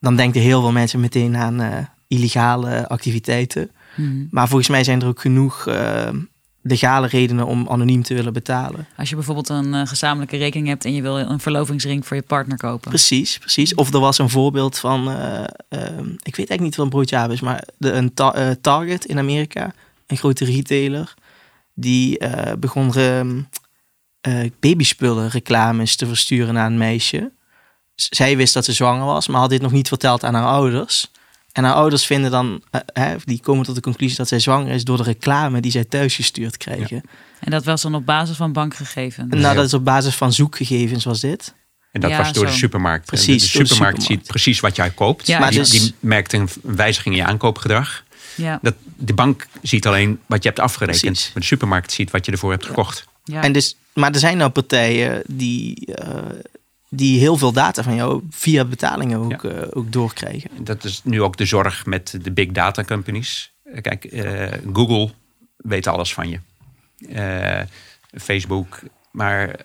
Dan 0.00 0.16
denken 0.16 0.40
heel 0.40 0.60
veel 0.60 0.72
mensen 0.72 1.00
meteen 1.00 1.36
aan 1.36 1.88
illegale 2.08 2.88
activiteiten. 2.88 3.70
Mhm. 3.96 4.26
Maar 4.30 4.48
volgens 4.48 4.68
mij 4.68 4.84
zijn 4.84 5.00
er 5.02 5.06
ook 5.08 5.20
genoeg 5.20 5.66
eh, 5.66 6.08
legale 6.62 7.06
redenen 7.06 7.46
om 7.46 7.68
anoniem 7.68 8.02
te 8.02 8.14
willen 8.14 8.32
betalen. 8.32 8.86
Als 8.96 9.08
je 9.08 9.14
bijvoorbeeld 9.14 9.48
een 9.48 9.74
eh, 9.74 9.86
gezamenlijke 9.86 10.36
rekening 10.36 10.68
hebt 10.68 10.84
en 10.84 10.94
je 10.94 11.02
wil 11.02 11.18
een 11.18 11.40
verlovingsring 11.40 12.06
voor 12.06 12.16
je 12.16 12.22
partner 12.22 12.56
kopen. 12.56 12.88
Precies, 12.88 13.38
precies. 13.38 13.74
Of 13.74 13.92
er 13.94 14.00
was 14.00 14.18
een 14.18 14.30
voorbeeld 14.30 14.78
van, 14.78 15.10
eh, 15.10 15.44
ehm, 15.68 16.08
ik 16.08 16.36
weet 16.36 16.48
eigenlijk 16.50 16.60
niet 16.60 16.76
wat 16.76 16.84
een 16.84 16.90
broodje 16.92 17.28
is, 17.32 17.40
maar 17.40 17.64
de, 17.78 17.92
een 17.92 18.14
ta- 18.14 18.54
Target 18.60 19.04
in 19.04 19.18
Amerika, 19.18 19.74
een 20.06 20.16
grote 20.16 20.44
retailer, 20.44 21.14
die 21.74 22.18
eh, 22.18 22.52
begon 22.58 22.94
ehm, 22.94 23.40
eh, 24.20 24.50
babyspullen 24.60 25.28
reclames 25.28 25.96
te 25.96 26.06
versturen 26.06 26.54
naar 26.54 26.66
een 26.66 26.78
meisje. 26.78 27.32
Z- 27.94 28.06
Zij 28.10 28.36
wist 28.36 28.54
dat 28.54 28.64
ze 28.64 28.72
zwanger 28.72 29.04
was, 29.06 29.28
maar 29.28 29.40
had 29.40 29.50
dit 29.50 29.62
nog 29.62 29.72
niet 29.72 29.88
verteld 29.88 30.24
aan 30.24 30.34
haar 30.34 30.46
ouders. 30.46 31.10
En 31.54 31.64
haar 31.64 31.74
ouders 31.74 32.06
vinden 32.06 32.30
dan, 32.30 32.62
eh, 32.70 32.80
hè, 32.92 33.14
die 33.24 33.40
komen 33.40 33.64
tot 33.64 33.74
de 33.74 33.80
conclusie 33.80 34.16
dat 34.16 34.28
zij 34.28 34.38
zwanger 34.38 34.72
is 34.72 34.84
door 34.84 34.96
de 34.96 35.02
reclame 35.02 35.60
die 35.60 35.70
zij 35.70 35.84
thuisgestuurd 35.84 36.56
krijgen. 36.56 37.02
En 37.40 37.50
dat 37.50 37.64
was 37.64 37.82
dan 37.82 37.94
op 37.94 38.06
basis 38.06 38.36
van 38.36 38.52
bankgegevens. 38.52 39.34
Nou, 39.34 39.54
dat 39.54 39.64
is 39.64 39.74
op 39.74 39.84
basis 39.84 40.14
van 40.14 40.32
zoekgegevens 40.32 41.04
was 41.04 41.20
dit. 41.20 41.54
En 41.92 42.00
dat 42.00 42.10
Ja, 42.10 42.16
was 42.18 42.32
door 42.32 42.46
de 42.46 42.52
supermarkt. 42.52 43.06
Precies, 43.06 43.42
de, 43.42 43.48
supermarkt, 43.48 43.72
supermarkt. 43.72 44.02
ziet 44.02 44.22
precies 44.26 44.60
wat 44.60 44.76
jij 44.76 44.90
koopt. 44.90 45.26
Ja, 45.26 45.38
Maar 45.38 45.50
die, 45.50 45.58
dus- 45.58 45.70
die 45.70 45.94
merkt 46.00 46.32
een 46.32 46.48
wijziging 46.62 47.14
in 47.14 47.20
je 47.20 47.26
aankoopgedrag. 47.26 48.04
Ja. 48.34 48.58
Dat, 48.62 48.74
de 48.96 49.14
bank 49.14 49.46
ziet 49.62 49.86
alleen 49.86 50.20
wat 50.26 50.42
je 50.42 50.48
hebt 50.48 50.60
afgerekend. 50.60 51.00
Precies. 51.02 51.24
Maar 51.32 51.42
de 51.42 51.48
supermarkt 51.48 51.92
ziet 51.92 52.10
wat 52.10 52.26
je 52.26 52.32
ervoor 52.32 52.50
hebt 52.50 52.66
gekocht. 52.66 53.06
Ja. 53.24 53.42
En 53.42 53.52
dus, 53.52 53.76
maar 53.92 54.12
er 54.12 54.18
zijn 54.18 54.36
nou 54.36 54.50
partijen 54.50 55.22
die, 55.26 55.86
eh, 55.94 56.18
die 56.96 57.18
heel 57.18 57.36
veel 57.36 57.52
data 57.52 57.82
van 57.82 57.94
jou 57.94 58.22
via 58.30 58.64
betalingen 58.64 59.18
ook, 59.18 59.44
eh, 59.44 59.62
ook 59.70 59.92
doorkrijgen. 59.92 60.50
Dat 60.58 60.84
is 60.84 61.00
nu 61.04 61.22
ook 61.22 61.36
de 61.36 61.44
zorg 61.44 61.86
met 61.86 62.18
de 62.22 62.30
big 62.30 62.50
data 62.50 62.84
companies. 62.84 63.52
Eh, 63.64 63.82
Kijk, 63.82 64.04
eh, 64.04 64.52
Google 64.72 65.10
weet 65.56 65.86
alles 65.86 66.14
van 66.14 66.28
je. 66.28 66.38
Facebook. 68.20 68.80
Maar 69.10 69.56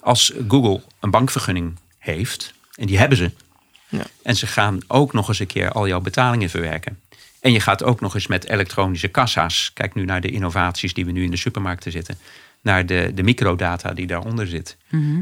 als 0.00 0.32
Google 0.48 0.82
een 1.00 1.10
bankvergunning 1.10 1.78
heeft, 1.98 2.54
en 2.74 2.86
die 2.86 2.98
hebben 2.98 3.18
ze. 3.18 3.30
Ja. 3.88 4.04
En 4.22 4.36
ze 4.36 4.46
gaan 4.46 4.78
ook 4.86 5.12
nog 5.12 5.28
eens 5.28 5.38
een 5.38 5.46
keer 5.46 5.72
al 5.72 5.88
jouw 5.88 6.00
betalingen 6.00 6.50
verwerken. 6.50 6.98
En 7.40 7.52
je 7.52 7.60
gaat 7.60 7.82
ook 7.82 8.00
nog 8.00 8.14
eens 8.14 8.26
met 8.26 8.48
elektronische 8.48 9.08
kassa's. 9.08 9.70
Kijk 9.74 9.94
nu 9.94 10.04
naar 10.04 10.20
de 10.20 10.30
innovaties 10.30 10.94
die 10.94 11.04
we 11.04 11.12
nu 11.12 11.22
in 11.22 11.30
de 11.30 11.36
supermarkten 11.36 11.92
zitten. 11.92 12.18
Naar 12.64 12.86
de, 12.86 13.10
de 13.14 13.22
microdata 13.22 13.92
die 13.92 14.06
daaronder 14.06 14.46
zit. 14.46 14.76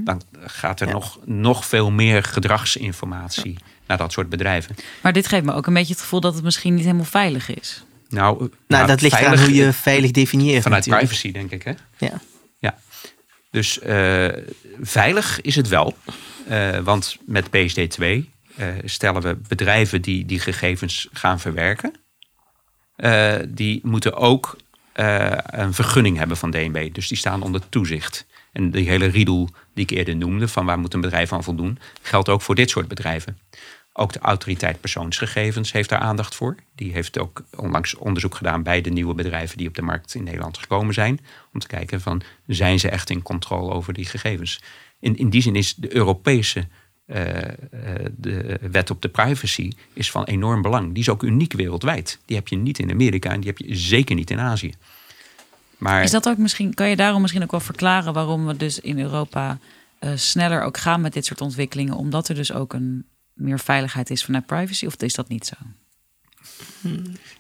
Dan 0.05 0.23
gaat 0.41 0.81
er 0.81 0.87
Ja. 0.87 0.93
nog, 0.93 1.19
nog 1.25 1.67
veel 1.67 1.91
meer 1.91 2.23
gedragsinformatie 2.23 3.57
naar 3.87 3.97
dat 3.99 4.13
soort 4.13 4.29
bedrijven. 4.29 4.75
Maar 5.03 5.13
dit 5.13 5.27
geeft 5.27 5.45
me 5.45 5.53
ook 5.53 5.67
een 5.67 5.75
beetje 5.75 5.93
het 5.93 6.03
gevoel 6.03 6.21
dat 6.21 6.35
het 6.35 6.45
misschien 6.45 6.75
niet 6.75 6.85
helemaal 6.85 7.05
veilig 7.05 7.55
is. 7.55 7.85
Nou, 8.09 8.39
Nou, 8.39 8.51
nou, 8.67 8.87
dat 8.87 9.01
ligt 9.01 9.17
veilig, 9.17 9.41
aan 9.41 9.47
hoe 9.47 9.55
je 9.55 9.73
veilig 9.73 10.11
definieert. 10.11 10.63
Vanuit 10.63 10.87
natuurlijk. 10.87 11.15
privacy, 11.21 11.33
denk 11.39 11.51
ik. 11.51 11.63
Hè? 11.63 12.07
Ja. 12.07 12.21
Ja. 12.59 12.79
Dus 13.51 13.79
eh, 13.81 14.29
veilig 14.81 15.41
is 15.41 15.57
het 15.57 15.69
wel. 15.69 15.97
Eh, 16.49 16.79
want 16.79 17.17
met 17.27 17.47
PSD2 17.47 18.05
eh, 18.57 18.67
stellen 18.85 19.23
we 19.23 19.37
bedrijven 19.49 20.03
die 20.03 20.27
die 20.27 20.39
gegevens 20.41 21.09
gaan 21.13 21.41
verwerken. 21.41 21.93
eh, 22.97 23.35
die 23.49 23.81
moeten 23.83 24.15
ook 24.17 24.57
eh, 24.93 25.37
een 25.45 25.75
vergunning 25.75 26.17
hebben 26.17 26.37
van 26.37 26.51
DNB. 26.51 26.95
Dus 26.95 27.09
die 27.09 27.17
staan 27.17 27.43
onder 27.43 27.69
toezicht. 27.69 28.27
En 28.53 28.71
die 28.71 28.89
hele 28.89 29.07
riedel 29.07 29.49
die 29.75 29.85
ik 29.85 29.91
eerder 29.91 30.17
noemde, 30.17 30.49
van 30.49 30.67
waar 30.67 30.79
moet 30.79 30.95
een 30.95 31.01
bedrijf 31.01 31.33
aan 31.33 31.45
voldoen, 31.45 31.79
geldt 32.03 32.29
ook 32.29 32.43
voor 32.43 32.55
dit 32.55 32.71
soort 32.71 32.89
bedrijven. 32.89 33.39
Ook 33.93 34.13
de 34.13 34.19
autoriteit 34.19 34.81
persoonsgegevens 34.81 35.73
heeft 35.73 35.89
daar 35.89 35.99
aandacht 35.99 36.35
voor. 36.35 36.57
Die 36.75 36.93
heeft 36.93 37.19
ook 37.19 37.45
onlangs 37.57 37.95
onderzoek 37.95 38.35
gedaan 38.35 38.63
bij 38.63 38.81
de 38.81 38.91
nieuwe 38.91 39.15
bedrijven 39.15 39.59
die 39.59 39.69
op 39.69 39.75
de 39.75 39.83
markt 39.83 40.15
in 40.15 40.25
Nederland 40.25 40.59
gekomen 40.59 40.95
zijn. 40.95 41.21
Om 41.53 41.61
te 41.61 41.67
kijken 41.67 42.01
van, 42.01 42.23
zijn 42.47 42.79
ze 42.79 42.89
echt 42.89 43.11
in 43.11 43.23
controle 43.23 43.73
over 43.73 43.93
die 43.93 44.05
gegevens? 44.05 44.61
In, 45.01 45.17
in 45.17 45.31
die 45.31 45.43
zin 45.43 45.57
is 45.57 45.75
de 45.75 45.95
Europese 45.95 46.69
de 48.17 48.59
wet 48.71 48.91
op 48.91 49.03
de 49.03 49.09
privacy 49.09 49.71
is 49.93 50.11
van 50.11 50.25
enorm 50.25 50.63
belang. 50.63 50.93
Die 50.93 51.03
is 51.03 51.09
ook 51.09 51.23
uniek 51.23 51.53
wereldwijd. 51.53 52.19
Die 52.25 52.37
heb 52.37 52.49
je 52.49 52.57
niet 52.57 52.79
in 52.79 52.91
Amerika 52.91 53.31
en 53.31 53.41
die 53.41 53.49
heb 53.49 53.59
je 53.59 53.77
zeker 53.77 54.15
niet 54.15 54.31
in 54.31 54.41
Azië. 54.41 54.75
Maar 55.83 56.03
Is 56.03 56.11
dat 56.11 56.29
ook 56.29 56.39
misschien, 56.39 56.75
kan 56.75 56.89
je 56.89 56.97
daarom 56.97 57.21
misschien 57.21 57.43
ook 57.43 57.51
wel 57.51 57.61
verklaren 57.61 58.13
waarom 58.13 58.47
we 58.47 58.57
dus 58.57 58.81
in 58.81 58.99
Europa 58.99 59.59
eh, 59.99 60.11
sneller 60.15 60.63
ook 60.63 60.79
gaan 60.79 61.01
met 61.01 61.13
dit 61.13 61.25
soort 61.25 61.41
ontwikkelingen? 61.41 61.97
Omdat 61.97 62.29
er 62.29 62.35
dus 62.35 62.53
ook 62.53 62.73
een 62.73 63.05
meer 63.33 63.59
veiligheid 63.59 64.11
is 64.11 64.25
vanuit 64.25 64.47
privacy? 64.47 64.87
Of 64.87 64.97
is 64.97 65.15
dat 65.15 65.29
niet 65.29 65.47
zo? 65.47 65.55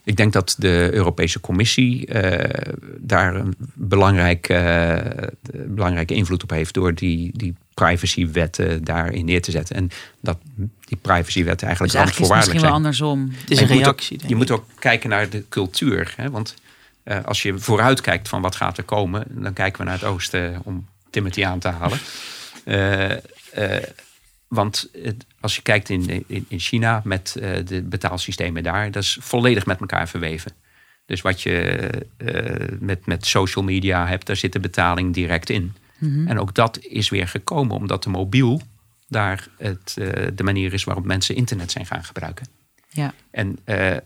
Ik 0.04 0.16
denk 0.16 0.32
dat 0.32 0.54
de 0.58 0.90
Europese 0.92 1.40
Commissie 1.40 2.06
eh, 2.06 2.74
daar 2.98 3.34
een 3.34 3.54
belangrijk, 3.74 4.48
eh, 4.48 5.28
belangrijke 5.66 6.14
invloed 6.14 6.42
op 6.42 6.50
heeft 6.50 6.74
door 6.74 6.94
die, 6.94 7.38
die 7.38 7.54
privacywetten 7.74 8.84
daarin 8.84 9.24
neer 9.24 9.42
te 9.42 9.50
zetten. 9.50 9.76
En 9.76 9.90
dat 10.20 10.38
die 10.84 10.96
privacywetten 11.02 11.66
eigenlijk 11.66 11.92
Dus 11.92 12.00
eigenlijk 12.02 12.32
is 12.32 12.32
het 12.32 12.44
randvoorwaardelijk 12.46 12.52
misschien 12.52 12.60
wel 12.60 12.70
zijn. 12.70 12.72
andersom. 12.72 13.40
Het 13.40 13.50
is 13.50 13.58
een 13.60 13.66
je 13.66 13.72
moet 13.72 13.78
ook- 13.78 13.84
reactie. 13.84 14.16
denk 14.18 14.28
Je 14.28 14.34
ik. 14.34 14.40
moet 14.40 14.50
ook 14.50 14.64
kijken 14.78 15.08
naar 15.10 15.28
de 15.28 15.44
cultuur. 15.48 16.12
Hè? 16.16 16.30
Want 16.30 16.54
eh, 17.02 17.24
als 17.24 17.42
je 17.42 17.58
vooruit 17.58 18.00
kijkt 18.00 18.28
van 18.28 18.40
wat 18.42 18.56
gaat 18.56 18.78
er 18.78 18.84
komen, 18.84 19.24
dan 19.28 19.52
kijken 19.52 19.78
we 19.78 19.84
naar 19.84 19.98
het 20.00 20.04
oosten 20.08 20.60
om 20.64 20.86
Timothy 21.10 21.44
aan 21.44 21.58
te 21.58 21.68
halen. 21.68 21.98
Eh, 22.64 23.10
eh, 23.52 23.82
want 24.48 24.88
het- 25.02 25.24
als 25.40 25.56
je 25.56 25.62
kijkt 25.62 25.88
in, 25.88 26.24
in, 26.26 26.44
in 26.48 26.58
China 26.58 27.00
met 27.04 27.36
eh, 27.40 27.50
de 27.64 27.82
betaalsystemen 27.82 28.62
daar, 28.62 28.90
dat 28.90 29.02
is 29.02 29.16
volledig 29.20 29.66
met 29.66 29.80
elkaar 29.80 30.08
verweven. 30.08 30.52
Dus 31.06 31.20
wat 31.20 31.42
je 31.42 31.60
eh, 32.16 32.66
met, 32.80 33.06
met 33.06 33.26
social 33.26 33.64
media 33.64 34.06
hebt, 34.06 34.26
daar 34.26 34.36
zit 34.36 34.52
de 34.52 34.60
betaling 34.60 35.14
direct 35.14 35.50
in. 35.50 35.74
En 36.02 36.38
ook 36.38 36.54
dat 36.54 36.78
is 36.78 37.08
weer 37.08 37.28
gekomen 37.28 37.76
omdat 37.76 38.02
de 38.02 38.10
mobiel 38.10 38.62
daar 39.08 39.48
het, 39.58 39.94
eh, 39.98 40.26
de 40.34 40.42
manier 40.42 40.72
is 40.72 40.84
waarop 40.84 41.04
mensen 41.04 41.34
internet 41.34 41.70
zijn 41.70 41.86
gaan 41.86 42.04
gebruiken. 42.04 42.46
Ja. 42.88 43.14
En 43.30 43.58
eh, 43.64 43.96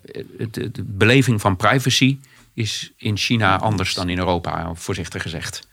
de, 0.51 0.71
de 0.71 0.85
beleving 0.85 1.41
van 1.41 1.57
privacy 1.57 2.19
is 2.55 2.93
in 2.97 3.17
China 3.17 3.59
anders 3.59 3.95
dan 3.95 4.09
in 4.09 4.19
Europa, 4.19 4.75
voorzichtig 4.75 5.23
gezegd. 5.23 5.69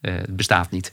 Eh, 0.00 0.14
het 0.14 0.36
bestaat 0.36 0.70
niet. 0.70 0.92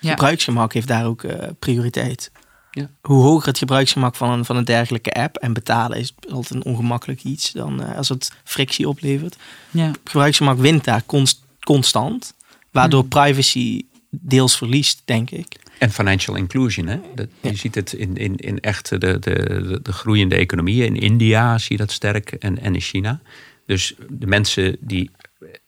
Ja. 0.00 0.10
Gebruiksgemak 0.10 0.72
heeft 0.72 0.88
daar 0.88 1.06
ook 1.06 1.22
eh, 1.22 1.48
prioriteit. 1.58 2.30
Ja. 2.70 2.90
Hoe 3.00 3.22
hoger 3.22 3.48
het 3.48 3.58
gebruiksgemak 3.58 4.14
van 4.16 4.30
een, 4.30 4.44
van 4.44 4.56
een 4.56 4.64
dergelijke 4.64 5.12
app 5.12 5.36
en 5.36 5.52
betalen 5.52 5.98
is 5.98 6.14
altijd 6.30 6.54
een 6.54 6.72
ongemakkelijk 6.72 7.22
iets 7.24 7.52
dan 7.52 7.82
eh, 7.82 7.96
als 7.96 8.08
het 8.08 8.32
frictie 8.44 8.88
oplevert. 8.88 9.36
Ja. 9.70 9.90
Gebruiksgemak 10.04 10.58
wint 10.58 10.84
daar 10.84 11.02
const- 11.06 11.42
constant, 11.60 12.34
waardoor 12.70 13.00
Hmm. 13.00 13.08
privacy 13.08 13.82
deels 14.20 14.56
verliest, 14.56 15.02
denk 15.04 15.30
ik. 15.30 15.56
En 15.78 15.90
financial 15.90 16.36
inclusion. 16.36 16.86
Hè? 16.86 17.00
Dat, 17.14 17.28
Je 17.40 17.56
ziet 17.56 17.74
het 17.74 17.92
in, 17.92 18.16
in, 18.16 18.36
in 18.36 18.60
echt 18.60 18.88
de, 18.88 18.98
de, 18.98 19.18
de, 19.18 19.80
de 19.82 19.92
groeiende 19.92 20.34
economieën. 20.36 20.86
In 20.86 20.96
India 21.02 21.58
zie 21.58 21.72
je 21.76 21.78
dat 21.78 21.92
sterk 21.92 22.32
en, 22.32 22.58
en 22.60 22.74
in 22.74 22.80
China. 22.80 23.20
Dus 23.66 23.94
de 24.08 24.26
mensen 24.26 24.76
die 24.80 25.10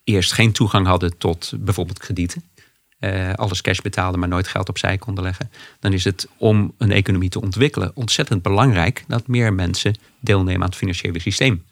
eerst 0.05 0.33
geen 0.33 0.53
toegang 0.53 0.87
hadden 0.87 1.19
tot 1.19 1.53
bijvoorbeeld 1.59 1.99
kredieten. 1.99 2.43
eh, 2.99 3.33
alles 3.35 3.61
cash 3.61 3.79
betaalden, 3.81 4.21
maar 4.21 4.29
nooit 4.29 4.49
geld 4.49 4.69
opzij 4.69 4.99
konden 4.99 5.25
leggen. 5.25 5.51
Dan 5.81 5.93
is 5.93 6.05
het 6.05 6.29
om 6.37 6.73
een 6.79 6.93
economie 6.93 7.29
te 7.29 7.41
ontwikkelen 7.41 7.91
ontzettend 7.95 8.43
belangrijk 8.43 9.05
dat 9.09 9.27
meer 9.27 9.53
mensen 9.53 9.95
deelnemen 10.21 10.63
aan 10.63 10.69
het 10.69 10.77
financiële 10.77 11.21
systeem. 11.21 11.65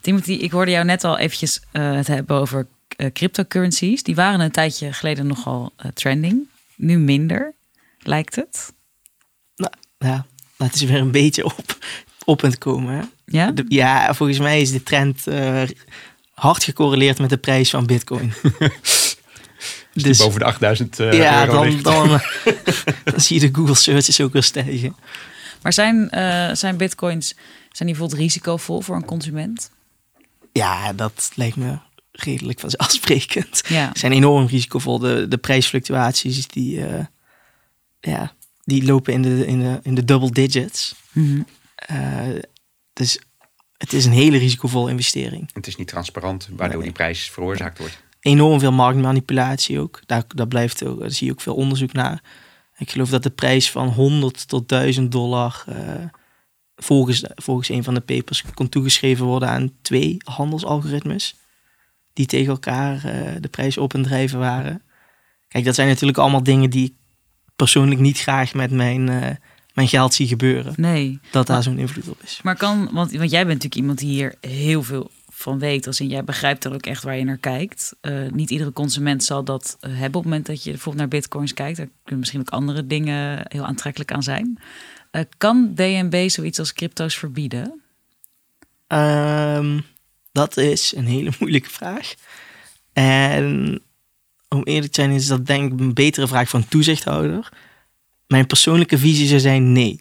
Timothy, 0.00 0.32
ik 0.32 0.50
hoorde 0.50 0.70
jou 0.70 0.84
net 0.84 1.04
al 1.04 1.18
eventjes 1.18 1.60
eh, 1.72 1.92
het 1.92 2.06
hebben 2.06 2.36
over 2.36 2.66
cryptocurrencies. 3.12 4.02
Die 4.02 4.14
waren 4.14 4.40
een 4.40 4.50
tijdje 4.50 4.92
geleden 4.92 5.26
nogal 5.26 5.72
eh, 5.76 5.90
trending. 5.90 6.48
Nu 6.76 6.98
minder, 6.98 7.52
lijkt 7.98 8.34
het. 8.34 8.72
Nou, 9.56 9.72
ja, 9.98 10.26
laten 10.56 10.78
ze 10.78 10.86
weer 10.86 11.00
een 11.00 11.10
beetje 11.10 11.44
op, 11.44 11.78
op 12.24 12.40
het 12.40 12.58
komen. 12.58 12.94
Hè? 12.94 13.02
Ja? 13.24 13.50
De- 13.50 13.64
ja, 13.68 14.14
volgens 14.14 14.38
mij 14.38 14.60
is 14.60 14.70
de 14.70 14.82
trend 14.82 15.26
eh, 15.26 15.62
hard 16.34 16.64
gecorreleerd 16.64 17.18
met 17.18 17.30
de 17.30 17.36
prijs 17.36 17.70
van 17.70 17.86
bitcoin. 17.86 18.32
Dus 20.02 20.18
boven 20.18 20.40
de 20.40 20.46
8000 20.46 21.00
eh, 21.00 21.12
ja, 21.12 21.46
euro 21.46 21.62
dan, 21.62 21.82
dan, 21.82 22.08
dan 23.04 23.20
zie 23.20 23.40
je 23.40 23.50
de 23.50 23.58
Google 23.58 23.74
searches 23.74 24.20
ook 24.20 24.32
weer 24.32 24.42
stijgen. 24.42 24.96
Maar 25.62 25.72
zijn, 25.72 26.10
eh, 26.10 26.54
zijn 26.54 26.76
bitcoins, 26.76 27.28
zijn 27.72 27.88
die 27.88 27.98
bijvoorbeeld 27.98 28.20
risicovol 28.20 28.80
voor 28.80 28.96
een 28.96 29.04
consument? 29.04 29.70
Ja, 30.52 30.92
dat 30.92 31.30
lijkt 31.34 31.56
me 31.56 31.78
redelijk 32.16 32.60
vanzelfsprekend. 32.60 33.62
Ja. 33.68 33.90
Zijn 33.94 34.12
enorm 34.12 34.46
risicovol. 34.46 34.98
De, 34.98 35.28
de 35.28 35.38
prijsfluctuaties 35.38 36.46
die, 36.46 36.86
eh, 36.86 37.04
ja, 38.00 38.32
die 38.64 38.84
lopen 38.84 39.12
in 39.12 39.22
de, 39.22 39.46
in, 39.46 39.60
de, 39.60 39.80
in 39.82 39.94
de 39.94 40.04
double 40.04 40.30
digits. 40.30 40.94
Eh, 41.74 42.28
dus 42.92 43.18
het 43.76 43.92
is 43.92 44.04
een 44.04 44.12
hele 44.12 44.38
risicovolle 44.38 44.90
investering. 44.90 45.50
Het 45.52 45.66
is 45.66 45.76
niet 45.76 45.88
transparant, 45.88 46.48
waardoor 46.52 46.82
die 46.82 46.92
prijs 46.92 47.30
veroorzaakt 47.30 47.78
wordt. 47.78 48.04
Enorm 48.20 48.60
veel 48.60 48.72
marktmanipulatie 48.72 49.80
ook. 49.80 50.00
Daar, 50.06 50.24
daar, 50.28 50.48
blijft 50.48 50.84
ook, 50.84 51.00
daar 51.00 51.10
zie 51.10 51.26
je 51.26 51.32
ook 51.32 51.40
veel 51.40 51.54
onderzoek 51.54 51.92
naar. 51.92 52.22
Ik 52.76 52.90
geloof 52.90 53.10
dat 53.10 53.22
de 53.22 53.30
prijs 53.30 53.70
van 53.70 53.88
100 53.88 54.48
tot 54.48 54.68
1000 54.68 55.12
dollar 55.12 55.64
eh, 55.66 56.04
volgens, 56.76 57.24
volgens 57.34 57.68
een 57.68 57.84
van 57.84 57.94
de 57.94 58.00
papers 58.00 58.44
kon 58.54 58.68
toegeschreven 58.68 59.26
worden 59.26 59.48
aan 59.48 59.72
twee 59.82 60.16
handelsalgoritmes. 60.24 61.34
Die 62.16 62.26
tegen 62.26 62.52
elkaar 62.52 63.04
eh, 63.04 63.32
de 63.40 63.48
prijs 63.48 63.78
op 63.78 63.94
en 63.94 64.02
drijven 64.02 64.38
waren. 64.38 64.82
Kijk, 65.48 65.64
dat 65.64 65.74
zijn 65.74 65.88
natuurlijk 65.88 66.18
allemaal 66.18 66.42
dingen 66.42 66.70
die 66.70 66.86
ik 66.86 66.94
persoonlijk 67.56 68.00
niet 68.00 68.18
graag 68.18 68.54
met 68.54 68.70
mijn, 68.70 69.08
eh, 69.08 69.30
mijn 69.74 69.88
geld 69.88 70.14
zie 70.14 70.26
gebeuren. 70.26 70.74
Nee. 70.76 71.20
Dat 71.30 71.46
daar 71.46 71.62
zo'n 71.62 71.78
invloed 71.78 72.08
op 72.08 72.22
is. 72.22 72.40
Maar 72.42 72.56
kan, 72.56 72.88
want, 72.92 73.12
want 73.12 73.30
jij 73.30 73.46
bent 73.46 73.62
natuurlijk 73.62 73.74
iemand 73.74 73.98
die 73.98 74.08
hier 74.08 74.34
heel 74.40 74.82
veel 74.82 75.10
van 75.28 75.58
weet. 75.58 75.86
Als 75.86 76.00
in 76.00 76.08
jij 76.08 76.24
begrijpt 76.24 76.64
er 76.64 76.74
ook 76.74 76.86
echt 76.86 77.02
waar 77.02 77.16
je 77.16 77.24
naar 77.24 77.38
kijkt. 77.38 77.96
Eh, 78.00 78.30
niet 78.30 78.50
iedere 78.50 78.72
consument 78.72 79.24
zal 79.24 79.44
dat 79.44 79.76
hebben 79.80 80.06
op 80.06 80.14
het 80.14 80.24
moment 80.24 80.46
dat 80.46 80.62
je 80.62 80.70
bijvoorbeeld 80.70 81.10
naar 81.10 81.20
bitcoins 81.20 81.54
kijkt. 81.54 81.76
Daar 81.76 81.88
kunnen 82.02 82.18
misschien 82.18 82.40
ook 82.40 82.50
andere 82.50 82.86
dingen 82.86 83.40
heel 83.48 83.64
aantrekkelijk 83.64 84.12
aan 84.12 84.22
zijn. 84.22 84.58
Kan 85.38 85.74
DNB 85.74 86.28
zoiets 86.28 86.58
als 86.58 86.72
crypto's 86.72 87.18
verbieden? 87.18 87.80
Ehm, 88.86 89.78
dat 90.36 90.56
is 90.56 90.92
een 90.96 91.06
hele 91.06 91.32
moeilijke 91.38 91.70
vraag. 91.70 92.14
En 92.92 93.80
om 94.48 94.62
eerlijk 94.62 94.92
te 94.92 95.00
zijn 95.00 95.14
is 95.14 95.26
dat 95.26 95.46
denk 95.46 95.72
ik 95.72 95.80
een 95.80 95.94
betere 95.94 96.26
vraag 96.26 96.48
van 96.48 96.68
toezichthouder. 96.68 97.48
Mijn 98.26 98.46
persoonlijke 98.46 98.98
visie 98.98 99.26
zou 99.26 99.40
zijn 99.40 99.72
nee. 99.72 100.00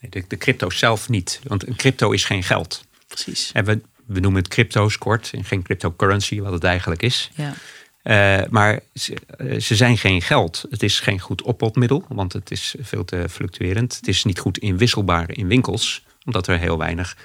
Nee, 0.00 0.10
De, 0.10 0.24
de 0.28 0.36
crypto 0.36 0.70
zelf 0.70 1.08
niet, 1.08 1.40
want 1.42 1.66
een 1.66 1.76
crypto 1.76 2.10
is 2.10 2.24
geen 2.24 2.42
geld. 2.42 2.84
Precies. 3.06 3.50
En 3.52 3.64
we, 3.64 3.80
we 4.06 4.20
noemen 4.20 4.42
het 4.42 4.50
crypto's 4.50 4.98
kort 4.98 5.30
en 5.32 5.44
geen 5.44 5.62
cryptocurrency, 5.62 6.40
wat 6.40 6.52
het 6.52 6.64
eigenlijk 6.64 7.02
is. 7.02 7.30
Ja. 7.34 7.54
Eh, 8.02 8.48
maar 8.50 8.80
ze, 8.94 9.14
eh, 9.36 9.60
ze 9.60 9.76
zijn 9.76 9.98
geen 9.98 10.22
geld. 10.22 10.64
Het 10.70 10.82
is 10.82 11.00
geen 11.00 11.20
goed 11.20 11.42
oppotmiddel, 11.42 12.04
want 12.08 12.32
het 12.32 12.50
is 12.50 12.74
veel 12.80 13.04
te 13.04 13.26
fluctuerend. 13.30 13.96
Het 13.96 14.08
is 14.08 14.24
niet 14.24 14.38
goed 14.38 14.58
inwisselbaar 14.58 15.30
in 15.30 15.46
winkels, 15.46 16.04
omdat 16.24 16.46
er 16.46 16.58
heel 16.58 16.78
weinig 16.78 17.16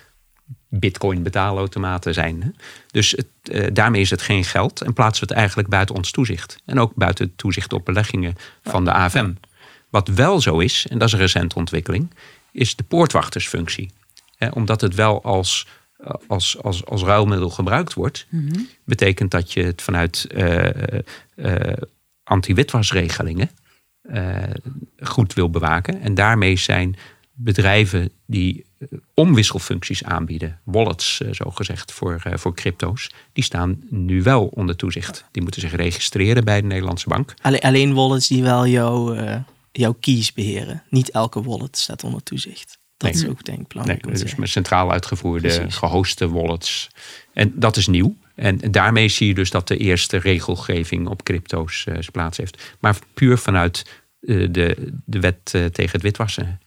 bitcoin 0.79 1.23
betaalautomaten 1.23 2.13
zijn. 2.13 2.55
Dus 2.91 3.11
het, 3.11 3.27
eh, 3.43 3.67
daarmee 3.73 4.01
is 4.01 4.09
het 4.09 4.21
geen 4.21 4.43
geld 4.43 4.81
en 4.81 4.93
plaatsen 4.93 5.21
we 5.21 5.29
het 5.29 5.37
eigenlijk 5.37 5.69
buiten 5.69 5.95
ons 5.95 6.11
toezicht. 6.11 6.57
En 6.65 6.79
ook 6.79 6.95
buiten 6.95 7.25
het 7.25 7.37
toezicht 7.37 7.73
op 7.73 7.85
beleggingen 7.85 8.35
van 8.63 8.85
de 8.85 8.91
AFM. 8.91 9.33
Wat 9.89 10.07
wel 10.07 10.41
zo 10.41 10.59
is, 10.59 10.87
en 10.89 10.97
dat 10.97 11.07
is 11.07 11.13
een 11.13 11.19
recente 11.19 11.55
ontwikkeling, 11.55 12.13
is 12.51 12.75
de 12.75 12.83
poortwachtersfunctie. 12.83 13.91
Omdat 14.51 14.81
het 14.81 14.95
wel 14.95 15.23
als, 15.23 15.67
eh, 15.97 16.11
als, 16.27 16.63
als, 16.63 16.85
als 16.85 17.03
ruilmiddel 17.03 17.49
gebruikt 17.49 17.93
wordt, 17.93 18.27
betekent 18.83 19.31
dat 19.31 19.53
je 19.53 19.63
het 19.63 19.81
vanuit 19.81 20.27
eh, 21.35 21.73
anti-witwasregelingen 22.23 23.49
goed 24.99 25.33
wil 25.33 25.49
bewaken. 25.49 26.01
En 26.01 26.13
daarmee 26.13 26.55
zijn 26.55 26.95
bedrijven 27.35 28.11
die 28.25 28.65
omwisselfuncties 29.13 30.03
aanbieden, 30.03 30.59
wallets 30.63 31.21
eh, 31.21 31.33
zo 31.33 31.49
gezegd 31.49 31.91
voor, 31.91 32.21
eh, 32.23 32.37
voor 32.37 32.53
crypto's, 32.55 33.11
die 33.33 33.43
staan 33.43 33.77
nu 33.89 34.23
wel 34.23 34.45
onder 34.45 34.75
toezicht. 34.75 35.25
Die 35.31 35.41
moeten 35.41 35.61
zich 35.61 35.75
registreren 35.75 36.45
bij 36.45 36.61
de 36.61 36.67
Nederlandse 36.67 37.09
bank. 37.09 37.33
Alleen, 37.41 37.59
alleen 37.59 37.93
wallets 37.93 38.27
die 38.27 38.43
wel 38.43 38.67
jouw, 38.67 39.13
eh, 39.13 39.39
jouw 39.71 39.93
keys 39.99 40.33
beheren. 40.33 40.83
Niet 40.89 41.09
elke 41.11 41.43
wallet 41.43 41.77
staat 41.77 42.03
onder 42.03 42.23
toezicht. 42.23 42.77
Dat 42.97 43.13
Nee. 43.13 43.21
is 43.23 43.29
ook 43.29 43.43
denk 43.43 43.47
ik 43.47 43.73
Nee, 43.73 43.83
belangrijk. 43.83 44.17
te 44.17 44.23
dus 44.23 44.35
met 44.35 44.49
centraal 44.49 44.91
uitgevoerde, 44.91 45.47
Precies. 45.47 45.75
gehoste 45.75 46.29
wallets. 46.29 46.89
En 47.33 47.51
dat 47.55 47.77
is 47.77 47.87
nieuw. 47.87 48.15
En 48.35 48.57
daarmee 48.71 49.07
zie 49.09 49.27
je 49.27 49.33
dus 49.33 49.49
dat 49.49 49.67
de 49.67 49.77
eerste 49.77 50.17
regelgeving 50.17 51.07
op 51.07 51.23
crypto's 51.23 51.87
plaats 52.11 52.37
heeft. 52.37 52.75
Maar 52.79 52.97
puur 53.13 53.37
vanuit 53.37 53.85
de, 54.19 54.91
de 55.05 55.19
wet 55.19 55.45
tegen 55.45 55.91
het 55.91 56.01
witwassen. 56.01 56.59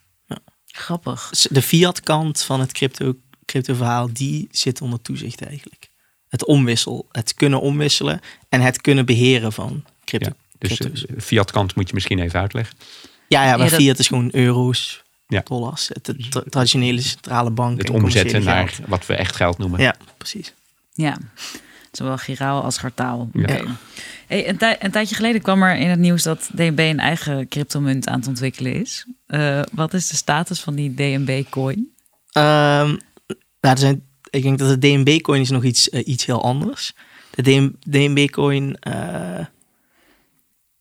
Grappig. 0.79 1.31
de 1.51 1.63
fiat 1.63 2.01
kant 2.01 2.43
van 2.43 2.61
het 2.61 2.73
crypto, 2.73 3.15
crypto 3.45 3.75
verhaal, 3.75 4.09
die 4.13 4.49
zit 4.51 4.81
onder 4.81 5.03
toezicht 5.03 5.43
eigenlijk. 5.43 5.91
Het 6.29 6.45
omwissel, 6.45 7.07
het 7.13 7.35
kunnen 7.35 7.61
omwisselen 7.61 8.21
en 8.49 8.61
het 8.61 8.81
kunnen 8.81 9.07
beheren 9.07 9.53
van 9.53 9.85
crypto. 10.05 10.29
Ja, 10.29 10.35
dus 10.59 10.79
de 10.79 11.21
fiat 11.21 11.51
kant 11.51 11.75
moet 11.75 11.89
je 11.89 11.95
misschien 11.95 12.19
even 12.19 12.41
uitleggen. 12.41 12.77
ja, 13.29 13.45
ja, 13.45 13.51
maar 13.57 13.65
ja, 13.65 13.71
dat- 13.71 13.81
fiat 13.81 13.99
is 13.99 14.07
gewoon 14.07 14.29
euro's, 14.33 15.03
Ja. 15.27 15.41
dollars. 15.45 15.89
Het, 15.89 16.07
het 16.07 16.31
tra- 16.31 16.43
traditionele 16.51 17.01
centrale 17.01 17.51
bank. 17.51 17.79
Het 17.79 17.89
en 17.89 17.95
omzetten 17.95 18.45
naar 18.45 18.69
geld. 18.69 18.89
wat 18.89 19.07
we 19.07 19.15
echt 19.15 19.37
geld 19.37 19.59
noemen. 19.59 19.81
Ja, 19.81 19.95
precies. 20.17 20.55
Ja, 20.93 21.19
zowel 21.99 22.19
giraal 22.19 22.63
als 22.63 22.79
gartaal. 22.79 23.29
Ja. 23.33 23.61
Hey, 24.27 24.49
een, 24.49 24.57
tij- 24.57 24.77
een 24.81 24.91
tijdje 24.91 25.15
geleden 25.15 25.43
kwam 25.43 25.63
er 25.63 25.77
in 25.77 25.89
het 25.89 25.99
nieuws 25.99 26.23
dat 26.23 26.51
DNB 26.55 26.79
een 26.79 27.01
eigen 27.01 27.49
cryptomunt 27.49 28.09
aan 28.09 28.19
het 28.19 28.29
ontwikkelen 28.29 28.75
is. 28.75 29.07
Eh, 29.27 29.61
wat 29.73 29.95
is 29.95 30.09
de 30.09 30.17
status 30.17 30.61
van 30.61 30.75
die 30.75 30.95
DNB-coin? 30.95 31.89
Ehm, 32.33 32.97
nou, 33.61 33.75
er 33.75 33.79
zijn 33.79 34.09
ik 34.31 34.43
denk 34.43 34.59
dat 34.59 34.69
de 34.69 34.79
DNB-coin 34.79 35.41
is 35.41 35.51
nog 35.51 35.65
iets, 35.65 35.91
eh, 35.91 36.07
iets 36.07 36.25
heel 36.27 36.43
anders. 36.43 36.95
De 37.31 37.73
DNB-coin, 37.89 38.77
uh, 38.89 39.45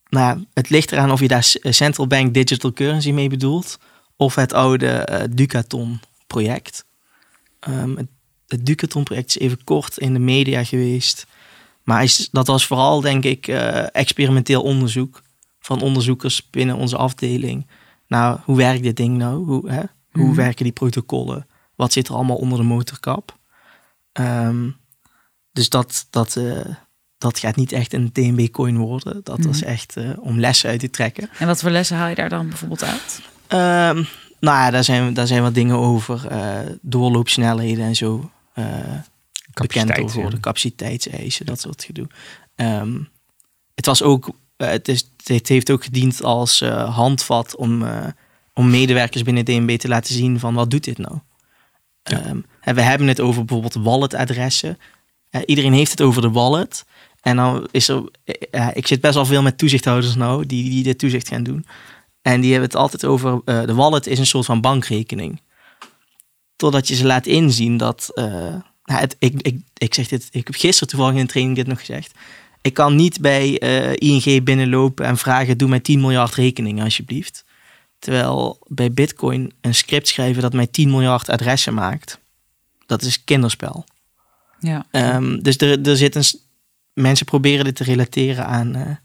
nou, 0.10 0.46
het 0.54 0.70
ligt 0.70 0.92
eraan 0.92 1.12
of 1.12 1.20
je 1.20 1.28
daar 1.28 1.56
central 1.62 2.08
bank 2.08 2.34
digital 2.34 2.74
currency 2.74 3.12
mee 3.12 3.30
bedoelt, 3.30 3.78
of 4.16 4.36
het 4.36 4.54
oude 4.54 5.08
uh, 5.12 5.24
Ducaton-project. 5.30 6.86
Ehm, 7.60 7.96
het, 7.96 8.08
het 8.48 8.66
Ducaton-project 8.66 9.30
is 9.30 9.38
even 9.38 9.64
kort 9.64 9.98
in 9.98 10.14
de 10.14 10.20
media 10.20 10.64
geweest. 10.64 11.26
Maar 11.84 12.04
is, 12.04 12.30
dat 12.32 12.48
was 12.48 12.68
vooral, 12.68 13.02
denk 13.02 13.24
ik, 13.24 13.48
experimenteel 13.92 14.62
onderzoek 14.62 15.22
van 15.60 15.82
onderzoekers 15.82 16.50
binnen 16.50 16.76
onze 16.76 16.98
afdeling. 16.98 17.68
Nou, 18.08 18.40
hoe 18.44 18.58
werkt 18.58 18.84
dit 18.84 18.96
ding 18.98 19.18
nou? 19.18 19.46
Hoe, 19.46 19.70
hè? 19.70 19.82
hoe 20.12 20.28
mhm. 20.28 20.36
werken 20.36 20.64
die 20.64 20.74
protocollen? 20.74 21.48
Wat 21.76 21.94
zit 21.94 22.08
er 22.08 22.16
allemaal 22.16 22.36
onder 22.38 22.58
de 22.58 22.64
motorkap? 22.64 23.38
Ehm, 24.12 24.70
dus 25.52 25.70
dat, 25.70 26.08
dat, 26.10 26.36
uh, 26.36 26.66
dat 27.18 27.40
gaat 27.40 27.56
niet 27.56 27.72
echt 27.72 27.94
een 27.94 28.12
DNB-coin 28.12 28.78
worden. 28.78 29.22
Dat 29.24 29.38
mm. 29.38 29.50
is 29.50 29.64
echt 29.64 29.98
uh, 29.98 30.10
om 30.20 30.40
lessen 30.40 30.70
uit 30.70 30.80
te 30.80 30.90
trekken. 30.90 31.30
En 31.40 31.48
wat 31.48 31.62
voor 31.62 31.70
lessen 31.70 31.98
haal 31.98 32.10
je 32.10 32.16
daar 32.16 32.30
dan 32.30 32.48
bijvoorbeeld 32.48 32.84
uit? 32.84 33.22
Um, 33.48 34.08
nou 34.40 34.58
ja, 34.58 34.72
daar 34.72 34.84
zijn, 34.84 35.14
daar 35.14 35.28
zijn 35.28 35.42
wat 35.42 35.54
dingen 35.54 35.78
over. 35.78 36.28
Doorloopsnelheden 36.82 37.86
en 37.86 37.96
zo. 37.96 38.32
Bekend 39.54 40.00
over 40.00 40.22
worden. 40.22 40.40
Capaciteitseisen, 40.40 41.46
dat 41.46 41.60
soort 41.60 41.84
gedoe. 41.84 42.08
Um, 42.56 43.10
het 43.76 43.86
was 43.86 44.04
ook... 44.04 44.30
het, 44.58 44.88
is, 44.88 45.12
het 45.24 45.48
heeft 45.48 45.72
ook 45.72 45.84
gediend 45.84 46.24
als 46.24 46.60
handvat 46.90 47.56
om 47.56 47.84
om 48.58 48.70
medewerkers 48.70 49.24
binnen 49.24 49.46
DNB 49.46 49.78
te 49.78 49.88
laten 49.88 50.14
zien 50.14 50.40
van 50.40 50.54
wat 50.54 50.72
doet 50.72 50.84
dit 50.84 50.98
nou? 50.98 51.20
Ja. 52.04 52.30
Um, 52.30 52.46
we 52.62 52.82
hebben 52.82 53.08
het 53.08 53.20
over 53.20 53.46
bijvoorbeeld 53.46 53.86
walletadressen. 53.86 54.78
Uh, 55.32 55.42
iedereen 55.46 55.74
heeft 55.74 55.92
het 55.92 56.02
over 56.02 56.22
de 56.22 56.32
wallet. 56.32 56.86
En 57.22 57.36
dan 57.36 57.68
is 57.72 57.88
er, 57.88 58.04
uh, 58.52 58.68
ik 58.74 58.88
zit 58.88 59.02
best 59.02 59.14
wel 59.14 59.26
veel 59.26 59.42
met 59.42 59.58
toezichthouders 59.58 60.16
nou, 60.16 60.46
die, 60.46 60.70
die 60.70 60.84
dit 60.84 61.00
toezicht 61.00 61.28
gaan 61.28 61.44
doen. 61.44 61.66
En 62.22 62.42
die 62.42 62.52
hebben 62.52 62.70
het 62.70 62.80
altijd 62.80 63.06
over, 63.06 63.42
uh, 63.46 63.66
de 63.66 63.74
wallet 63.74 64.08
is 64.08 64.20
een 64.20 64.26
soort 64.26 64.46
van 64.46 64.62
bankrekening. 64.62 65.42
Totdat 66.58 66.88
je 66.88 66.96
ze 66.96 67.06
laat 67.06 67.26
inzien 67.26 67.78
dat, 67.78 68.12
nou, 68.16 68.62
het, 68.84 69.16
ik, 69.20 69.42
ik, 69.42 69.62
ik 69.74 69.94
zeg 69.94 70.08
dit, 70.08 70.28
ik 70.32 70.48
heb 70.48 70.56
gisteren 70.56 70.88
toevallig 70.88 71.14
in 71.14 71.22
een 71.22 71.28
training 71.28 71.56
dit 71.56 71.68
nog 71.68 71.80
gezegd. 71.80 72.12
Ik 72.62 72.74
kan 72.74 72.96
niet 72.96 73.22
bij 73.22 73.58
ING 73.94 74.44
binnenlopen 74.44 75.06
en 75.06 75.18
vragen, 75.18 75.58
doe 75.58 75.70
mij 75.70 75.80
10 75.80 76.02
miljard 76.02 76.34
rekeningen 76.34 76.84
alsjeblieft. 76.84 77.46
Terwijl 78.00 78.60
bij 78.68 78.92
Bitcoin 78.92 79.54
een 79.62 79.76
script 79.76 80.08
schrijven 80.08 80.42
dat 80.42 80.54
mij 80.54 80.68
10 80.68 80.90
miljard 80.90 81.30
adressen 81.30 81.74
maakt, 81.74 82.20
dat 82.86 83.02
is 83.02 83.24
kinderspel. 83.24 83.86
Ja. 84.60 84.86
Um, 84.92 85.44
dus 85.44 85.58
er, 85.58 85.88
er 85.88 85.98
zit 85.98 86.16
een, 86.16 86.24
mensen 86.94 87.26
proberen 87.26 87.66
dit 87.66 87.76
te 87.76 87.84
relateren 87.84 88.46
aan, 88.46 88.78
uh, 88.78 88.96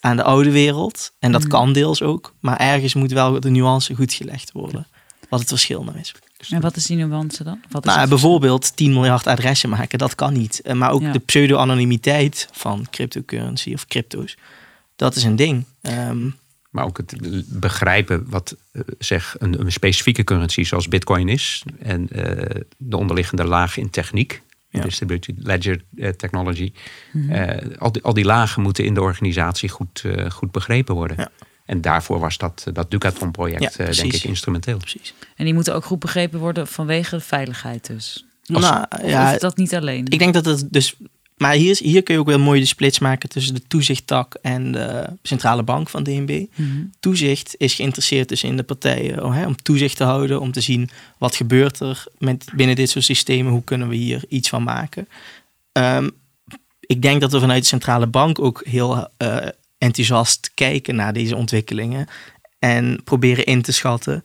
aan 0.00 0.16
de 0.16 0.22
oude 0.22 0.50
wereld. 0.50 1.12
En 1.18 1.32
dat 1.32 1.42
mm. 1.42 1.48
kan 1.48 1.72
deels 1.72 2.02
ook. 2.02 2.34
Maar 2.40 2.56
ergens 2.56 2.94
moet 2.94 3.12
wel 3.12 3.40
de 3.40 3.50
nuance 3.50 3.94
goed 3.94 4.12
gelegd 4.12 4.52
worden. 4.52 4.86
Wat 5.28 5.40
het 5.40 5.48
verschil 5.48 5.84
nou 5.84 5.98
is. 5.98 6.14
En 6.50 6.60
wat 6.60 6.76
is 6.76 6.86
die 6.86 6.96
nuance 6.96 7.44
dan? 7.44 7.60
Wat 7.70 7.86
is 7.86 7.94
nou, 7.94 8.08
bijvoorbeeld 8.08 8.76
10 8.76 8.92
miljard 8.92 9.26
adressen 9.26 9.68
maken, 9.68 9.98
dat 9.98 10.14
kan 10.14 10.32
niet. 10.32 10.60
Eh, 10.60 10.74
maar 10.74 10.90
ook 10.90 11.00
ja. 11.00 11.12
de 11.12 11.18
pseudo-anonimiteit 11.18 12.48
van 12.52 12.86
cryptocurrency 12.90 13.72
of 13.72 13.86
crypto's, 13.86 14.36
dat 14.96 15.16
is 15.16 15.24
een 15.24 15.36
ding. 15.36 15.64
Um, 15.82 16.36
maar 16.70 16.84
ook 16.84 16.96
het 16.96 17.14
begrijpen 17.60 18.30
wat 18.30 18.56
eh, 18.72 18.82
zeg, 18.98 19.34
een, 19.38 19.60
een, 19.60 19.72
specifieke 19.72 20.24
currency 20.24 20.62
zoals 20.62 20.88
Bitcoin 20.88 21.28
is. 21.28 21.62
En 21.78 22.08
uh, 22.12 22.22
de 22.76 22.96
onderliggende 22.96 23.44
laag 23.44 23.76
in 23.76 23.90
techniek. 23.90 24.42
Ja. 24.70 24.82
Distributed 24.82 25.34
ledger 25.38 25.84
uh, 25.94 26.08
technology. 26.08 26.72
Mm 27.12 27.30
-hmm. 27.30 27.74
al, 27.78 27.92
die, 27.92 28.02
al 28.02 28.14
die 28.14 28.24
lagen 28.24 28.62
moeten 28.62 28.84
in 28.84 28.94
de 28.94 29.00
organisatie 29.00 29.68
goed, 29.68 30.04
goed 30.28 30.50
begrepen 30.50 30.94
worden. 30.94 31.16
Ja. 31.16 31.30
En 31.66 31.80
daarvoor 31.80 32.18
was 32.18 32.38
dat, 32.38 32.66
dat 32.72 32.90
Ducaton-project 32.90 33.76
denk 33.76 34.12
ik 34.12 34.24
instrumenteel. 34.24 34.76
Precies. 34.76 35.14
En 35.36 35.44
die 35.44 35.54
moeten 35.54 35.74
ook 35.74 35.84
goed 35.84 35.98
begrepen 35.98 36.38
worden 36.38 36.66
vanwege 36.66 37.16
de 37.16 37.22
veiligheid 37.22 37.86
dus. 37.86 38.26
nou, 38.46 38.86
ja, 39.04 39.32
of 39.32 39.38
dat 39.38 39.56
niet 39.56 39.74
alleen? 39.74 40.06
Ik 40.08 40.18
denk 40.18 40.34
dat 40.34 40.44
het 40.44 40.66
dus 40.70 40.96
maar 41.36 41.52
hier, 41.52 41.76
hier 41.78 42.02
kun 42.02 42.14
je 42.14 42.20
ook 42.20 42.26
wel 42.26 42.38
mooi 42.38 42.60
de 42.60 42.66
splits 42.66 42.98
maken 42.98 43.28
tussen 43.28 43.54
de 43.54 43.62
toezichttak 43.66 44.34
en 44.42 44.72
de 44.72 45.06
centrale 45.22 45.62
bank 45.62 45.88
van 45.88 46.02
DNB. 46.02 46.46
Mm 46.54 46.90
Toezicht 47.00 47.54
is 47.58 47.74
geïnteresseerd 47.74 48.28
dus 48.28 48.42
in 48.42 48.56
de 48.56 48.62
partijen 48.62 49.24
oh, 49.24 49.34
hè, 49.34 49.46
om 49.46 49.56
toezicht 49.56 49.96
te 49.96 50.04
houden, 50.04 50.40
om 50.40 50.52
te 50.52 50.60
zien 50.60 50.90
wat 51.18 51.36
gebeurt 51.36 51.80
er 51.80 52.04
met, 52.18 52.46
binnen 52.54 52.76
dit 52.76 52.90
soort 52.90 53.04
systemen, 53.04 53.52
hoe 53.52 53.64
kunnen 53.64 53.88
we 53.88 53.94
hier 53.94 54.24
iets 54.28 54.48
van 54.48 54.62
maken. 54.62 55.08
Um, 55.72 56.10
ik 56.80 57.02
denk 57.02 57.20
dat 57.20 57.32
we 57.32 57.40
vanuit 57.40 57.62
de 57.62 57.68
centrale 57.68 58.06
bank 58.06 58.38
ook 58.38 58.62
heel 58.64 59.08
uh, 59.18 59.36
enthousiast 59.78 60.50
kijken 60.54 60.94
naar 60.94 61.12
deze 61.12 61.36
ontwikkelingen 61.36 62.06
en 62.58 63.00
proberen 63.04 63.44
in 63.44 63.62
te 63.62 63.72
schatten 63.72 64.24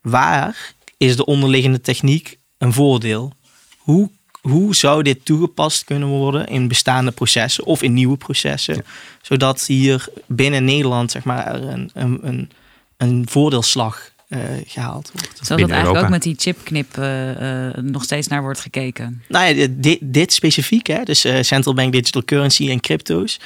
waar 0.00 0.74
is 0.96 1.16
de 1.16 1.24
onderliggende 1.24 1.80
techniek 1.80 2.38
een 2.58 2.72
voordeel? 2.72 3.32
Hoe 3.78 4.10
hoe 4.40 4.74
zou 4.74 5.02
dit 5.02 5.24
toegepast 5.24 5.84
kunnen 5.84 6.08
worden 6.08 6.46
in 6.46 6.68
bestaande 6.68 7.10
processen 7.10 7.64
of 7.64 7.82
in 7.82 7.92
nieuwe 7.92 8.16
processen, 8.16 8.84
zodat 9.20 9.66
hier 9.66 10.08
binnen 10.26 10.64
Nederland 10.64 11.10
zeg 11.10 11.24
maar 11.24 11.54
een, 11.54 11.90
een, 11.94 12.18
een, 12.22 12.50
een 12.96 13.26
voordeelslag 13.28 14.10
uh, 14.28 14.38
gehaald 14.66 15.10
wordt. 15.12 15.38
Zoals 15.42 15.62
dat 15.62 15.70
eigenlijk 15.70 16.04
ook 16.04 16.10
met 16.10 16.22
die 16.22 16.34
chipknip 16.38 16.96
uh, 16.96 17.66
uh, 17.68 17.74
nog 17.74 18.04
steeds 18.04 18.28
naar 18.28 18.42
wordt 18.42 18.60
gekeken? 18.60 19.22
Nou 19.28 19.54
ja, 19.54 19.66
dit, 19.70 19.98
dit 20.00 20.32
specifiek, 20.32 20.86
hè, 20.86 21.02
dus 21.02 21.20
central 21.40 21.74
bank 21.74 21.92
digital 21.92 22.24
currency 22.24 22.70
en 22.70 22.80
crypto's, 22.80 23.40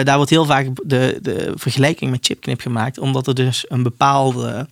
daar 0.00 0.16
wordt 0.16 0.30
heel 0.30 0.44
vaak 0.44 0.66
de, 0.84 1.18
de 1.22 1.52
vergelijking 1.54 2.10
met 2.10 2.26
chipknip 2.26 2.60
gemaakt, 2.60 2.98
omdat 2.98 3.26
er 3.26 3.34
dus 3.34 3.64
een 3.68 3.82
bepaalde. 3.82 4.68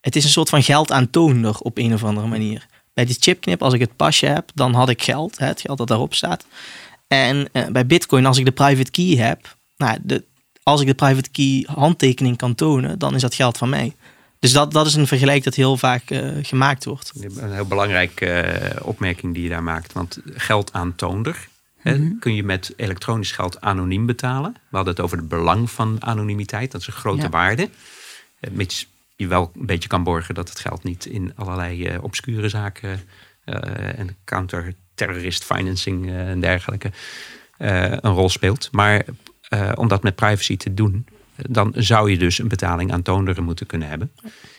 Het 0.00 0.16
is 0.16 0.24
een 0.24 0.30
soort 0.30 0.48
van 0.48 0.62
geld 0.62 0.92
aantoonder 0.92 1.58
op 1.58 1.78
een 1.78 1.94
of 1.94 2.04
andere 2.04 2.26
manier. 2.26 2.66
Bij 2.94 3.04
die 3.04 3.16
chipknip, 3.20 3.62
als 3.62 3.74
ik 3.74 3.80
het 3.80 3.96
pasje 3.96 4.26
heb, 4.26 4.50
dan 4.54 4.74
had 4.74 4.88
ik 4.88 5.02
geld, 5.02 5.38
hè, 5.38 5.46
het 5.46 5.60
geld 5.60 5.78
dat 5.78 5.88
daarop 5.88 6.14
staat. 6.14 6.46
En 7.08 7.48
uh, 7.52 7.66
bij 7.66 7.86
Bitcoin, 7.86 8.26
als 8.26 8.38
ik 8.38 8.44
de 8.44 8.52
private 8.52 8.90
key 8.90 9.16
heb, 9.16 9.56
nou, 9.76 9.98
als 10.62 10.80
ik 10.80 10.86
de 10.86 10.94
private 10.94 11.30
key 11.30 11.66
handtekening 11.74 12.36
kan 12.36 12.54
tonen, 12.54 12.98
dan 12.98 13.14
is 13.14 13.20
dat 13.20 13.34
geld 13.34 13.58
van 13.58 13.68
mij. 13.68 13.94
Dus 14.38 14.52
dat, 14.52 14.72
dat 14.72 14.86
is 14.86 14.94
een 14.94 15.06
vergelijk 15.06 15.44
dat 15.44 15.54
heel 15.54 15.76
vaak 15.76 16.10
uh, 16.10 16.30
gemaakt 16.42 16.84
wordt. 16.84 17.12
Een 17.20 17.52
heel 17.52 17.66
belangrijke 17.66 18.60
opmerking 18.82 19.34
die 19.34 19.42
je 19.42 19.48
daar 19.48 19.62
maakt. 19.62 19.92
Want 19.92 20.18
geld 20.24 20.72
aantoonder 20.72 21.48
mm 21.82 21.92
-hmm. 21.92 22.18
kun 22.18 22.34
je 22.34 22.44
met 22.44 22.72
elektronisch 22.76 23.32
geld 23.32 23.60
anoniem 23.60 24.06
betalen. 24.06 24.52
We 24.52 24.76
hadden 24.76 24.94
het 24.94 25.02
over 25.02 25.16
het 25.16 25.28
belang 25.28 25.70
van 25.70 25.96
anonimiteit. 26.00 26.72
Dat 26.72 26.80
is 26.80 26.86
een 26.86 26.92
grote 26.92 27.22
ja. 27.22 27.28
waarde. 27.28 27.68
Met 28.50 28.86
je 29.16 29.26
wel 29.26 29.52
een 29.54 29.66
beetje 29.66 29.88
kan 29.88 30.02
borgen 30.02 30.34
dat 30.34 30.48
het 30.48 30.60
geld 30.60 30.82
niet 30.82 31.06
in 31.06 31.32
allerlei 31.36 31.88
uh, 31.88 32.02
obscure 32.02 32.48
zaken 32.48 33.00
uh, 33.44 33.98
en 33.98 34.16
counter-terrorist 34.24 35.44
financing 35.44 36.06
uh, 36.06 36.28
en 36.30 36.40
dergelijke 36.40 36.90
een 37.56 38.12
rol 38.12 38.28
speelt. 38.28 38.68
Maar 38.72 39.04
om 39.74 39.88
dat 39.88 40.02
met 40.02 40.14
privacy 40.14 40.56
te 40.56 40.74
doen, 40.74 41.06
dan 41.36 41.72
zou 41.76 42.10
je 42.10 42.18
dus 42.18 42.38
een 42.38 42.48
betaling 42.48 42.92
aan 42.92 43.02
toonderen 43.02 43.44
moeten 43.44 43.66
kunnen 43.66 43.88
hebben. 43.88 44.12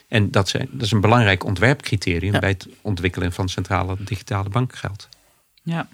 En 0.08 0.30
dat, 0.30 0.48
zijn, 0.48 0.68
dat 0.70 0.82
is 0.82 0.90
een 0.90 1.00
belangrijk 1.00 1.44
ontwerpcriterium 1.44 2.40
bij 2.40 2.48
het 2.48 2.68
ontwikkelen 2.80 3.32
van 3.32 3.48
centrale 3.48 3.96
digitale 3.98 4.48
bankgeld. 4.48 5.08
Ja. 5.62 5.88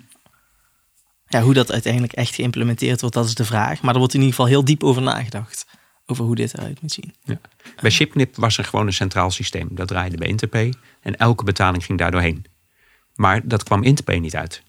Ja, 1.32 1.40
hoe 1.40 1.54
dat 1.54 1.72
uiteindelijk 1.72 2.12
echt 2.12 2.34
geïmplementeerd 2.34 3.00
wordt, 3.00 3.14
dat 3.14 3.26
is 3.26 3.34
de 3.34 3.44
vraag. 3.44 3.82
Maar 3.82 3.92
er 3.92 3.98
wordt 3.98 4.14
in 4.14 4.20
ieder 4.20 4.34
geval 4.34 4.50
heel 4.50 4.64
diep 4.64 4.84
over 4.84 5.02
nagedacht 5.02 5.66
over 6.06 6.24
hoe 6.24 6.34
dit 6.34 6.58
eruit 6.58 6.80
moet 6.80 6.92
zien. 6.92 7.14
Ja. 7.24 7.40
Bij 7.80 7.90
Chipnip 7.90 8.36
was 8.36 8.58
er 8.58 8.64
gewoon 8.64 8.86
een 8.86 8.92
centraal 8.92 9.30
systeem. 9.30 9.68
Dat 9.70 9.88
draaide 9.88 10.16
bij 10.16 10.28
Interpay 10.28 10.74
en 11.00 11.16
elke 11.16 11.44
betaling 11.44 11.84
ging 11.84 11.98
daar 11.98 12.10
doorheen. 12.10 12.44
Maar 13.14 13.48
dat 13.48 13.62
kwam 13.62 13.82
Interpay 13.82 14.18
niet 14.18 14.36
uit. 14.36 14.62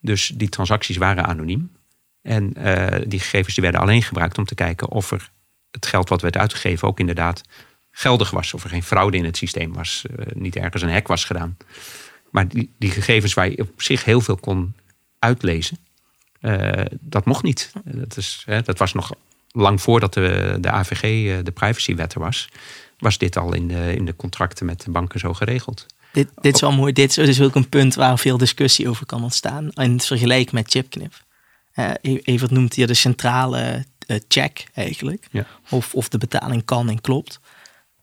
Dus 0.00 0.32
die 0.34 0.48
transacties 0.48 0.96
waren 0.96 1.26
anoniem. 1.26 1.72
En 2.22 2.52
uh, 2.56 2.86
die 3.06 3.20
gegevens 3.20 3.54
die 3.54 3.62
werden 3.62 3.80
alleen 3.80 4.02
gebruikt 4.02 4.38
om 4.38 4.44
te 4.44 4.54
kijken 4.54 4.90
of 4.90 5.10
er 5.10 5.30
het 5.70 5.86
geld 5.86 6.08
wat 6.08 6.22
werd 6.22 6.36
uitgegeven 6.36 6.88
ook 6.88 7.00
inderdaad 7.00 7.42
geldig 7.90 8.30
was. 8.30 8.54
Of 8.54 8.64
er 8.64 8.70
geen 8.70 8.82
fraude 8.82 9.16
in 9.16 9.24
het 9.24 9.36
systeem 9.36 9.72
was. 9.72 10.04
Uh, 10.10 10.26
niet 10.34 10.56
ergens 10.56 10.82
een 10.82 10.88
hek 10.88 11.08
was 11.08 11.24
gedaan. 11.24 11.56
Maar 12.30 12.48
die, 12.48 12.74
die 12.78 12.90
gegevens 12.90 13.34
waar 13.34 13.50
je 13.50 13.62
op 13.62 13.82
zich 13.82 14.04
heel 14.04 14.20
veel 14.20 14.36
kon 14.36 14.74
uitlezen, 15.18 15.78
dat 17.00 17.24
mocht 17.24 17.42
niet. 17.42 17.72
Dat, 17.84 18.16
is, 18.16 18.44
dat 18.64 18.78
was 18.78 18.92
nog 18.92 19.12
lang 19.52 19.82
voordat 19.82 20.14
de, 20.14 20.56
de 20.60 20.70
AVG 20.70 21.02
eh, 21.02 21.44
de 21.44 21.50
privacywet 21.50 22.14
er 22.14 22.20
was, 22.20 22.48
was 22.98 23.18
dit 23.18 23.36
al 23.36 23.54
in 23.54 23.68
de, 23.68 23.94
in 23.94 24.04
de 24.04 24.16
contracten 24.16 24.66
met 24.66 24.84
de 24.84 24.90
banken 24.90 25.20
zo 25.20 25.34
geregeld. 25.34 25.86
Dit, 26.12 26.28
dit 26.40 26.54
is 26.54 26.60
wel 26.60 26.72
mooi. 26.72 26.92
Dit 26.92 27.18
is 27.18 27.40
ook 27.40 27.54
een 27.54 27.68
punt 27.68 27.94
waar 27.94 28.18
veel 28.18 28.38
discussie 28.38 28.88
over 28.88 29.06
kan 29.06 29.22
ontstaan. 29.22 29.70
In 29.70 29.92
het 29.92 30.06
vergelijk 30.06 30.52
met 30.52 30.70
chipknip. 30.70 31.26
Uh, 31.74 31.90
Evert 32.00 32.50
noemt 32.50 32.74
hier 32.74 32.86
de 32.86 32.94
centrale 32.94 33.84
uh, 34.06 34.16
check 34.28 34.66
eigenlijk. 34.74 35.28
Ja. 35.30 35.46
Of, 35.70 35.94
of 35.94 36.08
de 36.08 36.18
betaling 36.18 36.64
kan 36.64 36.88
en 36.88 37.00
klopt. 37.00 37.40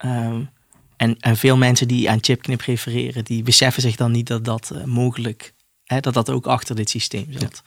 Um, 0.05 0.49
en, 0.97 1.19
en 1.19 1.37
veel 1.37 1.57
mensen 1.57 1.87
die 1.87 2.09
aan 2.09 2.17
chipknip 2.21 2.61
refereren, 2.61 3.23
die 3.23 3.43
beseffen 3.43 3.81
zich 3.81 3.95
dan 3.95 4.11
niet 4.11 4.27
dat 4.27 4.45
dat 4.45 4.71
uh, 4.73 4.83
mogelijk 4.83 5.53
Hè, 5.85 5.99
dat 5.99 6.13
dat 6.13 6.29
ook 6.29 6.45
achter 6.45 6.75
dit 6.75 6.89
systeem 6.89 7.27
zat. 7.29 7.63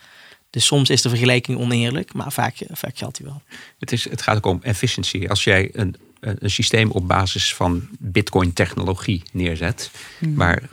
Dus 0.50 0.66
soms 0.66 0.90
is 0.90 1.02
de 1.02 1.08
vergelijking 1.08 1.58
oneerlijk, 1.58 2.12
maar 2.14 2.32
vaak, 2.32 2.54
vaak 2.70 2.98
geldt 2.98 3.16
die 3.16 3.26
wel. 3.26 3.42
Het, 3.78 3.92
is, 3.92 4.10
het 4.10 4.22
gaat 4.22 4.36
ook 4.36 4.46
om 4.46 4.58
efficiëntie. 4.62 5.30
Als 5.30 5.44
jij 5.44 5.70
een, 5.72 5.96
een 6.20 6.50
systeem 6.50 6.90
op 6.90 7.08
basis 7.08 7.54
van 7.54 7.88
Bitcoin-technologie 7.98 9.22
neerzet, 9.32 9.90
waar 10.18 10.62
uh, 10.62 10.68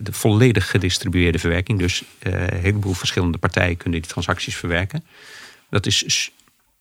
de 0.00 0.12
volledig 0.12 0.70
gedistribueerde 0.70 1.38
verwerking, 1.38 1.78
dus 1.78 2.02
uh, 2.02 2.32
een 2.32 2.60
heleboel 2.60 2.92
verschillende 2.92 3.38
partijen 3.38 3.76
kunnen 3.76 4.00
die 4.00 4.10
transacties 4.10 4.56
verwerken, 4.56 5.04
dat 5.70 5.86
is, 5.86 6.30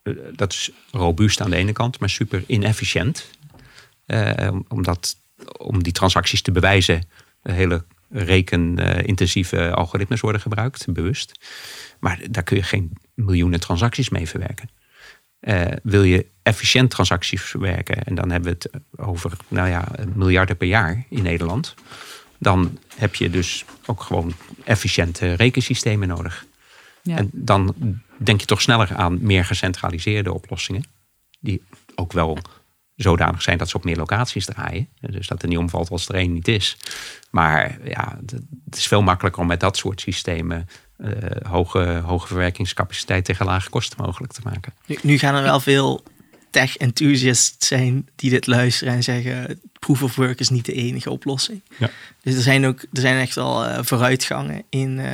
uh, 0.03 0.15
dat 0.35 0.53
is 0.53 0.69
robuust 0.91 1.41
aan 1.41 1.49
de 1.49 1.55
ene 1.55 1.71
kant, 1.71 1.99
maar 1.99 2.09
super 2.09 2.43
inefficiënt. 2.47 3.29
omdat 4.67 5.15
om 5.57 5.83
die 5.83 5.93
transacties 5.93 6.41
te 6.41 6.51
bewijzen, 6.51 7.03
hele 7.41 7.83
rekenintensieve 8.09 9.73
algoritmes 9.73 10.21
worden 10.21 10.41
gebruikt, 10.41 10.85
bewust. 10.93 11.39
Maar 12.01 12.19
daar 12.29 12.43
kun 12.43 12.57
je 12.57 12.63
geen 12.63 12.93
miljoenen 13.13 13.59
transacties 13.59 14.09
mee 14.09 14.27
verwerken. 14.27 14.69
Uh, 15.41 15.65
wil 15.83 16.03
je 16.03 16.25
efficiënt 16.43 16.89
transacties 16.89 17.41
verwerken, 17.41 18.03
en 18.03 18.15
dan 18.15 18.29
hebben 18.29 18.51
we 18.51 18.57
het 18.59 18.81
over 18.99 19.31
nou 19.47 19.69
ja, 19.69 19.87
miljarden 20.13 20.57
per 20.57 20.67
jaar 20.67 21.05
in 21.09 21.23
Nederland, 21.23 21.75
dan 22.37 22.79
heb 22.95 23.15
je 23.15 23.29
dus 23.29 23.65
ook 23.85 24.01
gewoon 24.01 24.33
efficiënte 24.63 25.33
rekensystemen 25.33 26.07
nodig. 26.07 26.45
Ja. 27.01 27.17
En 27.17 27.29
dan 27.33 27.75
denk 28.17 28.39
je 28.39 28.45
toch 28.45 28.61
sneller 28.61 28.95
aan 28.95 29.17
meer 29.21 29.45
gecentraliseerde 29.45 30.33
oplossingen, 30.33 30.83
die 31.39 31.63
ook 31.95 32.13
wel 32.13 32.37
zodanig 32.95 33.41
zijn 33.41 33.57
dat 33.57 33.69
ze 33.69 33.77
op 33.77 33.83
meer 33.83 33.97
locaties 33.97 34.45
draaien. 34.45 34.87
Dus 34.99 35.27
dat 35.27 35.41
er 35.41 35.47
niet 35.47 35.57
omvalt 35.57 35.89
als 35.89 36.07
er 36.09 36.15
één 36.15 36.33
niet 36.33 36.47
is. 36.47 36.77
Maar 37.29 37.77
ja, 37.83 38.19
het 38.65 38.77
is 38.77 38.87
veel 38.87 39.01
makkelijker 39.01 39.41
om 39.41 39.47
met 39.47 39.59
dat 39.59 39.77
soort 39.77 40.01
systemen 40.01 40.67
uh, 41.01 41.49
hoge, 41.49 42.01
hoge 42.05 42.27
verwerkingscapaciteit 42.27 43.25
tegen 43.25 43.45
lage 43.45 43.69
kosten 43.69 44.01
mogelijk 44.01 44.33
te 44.33 44.41
maken. 44.43 44.73
Nu, 44.85 44.97
nu 45.01 45.17
gaan 45.17 45.35
er 45.35 45.43
wel 45.43 45.59
veel 45.59 46.03
tech-enthusiasts 46.49 47.67
zijn 47.67 48.09
die 48.15 48.29
dit 48.29 48.47
luisteren 48.47 48.93
en 48.93 49.03
zeggen: 49.03 49.61
proof 49.79 50.03
of 50.03 50.15
work 50.15 50.39
is 50.39 50.49
niet 50.49 50.65
de 50.65 50.73
enige 50.73 51.09
oplossing. 51.09 51.63
Ja. 51.77 51.89
Dus 52.21 52.35
er 52.35 52.41
zijn 52.41 52.65
ook 52.65 52.81
er 52.81 53.01
zijn 53.01 53.19
echt 53.19 53.35
wel 53.35 53.65
uh, 53.65 53.79
vooruitgangen 53.81 54.63
in. 54.69 54.97
Uh, 54.97 55.13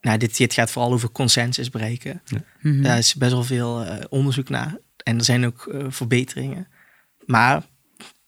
nou, 0.00 0.18
dit, 0.18 0.36
dit 0.36 0.54
gaat 0.54 0.70
vooral 0.70 0.92
over 0.92 1.10
consensus 1.10 1.70
bereiken. 1.70 2.22
Ja. 2.24 2.42
Mm-hmm. 2.60 2.82
Daar 2.82 2.98
is 2.98 3.14
best 3.14 3.32
wel 3.32 3.44
veel 3.44 3.86
onderzoek 4.08 4.48
naar. 4.48 4.76
En 5.02 5.18
er 5.18 5.24
zijn 5.24 5.46
ook 5.46 5.74
verbeteringen. 5.88 6.68
Maar. 7.26 7.62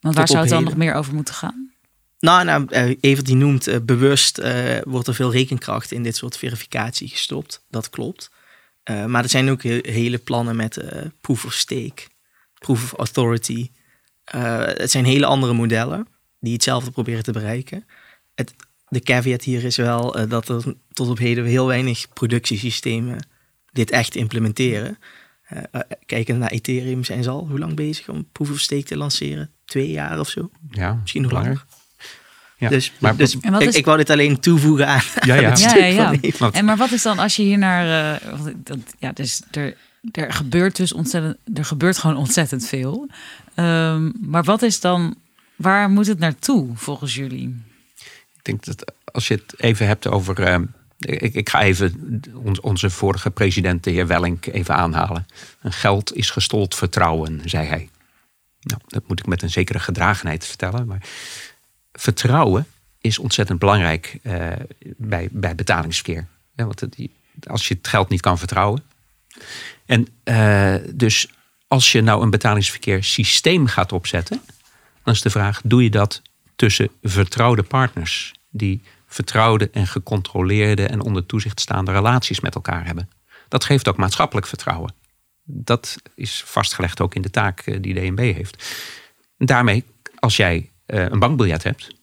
Want 0.01 0.15
waar 0.15 0.29
zou 0.29 0.41
het 0.41 0.49
dan 0.49 0.65
nog 0.65 0.77
meer 0.77 0.95
over 0.95 1.15
moeten 1.15 1.35
gaan? 1.35 1.70
Nou, 2.21 2.45
nou 2.45 2.67
uh, 2.71 2.97
Evert 3.01 3.27
die 3.27 3.37
noemt 3.37 3.69
uh, 3.69 3.77
bewust 3.83 4.39
uh, 4.39 4.79
wordt 4.83 5.09
er 5.09 5.15
veel 5.15 5.33
rekenkracht 5.33 5.93
in 5.93 6.03
dit 6.03 6.17
soort 6.17 6.37
verificatie 6.37 7.09
gestopt. 7.09 7.65
Dat 7.69 7.91
klopt. 7.91 8.31
maar 9.07 9.23
er 9.23 9.29
zijn 9.29 9.51
ook 9.51 9.63
hele 9.63 10.19
plannen 10.19 10.57
met 10.57 10.85
proof 11.21 11.45
of 11.45 11.53
stake, 11.53 12.03
proof 12.59 12.83
of 12.83 12.99
authority. 12.99 13.71
het 14.25 14.91
zijn 14.91 15.05
hele 15.05 15.27
andere 15.27 15.53
modellen 15.53 16.07
die 16.41 16.53
hetzelfde 16.53 16.91
proberen 16.91 17.23
te 17.23 17.33
bereiken. 17.33 17.85
Het, 18.35 18.55
de 18.89 19.01
caveat 19.01 19.43
hier 19.43 19.65
is 19.65 19.77
wel 19.77 20.29
dat 20.29 20.49
er 20.49 20.75
tot 20.93 21.09
op 21.09 21.19
heden 21.19 21.45
heel 21.45 21.67
weinig 21.67 22.07
productiesystemen 22.13 23.27
dit 23.73 23.91
echt 23.91 24.15
implementeren. 24.15 24.99
kijken 26.07 26.39
naar 26.39 26.51
Ethereum 26.51 27.05
zijn 27.05 27.23
ze 27.23 27.31
al 27.31 27.47
hoe 27.49 27.59
lang 27.59 27.75
bezig 27.75 28.09
om 28.09 28.29
proof 28.33 28.51
of 28.51 28.61
stake 28.61 28.83
te 28.83 28.97
lanceren? 28.97 29.51
Twee 29.65 29.91
jaar 29.91 30.21
of 30.21 30.29
zo? 30.29 30.51
Ja, 30.71 30.95
misschien 30.95 31.23
nog 31.23 31.33
langer. 31.33 31.65
Ja. 32.61 32.69
Dus, 32.69 32.93
maar, 32.99 33.17
dus 33.17 33.35
ik, 33.35 33.75
ik, 33.75 33.85
wou 33.85 33.97
dit 33.97 34.11
alleen 34.11 34.41
toevoegen 34.41 34.87
aan. 34.87 35.03
Ja, 35.21 35.35
ja. 35.35 35.53
ja, 35.57 35.75
ja, 35.75 36.13
ja. 36.21 36.51
En 36.51 36.65
maar 36.65 36.77
wat 36.77 36.91
is 36.91 37.03
dan 37.03 37.19
als 37.19 37.37
je 37.37 37.43
hier 37.43 37.59
naar. 37.59 38.21
Uh, 38.25 38.53
dat, 38.57 38.79
ja, 38.99 39.13
dus 39.13 39.43
er, 39.51 39.77
er 40.13 40.33
gebeurt 40.33 40.77
dus 40.77 40.93
ontzettend. 40.93 41.37
Er 41.55 41.65
gebeurt 41.65 41.99
gewoon 41.99 42.17
ontzettend 42.17 42.67
veel. 42.67 43.09
Um, 43.57 44.13
maar 44.21 44.45
wat 44.45 44.63
is 44.63 44.81
dan. 44.81 45.15
Waar 45.57 45.91
moet 45.91 46.07
het 46.07 46.19
naartoe 46.19 46.69
volgens 46.75 47.15
jullie? 47.15 47.63
Ik 48.37 48.45
denk 48.45 48.65
dat 48.65 48.93
als 49.05 49.29
je 49.29 49.35
het 49.35 49.55
even 49.57 49.87
hebt 49.87 50.07
over. 50.07 50.41
Uh, 50.41 50.67
ik, 50.99 51.35
ik, 51.35 51.49
ga 51.49 51.63
even 51.63 52.21
onze 52.61 52.91
vorige 52.91 53.31
president, 53.31 53.85
de 53.85 53.91
heer 53.91 54.07
Wellink, 54.07 54.47
even 54.47 54.75
aanhalen. 54.75 55.27
Geld 55.63 56.15
is 56.15 56.31
gestold 56.31 56.75
vertrouwen, 56.75 57.41
zei 57.45 57.67
hij. 57.67 57.89
Nou, 58.61 58.81
dat 58.87 59.03
moet 59.07 59.19
ik 59.19 59.27
met 59.27 59.43
een 59.43 59.51
zekere 59.51 59.79
gedragenheid 59.79 60.47
vertellen. 60.47 60.87
Maar 60.87 61.03
vertrouwen 62.01 62.67
is 63.01 63.19
ontzettend 63.19 63.59
belangrijk 63.59 64.19
uh, 64.23 64.53
bij, 64.97 65.29
bij 65.31 65.55
betalingsverkeer. 65.55 66.27
Want 66.55 66.83
als 67.47 67.69
je 67.69 67.75
het 67.75 67.89
geld 67.89 68.09
niet 68.09 68.21
kan 68.21 68.39
vertrouwen. 68.39 68.83
En 69.87 70.07
uh, 70.25 70.75
dus 70.95 71.29
als 71.69 71.93
je 71.93 72.01
nou 72.01 72.23
een 72.23 72.31
betalingsverkeer 72.31 73.05
systeem 73.05 73.67
gaat 73.67 73.93
opzetten, 73.93 74.41
dan 75.03 75.15
is 75.15 75.23
de 75.23 75.31
vraag: 75.31 75.61
doe 75.65 75.83
je 75.83 75.91
dat 75.91 76.23
tussen 76.57 76.89
vertrouwde 77.03 77.63
partners 77.63 78.35
die 78.51 78.83
vertrouwde 79.07 79.71
en 79.71 79.87
gecontroleerde 79.87 80.87
en 80.87 81.01
onder 81.01 81.27
toezicht 81.27 81.61
staande 81.61 81.93
relaties 81.93 82.41
met 82.41 82.55
elkaar 82.55 82.87
hebben? 82.87 83.11
Dat 83.49 83.65
geeft 83.65 83.89
ook 83.89 83.97
maatschappelijk 83.97 84.47
vertrouwen. 84.47 84.95
Dat 85.45 85.97
is 86.15 86.43
vastgelegd 86.47 87.01
ook 87.01 87.15
in 87.15 87.23
de 87.23 87.31
taak 87.31 87.61
eh, 87.61 87.77
die 87.81 87.95
DNB 87.95 88.35
heeft. 88.35 88.75
Daarmee, 89.37 89.85
als 90.19 90.37
jij 90.37 90.57
eh, 90.57 90.70
een 90.95 91.19
bankbiljet 91.19 91.63
hebt, 91.63 91.95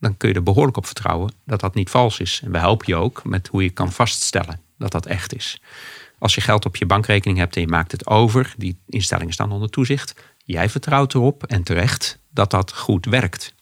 dan 0.00 0.16
kun 0.16 0.28
je 0.28 0.34
er 0.34 0.42
behoorlijk 0.42 0.76
op 0.76 0.86
vertrouwen 0.86 1.32
dat 1.44 1.60
dat 1.60 1.74
niet 1.74 1.90
vals 1.90 2.20
is. 2.20 2.40
En 2.44 2.50
we 2.50 2.58
helpen 2.58 2.86
je 2.88 2.96
ook 2.96 3.24
met 3.24 3.48
hoe 3.48 3.62
je 3.62 3.70
kan 3.70 3.92
vaststellen 3.92 4.60
dat 4.78 4.92
dat 4.92 5.06
echt 5.06 5.34
is. 5.34 5.60
Als 6.18 6.34
je 6.34 6.40
geld 6.40 6.64
op 6.64 6.76
je 6.76 6.86
bankrekening 6.86 7.38
hebt 7.38 7.54
en 7.54 7.60
je 7.60 7.68
maakt 7.68 7.92
het 7.92 8.06
over, 8.06 8.54
die 8.56 8.78
instellingen 8.86 9.32
staan 9.32 9.52
onder 9.52 9.70
toezicht, 9.70 10.14
jij 10.44 10.68
vertrouwt 10.68 11.14
erop 11.14 11.44
en 11.44 11.62
terecht 11.62 12.18
dat 12.30 12.50
dat 12.50 12.72
goed 12.72 13.04
werkt. 13.04 13.54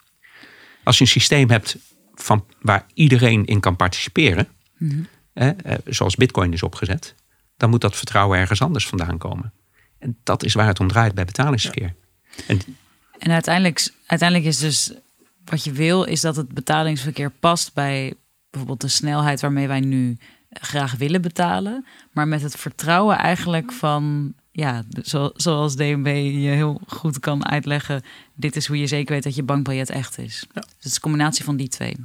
Als 0.83 0.97
je 0.97 1.03
een 1.03 1.09
systeem 1.09 1.49
hebt 1.49 1.77
van, 2.13 2.45
waar 2.61 2.85
iedereen 2.93 3.45
in 3.45 3.59
kan 3.59 3.75
participeren, 3.75 4.47
mhm. 4.77 5.03
eh, 5.33 5.49
zoals 5.85 6.15
Bitcoin 6.15 6.53
is 6.53 6.63
opgezet, 6.63 7.15
dan 7.57 7.69
moet 7.69 7.81
dat 7.81 7.95
vertrouwen 7.95 8.39
ergens 8.39 8.61
anders 8.61 8.87
vandaan 8.87 9.17
komen. 9.17 9.53
En 9.99 10.17
dat 10.23 10.43
is 10.43 10.53
waar 10.53 10.67
het 10.67 10.79
om 10.79 10.87
draait 10.87 11.15
bij 11.15 11.25
betalingsverkeer. 11.25 11.95
En 12.47 12.61
en 13.17 13.31
uiteindelijk, 13.31 13.89
uiteindelijk 14.05 14.49
is 14.49 14.57
dus 14.57 14.93
wat 15.45 15.63
je 15.63 15.71
wil, 15.71 16.03
is 16.03 16.21
dat 16.21 16.35
het 16.35 16.47
betalingsverkeer 16.47 17.29
past 17.29 17.73
bij 17.73 18.13
bijvoorbeeld 18.49 18.81
de 18.81 18.87
snelheid 18.87 19.41
waarmee 19.41 19.67
wij 19.67 19.79
nu 19.79 20.17
graag 20.49 20.95
willen 20.95 21.21
betalen. 21.21 21.85
Maar 22.11 22.27
met 22.27 22.41
het 22.41 22.55
vertrouwen 22.55 23.17
eigenlijk 23.17 23.71
van, 23.71 24.33
ja, 24.51 24.83
zoals 25.35 25.75
DNB 25.75 26.05
je 26.41 26.49
heel 26.49 26.81
goed 26.87 27.19
kan 27.19 27.45
uitleggen, 27.45 28.03
dit 28.33 28.55
is 28.55 28.67
hoe 28.67 28.79
je 28.79 28.87
zeker 28.87 29.13
weet 29.13 29.23
dat 29.23 29.35
je 29.35 29.43
bankbiljet 29.43 29.89
echt 29.89 30.17
is. 30.17 30.45
Dus 30.53 30.63
het 30.75 30.85
is 30.85 30.95
een 30.95 31.01
combinatie 31.01 31.43
van 31.43 31.55
die 31.55 31.67
twee. 31.67 31.95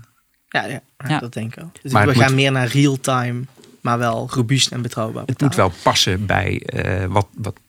Ja, 0.48 0.64
ja, 0.66 0.80
ja. 1.08 1.18
dat 1.18 1.32
denk 1.32 1.56
ik 1.56 1.64
ook. 1.64 1.82
Dus 1.82 1.92
maar 1.92 2.06
we 2.06 2.14
gaan 2.14 2.34
meer 2.34 2.52
naar 2.52 2.66
real-time, 2.66 3.44
maar 3.80 3.98
wel 3.98 4.28
robuust 4.30 4.72
en 4.72 4.82
betrouwbaar. 4.82 5.24
Het 5.26 5.40
moet 5.40 5.54
wel 5.54 5.72
passen 5.82 6.26
bij 6.26 6.62
uh, 6.74 7.04
wat, 7.04 7.26
wat 7.34 7.60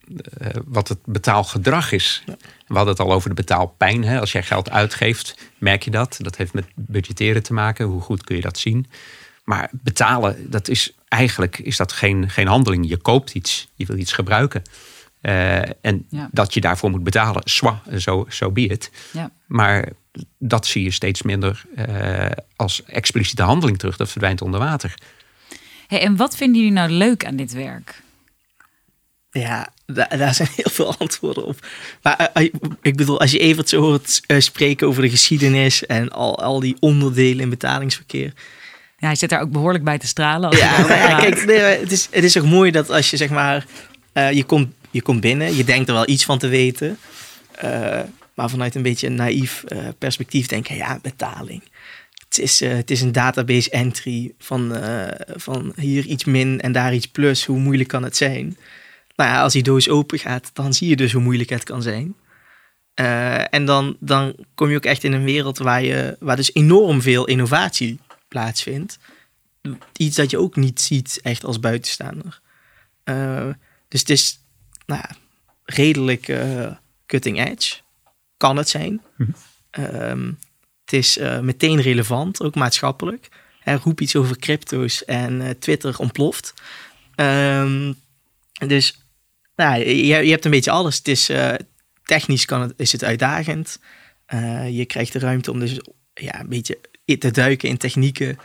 wat 0.65 0.87
het 0.87 0.99
betaalgedrag 1.05 1.91
is. 1.91 2.23
We 2.67 2.75
hadden 2.75 2.93
het 2.93 2.99
al 2.99 3.13
over 3.13 3.29
de 3.29 3.35
betaalpijn. 3.35 4.03
Hè? 4.03 4.19
Als 4.19 4.31
jij 4.31 4.43
geld 4.43 4.69
uitgeeft, 4.69 5.51
merk 5.57 5.83
je 5.83 5.91
dat. 5.91 6.17
Dat 6.21 6.37
heeft 6.37 6.53
met 6.53 6.65
budgetteren 6.75 7.43
te 7.43 7.53
maken. 7.53 7.85
Hoe 7.85 8.01
goed 8.01 8.23
kun 8.23 8.35
je 8.35 8.41
dat 8.41 8.57
zien? 8.57 8.87
Maar 9.43 9.69
betalen, 9.71 10.49
dat 10.49 10.67
is 10.67 10.93
eigenlijk 11.07 11.59
is 11.59 11.77
dat 11.77 11.91
geen, 11.91 12.29
geen 12.29 12.47
handeling. 12.47 12.89
Je 12.89 12.97
koopt 12.97 13.33
iets, 13.33 13.69
je 13.75 13.85
wil 13.85 13.97
iets 13.97 14.13
gebruiken. 14.13 14.61
Uh, 15.21 15.61
en 15.81 16.07
dat 16.31 16.53
je 16.53 16.61
daarvoor 16.61 16.89
moet 16.89 17.03
betalen, 17.03 17.41
zwa, 17.45 17.81
zo 17.97 18.25
so 18.27 18.51
be 18.51 18.67
it. 18.67 18.91
Ja. 19.11 19.31
Maar 19.45 19.89
dat 20.37 20.65
zie 20.65 20.83
je 20.83 20.91
steeds 20.91 21.21
minder 21.21 21.63
uh, 21.75 22.25
als 22.55 22.83
expliciete 22.83 23.43
handeling 23.43 23.77
terug. 23.77 23.97
Dat 23.97 24.09
verdwijnt 24.09 24.41
onder 24.41 24.59
water. 24.59 24.93
Hey, 25.87 26.01
en 26.01 26.15
wat 26.15 26.35
vinden 26.35 26.57
jullie 26.61 26.75
nou 26.75 26.89
leuk 26.89 27.25
aan 27.25 27.35
dit 27.35 27.51
werk? 27.51 28.01
Ja, 29.31 29.69
daar, 29.93 30.33
zijn 30.33 30.49
heel 30.55 30.71
veel 30.71 30.95
antwoorden 30.97 31.45
op. 31.45 31.67
Maar 32.01 32.15
eh, 32.33 32.43
eh, 32.45 32.53
ik 32.81 32.95
bedoel, 32.95 33.19
als 33.19 33.31
je 33.31 33.39
even 33.39 33.67
zo 33.67 33.81
hoort 33.81 34.21
uh, 34.27 34.39
spreken 34.39 34.87
over 34.87 35.01
de 35.01 35.09
geschiedenis 35.09 35.85
en 35.85 36.09
al, 36.09 36.39
al 36.39 36.59
die 36.59 36.75
onderdelen 36.79 37.39
in 37.39 37.49
betalingsverkeer. 37.49 38.33
Ja, 38.97 39.07
hij 39.07 39.15
zit 39.15 39.29
daar 39.29 39.41
ook 39.41 39.51
behoorlijk 39.51 39.83
bij 39.83 39.97
te 39.97 40.07
stralen. 40.07 40.49
Als 40.49 40.59
ja, 40.59 40.87
ja 40.87 41.19
kijk, 41.19 41.45
nee, 41.45 41.59
het, 41.59 41.91
is, 41.91 42.07
het 42.11 42.23
is 42.23 42.37
ook 42.37 42.45
mooi 42.45 42.71
dat 42.71 42.89
als 42.89 43.09
je 43.09 43.17
zeg 43.17 43.29
maar, 43.29 43.65
uh, 44.13 44.31
je, 44.31 44.43
komt, 44.43 44.73
je 44.91 45.01
komt 45.01 45.21
binnen, 45.21 45.55
je 45.55 45.63
denkt 45.63 45.87
er 45.87 45.93
wel 45.93 46.09
iets 46.09 46.25
van 46.25 46.37
te 46.37 46.47
weten. 46.47 46.97
maar 48.33 48.49
vanuit 48.49 48.75
een 48.75 48.81
beetje 48.81 49.07
een 49.07 49.15
naïef 49.15 49.63
perspectief 49.97 50.47
denk 50.47 50.67
je, 50.67 50.75
ja, 50.75 50.99
betaling. 51.01 51.63
Het 52.27 52.39
is, 52.39 52.59
het 52.59 52.91
is 52.91 53.01
een 53.01 53.11
database 53.11 53.69
entry 53.69 54.33
van, 54.39 54.75
van 55.35 55.73
hier 55.75 56.05
iets 56.05 56.23
min 56.23 56.61
en 56.61 56.71
daar 56.71 56.93
iets 56.93 57.07
plus. 57.07 57.45
Hoe 57.45 57.59
moeilijk 57.59 57.89
kan 57.89 58.03
het 58.03 58.17
zijn? 58.17 58.57
Nou 59.15 59.29
ja, 59.29 59.41
als 59.41 59.53
die 59.53 59.63
doos 59.63 59.89
open 59.89 60.19
gaat, 60.19 60.49
dan 60.53 60.73
zie 60.73 60.89
je 60.89 60.95
dus 60.95 61.11
hoe 61.11 61.21
moeilijk 61.21 61.49
het 61.49 61.63
kan 61.63 61.81
zijn. 61.81 62.15
Uh, 62.95 63.53
en 63.53 63.65
dan, 63.65 63.97
dan 63.99 64.35
kom 64.55 64.69
je 64.69 64.75
ook 64.75 64.85
echt 64.85 65.03
in 65.03 65.13
een 65.13 65.23
wereld 65.23 65.57
waar, 65.57 65.83
je, 65.83 66.15
waar 66.19 66.35
dus 66.35 66.53
enorm 66.53 67.01
veel 67.01 67.25
innovatie 67.25 67.99
plaatsvindt. 68.27 68.99
iets 69.97 70.15
dat 70.15 70.29
je 70.29 70.39
ook 70.39 70.55
niet 70.55 70.81
ziet 70.81 71.19
echt 71.23 71.43
als 71.43 71.59
buitenstaander. 71.59 72.39
Uh, 73.05 73.49
dus 73.87 73.99
het 73.99 74.09
is 74.09 74.39
nou 74.85 75.01
ja, 75.07 75.15
redelijk 75.63 76.27
uh, 76.27 76.71
cutting 77.05 77.45
edge. 77.47 77.75
Kan 78.37 78.57
het 78.57 78.69
zijn. 78.69 79.01
Mhm. 79.17 79.31
Um, 79.79 80.39
het 80.85 80.93
is 80.93 81.17
meteen 81.41 81.81
relevant, 81.81 82.41
ook 82.41 82.55
maatschappelijk. 82.55 83.29
Hij 83.59 83.75
roept 83.83 84.01
iets 84.01 84.15
over 84.15 84.37
crypto's 84.37 85.05
en 85.05 85.59
Twitter 85.59 85.97
ontploft. 85.97 86.53
Um, 87.15 87.95
dus 88.67 89.00
nou, 89.63 89.85
je, 89.85 90.05
je, 90.05 90.31
hebt 90.31 90.45
een 90.45 90.51
beetje 90.51 90.71
alles. 90.71 90.97
Het 90.97 91.07
is, 91.07 91.31
technisch 92.03 92.45
kan 92.45 92.61
het, 92.61 92.73
is 92.77 92.91
het 92.91 93.03
uitdagend. 93.03 93.79
je 94.69 94.85
krijgt 94.87 95.13
de 95.13 95.19
ruimte 95.19 95.51
om 95.51 95.59
dus 95.59 95.79
ja, 96.13 96.39
een 96.39 96.49
beetje 96.49 96.79
te 97.17 97.31
duiken 97.31 97.69
in 97.69 97.77
technieken 97.77 98.37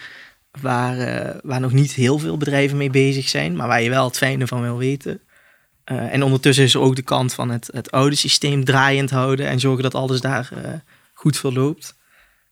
waar, 0.61 0.99
uh, 0.99 1.35
waar 1.43 1.61
nog 1.61 1.73
niet 1.73 1.93
heel 1.93 2.19
veel 2.19 2.37
bedrijven 2.37 2.77
mee 2.77 2.91
bezig 2.91 3.29
zijn, 3.29 3.57
maar 3.57 3.67
waar 3.67 3.83
je 3.83 3.91
wel 3.91 4.05
het 4.05 4.17
fijne 4.17 4.47
van 4.47 4.63
wil 4.63 4.77
weten. 4.77 5.21
En 5.85 6.23
ondertussen 6.23 6.65
is 6.65 6.75
er 6.75 6.81
ook 6.81 6.97
de 6.97 7.03
kant 7.03 7.35
van 7.35 7.51
het, 7.51 7.69
het 7.73 7.91
oude 7.91 8.17
systeem 8.17 8.65
draaiend 8.65 9.11
houden 9.11 9.49
en 9.49 9.61
zorgen 9.61 9.83
dat 9.83 9.95
alles 9.95 10.21
daar 10.21 10.51
goed 11.15 11.37
verloopt. 11.37 11.95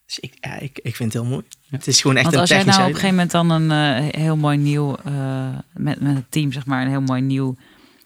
Dus 0.06 0.18
ik, 0.18 0.34
ja, 0.40 0.58
ik, 0.58 0.78
ik 0.82 0.96
vind 0.96 1.12
het 1.12 1.22
heel 1.22 1.30
mooi. 1.30 1.44
Ja. 1.60 1.76
Het 1.76 1.86
is 1.86 2.00
gewoon 2.00 2.16
echt 2.16 2.24
Want 2.24 2.36
als 2.36 2.50
een 2.50 2.56
jij 2.56 2.64
nou 2.64 2.80
op 2.80 2.86
een 2.86 2.94
gegeven 2.94 3.14
moment 3.14 3.30
dan 3.30 3.50
een 3.50 4.10
heel 4.20 4.36
mooi 4.36 4.56
nieuw, 4.56 4.96
met, 5.72 6.00
met 6.00 6.14
het 6.14 6.30
team 6.30 6.52
zeg 6.52 6.66
maar, 6.66 6.82
een 6.82 6.90
heel 6.90 7.00
mooi 7.00 7.20
nieuw 7.20 7.56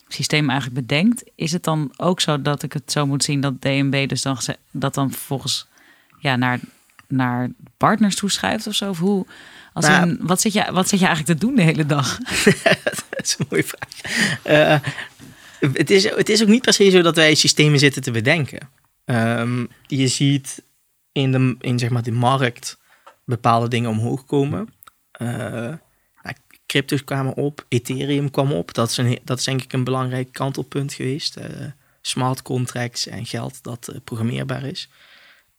systeem 0.08 0.50
eigenlijk 0.50 0.86
bedenkt, 0.86 1.24
is 1.34 1.52
het 1.52 1.64
dan 1.64 1.92
ook 1.96 2.20
zo 2.20 2.42
dat 2.42 2.62
ik 2.62 2.72
het 2.72 2.92
zo 2.92 3.06
moet 3.06 3.24
zien 3.24 3.40
dat 3.40 3.60
DNB 3.60 4.08
dus 4.08 4.22
dan, 4.22 4.38
dat 4.70 4.94
dan 4.94 5.10
vervolgens 5.10 5.66
ja, 6.18 6.36
naar, 6.36 6.60
naar 7.08 7.50
partners 7.76 8.16
toeschrijft 8.16 8.66
of 8.66 8.74
zo? 8.74 8.88
Of 8.88 8.98
hoe, 8.98 9.26
als 9.72 9.86
Nou, 9.86 10.08
in, 10.08 10.18
wat, 10.20 10.40
zit 10.40 10.52
je, 10.52 10.72
wat 10.72 10.88
zit 10.88 11.00
je 11.00 11.06
eigenlijk 11.06 11.38
te 11.38 11.46
doen 11.46 11.56
de 11.56 11.62
hele 11.62 11.86
dag? 11.86 12.18
dat 13.10 13.22
is 13.22 13.36
een 13.38 13.46
mooie 13.50 13.64
vraag. 13.64 13.88
Eh, 14.42 14.80
het, 15.72 15.90
is, 15.90 16.04
het 16.10 16.28
is 16.28 16.42
ook 16.42 16.48
niet 16.48 16.62
per 16.62 16.72
se 16.72 16.90
zo 16.90 17.02
dat 17.02 17.16
wij 17.16 17.34
systemen 17.34 17.78
zitten 17.78 18.02
te 18.02 18.10
bedenken. 18.10 18.68
Ehm, 19.04 19.66
je 19.86 20.08
ziet 20.08 20.62
in, 21.12 21.32
de, 21.32 21.56
in 21.60 21.78
zeg 21.78 21.90
maar 21.90 22.02
de 22.02 22.12
markt 22.12 22.78
bepaalde 23.24 23.68
dingen 23.68 23.90
omhoog 23.90 24.24
komen. 24.24 24.68
Uh, 25.22 25.28
nou, 25.28 25.78
crypto's 26.68 27.04
kwamen 27.04 27.34
op, 27.34 27.64
Ethereum 27.68 28.30
kwam 28.30 28.52
op. 28.52 28.74
Dat 28.74 28.90
is, 28.90 28.96
een, 28.96 29.18
dat 29.24 29.38
is 29.38 29.44
denk 29.44 29.62
ik 29.62 29.72
een 29.72 29.84
belangrijk 29.84 30.32
kantelpunt 30.32 30.92
geweest. 30.92 31.38
Uh, 31.38 31.44
smart 32.00 32.42
contracts 32.42 33.06
en 33.06 33.26
geld 33.26 33.62
dat 33.62 33.92
programmeerbaar 34.04 34.64
is. 34.64 34.88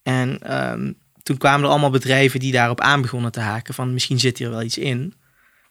En 0.03 0.59
um, 0.71 0.97
toen 1.23 1.37
kwamen 1.37 1.63
er 1.63 1.71
allemaal 1.71 1.89
bedrijven 1.89 2.39
die 2.39 2.51
daarop 2.51 2.81
aan 2.81 3.01
begonnen 3.01 3.31
te 3.31 3.39
haken 3.39 3.73
van 3.73 3.93
misschien 3.93 4.19
zit 4.19 4.37
hier 4.37 4.49
wel 4.49 4.61
iets 4.61 4.77
in. 4.77 5.13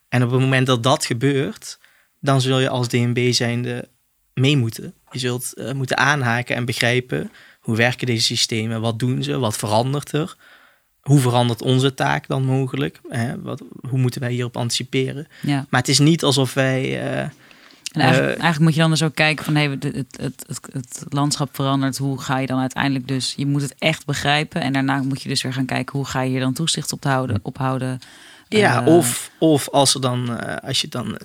En 0.08 0.22
op 0.22 0.30
het 0.30 0.40
moment 0.40 0.66
dat 0.66 0.82
dat 0.82 1.04
gebeurt, 1.04 1.78
dan 2.20 2.40
zul 2.40 2.58
je 2.58 2.68
als 2.68 2.88
DNB 2.88 3.32
zijnde 3.32 3.88
mee 4.34 4.56
moeten. 4.56 4.94
Je 5.10 5.18
zult 5.18 5.52
uh, 5.54 5.72
moeten 5.72 5.96
aanhaken 5.96 6.56
en 6.56 6.64
begrijpen 6.64 7.30
hoe 7.60 7.76
werken 7.76 8.06
deze 8.06 8.24
systemen, 8.24 8.80
wat 8.80 8.98
doen 8.98 9.22
ze, 9.22 9.38
wat 9.38 9.56
verandert 9.56 10.12
er. 10.12 10.36
Hoe 11.08 11.20
verandert 11.20 11.62
onze 11.62 11.94
taak 11.94 12.26
dan 12.26 12.44
mogelijk? 12.44 13.00
Hè? 13.08 13.40
Wat, 13.40 13.62
hoe 13.88 13.98
moeten 13.98 14.20
wij 14.20 14.32
hierop 14.32 14.56
anticiperen? 14.56 15.26
Ja. 15.40 15.66
Maar 15.68 15.80
het 15.80 15.88
is 15.88 15.98
niet 15.98 16.22
alsof 16.22 16.54
wij... 16.54 16.82
Uh, 16.82 17.20
en 17.20 17.30
eigenlijk, 17.92 18.36
uh, 18.36 18.42
eigenlijk, 18.42 18.58
moet 18.58 18.74
je 18.74 18.80
dan 18.80 18.90
dus 18.90 19.02
ook 19.02 19.14
kijken 19.14 19.44
van 19.44 19.54
hey, 19.54 19.68
het, 19.68 19.82
het, 19.82 20.44
het, 20.46 20.68
het, 20.72 21.04
landschap 21.08 21.54
verandert. 21.54 21.96
Hoe 21.96 22.20
ga 22.20 22.38
je 22.38 22.46
dan 22.46 22.60
uiteindelijk 22.60 23.08
dus... 23.08 23.34
Je 23.36 23.46
moet 23.46 23.62
het 23.62 23.74
echt 23.78 24.06
begrijpen. 24.06 24.60
En 24.60 24.72
daarna 24.72 25.02
moet 25.02 25.22
je 25.22 25.28
dus 25.28 25.42
weer 25.42 25.52
gaan 25.52 25.66
kijken 25.66 25.96
hoe 25.96 26.06
ga 26.06 26.20
je 26.20 26.30
hier 26.30 26.40
dan 26.40 26.52
toezicht 26.52 26.92
op 26.92 27.04
houden. 27.04 27.38
Ophouden. 27.42 28.00
Ja, 28.48 28.82
uh, 28.82 28.96
of, 28.96 29.30
of 29.38 29.68
als, 29.68 29.94
er 29.94 30.00
dan, 30.00 30.40
als 30.62 30.80
je 30.80 30.88
dan 30.88 31.18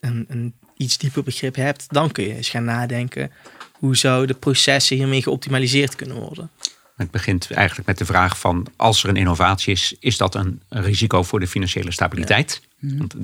een, 0.00 0.24
een 0.28 0.54
iets 0.76 0.98
dieper 0.98 1.22
begrip 1.22 1.54
hebt... 1.54 1.84
dan 1.88 2.12
kun 2.12 2.24
je 2.24 2.34
eens 2.34 2.50
gaan 2.50 2.64
nadenken... 2.64 3.30
hoe 3.72 3.96
zouden 3.96 4.28
de 4.28 4.40
processen 4.40 4.96
hiermee 4.96 5.22
geoptimaliseerd 5.22 5.96
kunnen 5.96 6.16
worden. 6.16 6.50
Het 6.96 7.10
begint 7.10 7.50
eigenlijk 7.50 7.88
met 7.88 7.98
de 7.98 8.04
vraag 8.04 8.38
van... 8.38 8.66
als 8.76 9.02
er 9.02 9.08
een 9.08 9.16
innovatie 9.16 9.72
is, 9.72 9.94
is 10.00 10.16
dat 10.16 10.34
een 10.34 10.62
risico 10.68 11.22
voor 11.22 11.40
de 11.40 11.46
financiële 11.46 11.92
stabiliteit? 11.92 12.62
Ja. 12.78 12.96
Want 12.96 13.14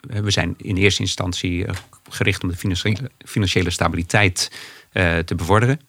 we 0.00 0.30
zijn 0.30 0.54
in 0.56 0.76
eerste 0.76 1.02
instantie 1.02 1.66
gericht 2.08 2.42
om 2.42 2.48
de 2.48 3.06
financiële, 3.24 3.70
stabiliteit 3.70 4.50
uh, 4.92 5.18
te 5.18 5.34
bevorderen. 5.34 5.80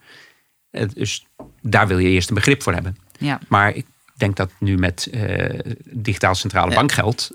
Uh, 0.72 0.84
dus 0.94 1.26
daar 1.62 1.88
wil 1.88 1.98
je 1.98 2.10
eerst 2.10 2.30
een 2.30 2.36
begrip 2.36 2.64
voor 2.64 2.74
hebben. 2.74 2.98
Ja. 3.20 3.40
Maar 3.48 3.76
ik 3.76 3.86
denk 4.16 4.36
dat 4.36 4.52
nu 4.60 4.78
met 4.78 5.10
uh, 5.12 5.60
digitaal 5.84 6.36
centrale 6.36 6.70
ja. 6.70 6.76
bankgeld 6.76 7.30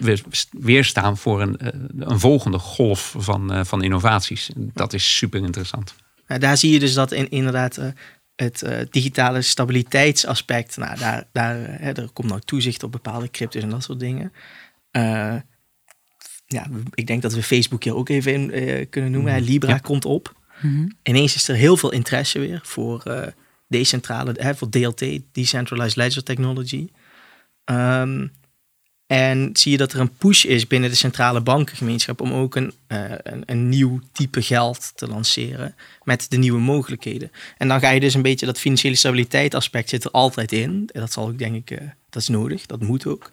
we 0.00 0.22
weer 0.50 0.84
staan 0.84 1.16
voor 1.16 1.40
een, 1.40 1.56
een 1.98 2.20
volgende 2.20 2.58
golf 2.58 3.14
van, 3.18 3.66
van 3.66 3.82
innovaties. 3.82 4.50
Dat 4.56 4.92
is 4.92 5.16
super 5.16 5.40
interessant. 5.42 5.94
Nou, 6.26 6.40
daar 6.40 6.56
zie 6.56 6.72
je 6.72 6.78
dus 6.78 6.94
dat 6.94 7.12
in, 7.12 7.30
inderdaad 7.30 7.80
het 8.42 8.86
digitale 8.90 9.42
stabiliteitsaspect, 9.42 10.76
nou, 10.76 10.98
daar, 10.98 11.24
daar 11.32 11.56
hè, 11.56 11.92
er 11.92 12.10
komt 12.12 12.28
nou 12.28 12.40
toezicht 12.44 12.82
op 12.82 12.92
bepaalde 12.92 13.30
cryptos 13.30 13.62
en 13.62 13.70
dat 13.70 13.82
soort 13.82 14.00
dingen 14.00 14.32
ja, 16.48 16.66
ik 16.94 17.06
denk 17.06 17.22
dat 17.22 17.34
we 17.34 17.42
Facebook 17.42 17.84
hier 17.84 17.94
ook 17.94 18.08
even 18.08 18.32
in 18.32 18.50
uh, 18.54 18.86
kunnen 18.90 19.10
noemen. 19.10 19.34
Mm. 19.34 19.44
Libra 19.44 19.72
ja. 19.72 19.78
komt 19.78 20.04
op. 20.04 20.36
Mm 20.60 20.74
-hmm. 20.74 20.96
Ineens 21.02 21.34
is 21.34 21.48
er 21.48 21.54
heel 21.54 21.76
veel 21.76 21.92
interesse 21.92 22.38
weer 22.38 22.60
voor 22.62 23.02
decentrale, 23.68 24.34
hè, 24.36 24.54
voor 24.54 24.68
DLT, 24.70 25.04
Decentralized 25.32 25.96
Ledger 25.96 26.22
Technology. 26.22 26.88
Um, 27.64 28.32
en 29.08 29.50
zie 29.52 29.72
je 29.72 29.78
dat 29.78 29.92
er 29.92 30.00
een 30.00 30.16
push 30.16 30.44
is 30.44 30.66
binnen 30.66 30.90
de 30.90 30.96
centrale 30.96 31.40
bankengemeenschap 31.40 32.20
om 32.20 32.32
ook 32.32 32.56
een, 32.56 32.72
uh, 32.88 33.04
een, 33.22 33.42
een, 33.46 33.68
nieuw 33.68 34.00
type 34.12 34.42
geld 34.42 34.92
te 34.94 35.06
lanceren 35.06 35.74
met 36.02 36.30
de 36.30 36.36
nieuwe 36.36 36.60
mogelijkheden. 36.60 37.30
En 37.58 37.68
dan 37.68 37.80
ga 37.80 37.90
je 37.90 38.00
dus 38.00 38.14
een 38.14 38.22
beetje 38.22 38.46
dat 38.46 38.58
financiële 38.58 38.94
stabiliteit 38.94 39.54
aspect 39.54 39.88
zit 39.88 40.04
er 40.04 40.10
altijd 40.10 40.52
in. 40.52 40.88
En 40.92 41.00
dat 41.00 41.12
zal 41.12 41.26
ook 41.26 41.38
denk 41.38 41.54
ik, 41.54 41.70
uh, 41.70 41.88
dat 42.10 42.22
is 42.22 42.28
nodig, 42.28 42.66
dat 42.66 42.80
moet 42.80 43.06
ook. 43.06 43.30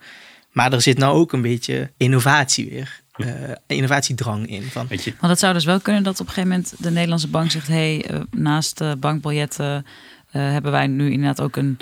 Maar 0.51 0.73
er 0.73 0.81
zit 0.81 0.97
nou 0.97 1.17
ook 1.17 1.33
een 1.33 1.41
beetje 1.41 1.91
innovatie 1.97 2.69
weer. 2.69 3.03
Uh, 3.17 3.27
innovatiedrang 3.67 4.49
in. 4.49 4.63
Van. 4.63 4.87
Weet 4.87 5.03
je. 5.03 5.13
Want 5.19 5.31
het 5.31 5.39
zou 5.39 5.53
dus 5.53 5.65
wel 5.65 5.79
kunnen 5.79 6.03
dat 6.03 6.19
op 6.19 6.27
een 6.27 6.33
gegeven 6.33 6.49
moment 6.49 6.73
de 6.77 6.91
Nederlandse 6.91 7.27
bank 7.27 7.51
zegt: 7.51 7.67
hé, 7.67 7.73
hey, 7.73 8.11
uh, 8.11 8.21
naast 8.31 8.99
bankbiljetten 8.99 9.85
hebben 10.29 10.71
wij 10.71 10.87
nu 10.87 11.11
inderdaad 11.11 11.41
ook 11.41 11.55
een, 11.55 11.77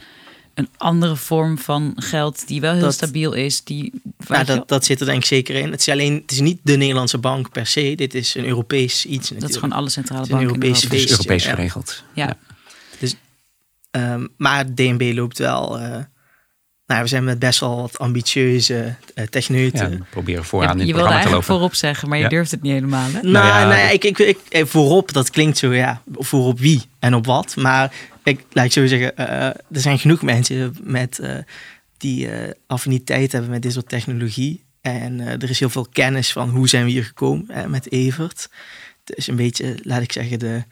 een 0.53 0.69
andere 0.77 1.15
vorm 1.15 1.57
van 1.57 1.93
geld 1.95 2.47
die 2.47 2.61
wel 2.61 2.73
heel 2.73 2.81
Dat- 2.81 2.93
stabiel 2.93 3.33
is. 3.33 3.63
Die, 3.63 4.01
Nou, 4.27 4.45
dat, 4.45 4.67
dat 4.67 4.85
zit 4.85 4.99
er 4.99 5.05
denk 5.05 5.17
ik 5.17 5.25
zeker 5.25 5.55
in. 5.55 5.71
Het 5.71 5.79
is 5.79 5.89
alleen, 5.89 6.13
het 6.21 6.31
is 6.31 6.39
niet 6.39 6.59
de 6.63 6.75
Nederlandse 6.77 7.17
bank 7.17 7.51
per 7.51 7.65
se. 7.67 7.93
Dit 7.95 8.13
is 8.13 8.35
een 8.35 8.45
Europees 8.45 9.05
iets 9.05 9.15
dat 9.15 9.21
is 9.23 9.29
natuurlijk. 9.29 9.59
gewoon 9.59 9.75
alle 9.75 9.89
centrale 9.89 10.21
Het 10.21 10.29
banken. 10.29 10.47
in 10.47 10.53
Europese 10.55 10.85
Het 10.85 10.93
is. 10.95 11.09
Europees 11.11 11.43
ja. 11.43 11.49
geregeld. 11.49 12.03
Ja. 12.13 12.37
Ehm, 13.91 14.25
maar 14.37 14.73
DNB 14.73 15.11
loopt 15.15 15.37
wel. 15.37 15.79
eh, 15.79 15.97
nou, 16.85 17.01
we 17.01 17.07
zijn 17.07 17.23
met 17.23 17.39
best 17.39 17.59
wel 17.59 17.75
wat 17.81 17.99
ambitieuze 17.99 18.95
uh, 19.15 19.25
techneuten. 19.25 19.91
Ja, 19.91 19.97
we 19.97 20.03
proberen 20.09 20.41
Je, 20.41 20.47
vooraan 20.47 20.69
in 20.71 20.77
je 20.77 20.83
het 20.83 20.91
wilde 20.95 20.99
programma 21.01 21.23
te 21.23 21.27
eigenlijk 21.29 21.47
lopen. 21.47 21.55
voorop 21.55 21.75
zeggen, 21.75 22.09
maar 22.09 22.17
je 22.17 22.23
Ja. 22.23 22.29
durft 22.29 22.51
het 22.51 22.61
niet 22.61 22.71
helemaal. 22.73 23.05
Hè? 23.05 23.11
Nou, 23.11 23.27
Nou 23.31 23.45
ja, 23.47 23.63
nou 23.67 23.79
ja, 23.79 23.89
ik, 23.89 24.03
ik, 24.03 24.17
ik, 24.19 24.37
eh, 24.49 24.65
voorop, 24.65 25.11
dat 25.13 25.29
klinkt 25.29 25.57
zo, 25.57 25.73
ja, 25.73 26.01
voorop 26.13 26.59
wie 26.59 26.81
en 26.99 27.13
op 27.15 27.25
wat. 27.25 27.55
Maar 27.55 27.93
ik, 28.23 28.45
laat 28.51 28.65
ik 28.65 28.71
zo 28.71 28.85
zeggen, 28.85 29.17
eh, 29.17 29.45
er 29.47 29.63
zijn 29.69 29.99
genoeg 29.99 30.21
mensen 30.21 30.77
met, 30.81 31.19
eh, 31.19 31.37
die 31.97 32.29
eh, 32.29 32.51
affiniteit 32.67 33.31
hebben 33.31 33.51
met 33.51 33.61
dit 33.61 33.73
soort 33.73 33.89
technologie. 33.89 34.63
En 34.83 35.19
eh, 35.19 35.27
er 35.27 35.49
is 35.49 35.59
heel 35.59 35.69
veel 35.69 35.87
kennis 35.91 36.31
van 36.31 36.49
hoe 36.49 36.69
zijn 36.69 36.85
we 36.85 36.91
hier 36.91 37.03
gekomen 37.03 37.69
met 37.69 37.91
Evert. 37.91 38.49
Is 39.05 39.27
een 39.27 39.35
beetje, 39.35 39.79
laat 39.83 40.01
ik 40.01 40.11
zeggen, 40.11 40.39
de, 40.39 40.63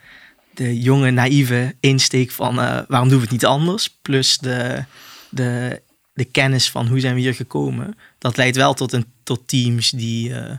de 0.54 0.82
jonge, 0.82 1.12
naïeve 1.12 1.76
insteek 1.80 2.32
van 2.32 2.60
eh, 2.60 2.80
waarom 2.88 3.10
doen 3.10 3.18
we 3.18 3.24
het 3.24 3.32
niet 3.32 3.46
anders? 3.46 3.90
Plus 4.02 4.38
de, 4.38 4.84
de, 5.30 5.82
de 6.14 6.26
kennis 6.26 6.72
van 6.72 6.88
hoe 6.88 7.00
zijn 7.00 7.16
we 7.16 7.22
hier 7.22 7.34
gekomen. 7.34 7.98
Dat 8.18 8.38
leidt 8.38 8.56
wel 8.56 8.74
tot, 8.74 8.94
een, 8.94 9.06
tot 9.24 9.48
teams 9.48 9.90
die, 9.90 10.34
eh, 10.34 10.58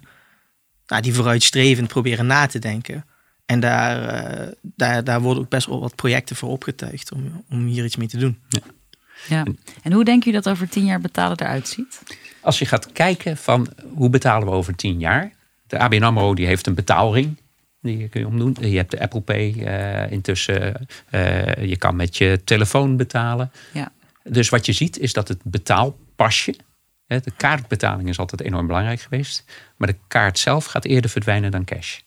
nou, 0.87 1.03
die 1.03 1.15
vooruitstrevend 1.15 1.89
proberen 1.89 2.27
na 2.27 2.47
te 2.47 2.59
denken. 2.59 3.05
En 3.53 3.61
daar, 3.61 4.03
eh, 4.09 4.53
daar, 4.63 5.05
daar 5.05 5.21
worden 5.21 5.43
ook 5.43 5.49
best 5.49 5.67
wel 5.67 5.81
wat 5.81 5.95
projecten 5.95 6.37
voor 6.37 6.49
opgetuigd 6.49 7.13
om, 7.13 7.45
om 7.51 7.67
hier 7.67 7.85
iets 7.85 7.97
mee 7.97 8.09
te 8.09 8.17
doen. 8.19 8.39
Ja. 9.29 9.45
En 9.83 9.93
hoe 9.93 10.05
denk 10.05 10.25
je 10.25 10.33
dat 10.33 10.49
over 10.49 10.69
tien 10.69 10.85
jaar 10.85 11.01
betalen 11.01 11.41
eruit 11.41 11.69
ziet? 11.69 12.03
Als 12.41 12.59
je 12.59 12.67
gaat 12.67 12.93
kijken 12.93 13.37
van 13.37 13.69
hoe 13.95 14.11
betalen 14.11 14.49
we 14.49 14.55
over 14.55 14.75
tien 14.75 14.99
jaar. 14.99 15.33
De 15.67 15.79
ABN 15.79 16.03
AMRO 16.03 16.35
die 16.35 16.47
heeft 16.47 16.67
een 16.67 16.75
betaalring. 16.75 17.37
Die 17.81 18.09
kun 18.09 18.21
je 18.21 18.27
omdoen. 18.27 18.57
Je 18.61 18.77
hebt 18.77 18.91
de 18.91 19.01
Apple 19.01 19.21
Pay 19.21 19.65
eh, 19.65 20.11
intussen. 20.13 20.87
eh, 21.11 21.65
je 21.65 21.77
kan 21.77 21.97
met 21.97 22.17
je 22.17 22.41
telefoon 22.45 22.97
betalen. 22.97 23.51
Ja. 23.73 23.93
Dus 24.25 24.49
wat 24.49 24.67
je 24.67 24.73
ziet 24.73 24.99
is 24.99 25.13
dat 25.13 25.29
het 25.29 25.39
betaalpasje. 25.43 26.55
hè, 27.07 27.21
De 27.21 27.33
kaartbetaling 27.37 28.09
is 28.09 28.19
altijd 28.19 28.41
enorm 28.41 28.67
belangrijk 28.67 29.01
geweest. 29.01 29.45
Maar 29.77 29.89
de 29.89 29.97
kaart 30.09 30.39
zelf 30.39 30.65
gaat 30.65 30.85
eerder 30.85 31.11
verdwijnen 31.11 31.51
dan 31.51 31.65
cash. 31.65 31.99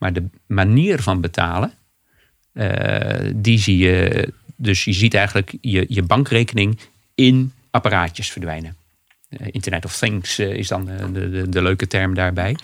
Maar 0.00 0.12
de 0.12 0.24
manier 0.46 1.02
van 1.02 1.20
betalen. 1.20 1.72
eh, 2.52 3.30
die 3.34 3.58
zie 3.58 3.76
je. 3.76 4.28
Dus 4.56 4.84
je 4.84 4.92
ziet 4.92 5.14
eigenlijk 5.14 5.56
je, 5.60 5.84
je 5.88 6.02
bankrekening 6.02 6.78
in 7.14 7.52
apparaatjes 7.70 8.30
verdwijnen. 8.30 8.76
Eh, 9.28 9.46
Internet 9.50 9.84
of 9.84 9.98
Things 9.98 10.38
eh, 10.38 10.54
is 10.54 10.68
dan 10.68 10.84
de, 10.84 11.30
de, 11.30 11.48
de 11.48 11.62
leuke 11.62 11.86
term 11.86 12.14
daarbij. 12.14 12.56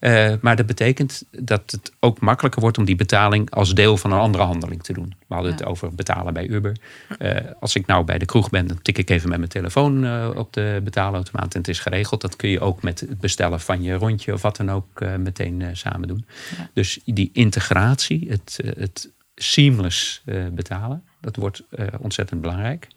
Uh, 0.00 0.32
maar 0.40 0.56
dat 0.56 0.66
betekent 0.66 1.24
dat 1.30 1.70
het 1.70 1.92
ook 2.00 2.20
makkelijker 2.20 2.60
wordt 2.60 2.78
om 2.78 2.84
die 2.84 2.96
betaling 2.96 3.50
als 3.50 3.74
deel 3.74 3.96
van 3.96 4.12
een 4.12 4.18
andere 4.18 4.44
handeling 4.44 4.82
te 4.82 4.92
doen. 4.92 5.14
We 5.26 5.34
hadden 5.34 5.52
het 5.52 5.64
over 5.64 5.94
betalen 5.94 6.34
bij 6.34 6.46
Uber. 6.46 6.76
Uh, 7.18 7.36
als 7.60 7.74
ik 7.74 7.86
nou 7.86 8.04
bij 8.04 8.18
de 8.18 8.24
kroeg 8.24 8.50
ben, 8.50 8.66
dan 8.66 8.82
tik 8.82 8.98
ik 8.98 9.10
even 9.10 9.28
met 9.28 9.38
mijn 9.38 9.50
telefoon 9.50 10.04
uh, 10.04 10.30
op 10.34 10.52
de 10.52 10.80
betaalautomaat 10.84 11.54
en 11.54 11.58
het 11.58 11.68
is 11.68 11.80
geregeld. 11.80 12.20
Dat 12.20 12.36
kun 12.36 12.48
je 12.48 12.60
ook 12.60 12.82
met 12.82 13.00
het 13.00 13.20
bestellen 13.20 13.60
van 13.60 13.82
je 13.82 13.94
rondje 13.94 14.32
of 14.32 14.42
wat 14.42 14.56
dan 14.56 14.70
ook 14.70 15.00
meteen 15.18 15.76
samen 15.76 16.08
doen. 16.08 16.26
Ja. 16.56 16.70
Dus 16.72 17.00
die 17.04 17.30
integratie, 17.32 18.26
het, 18.28 18.60
het 18.78 19.10
seamless 19.34 20.22
betalen, 20.52 21.02
dat 21.20 21.36
wordt 21.36 21.62
ontzettend 21.98 22.40
belangrijk. 22.40 22.88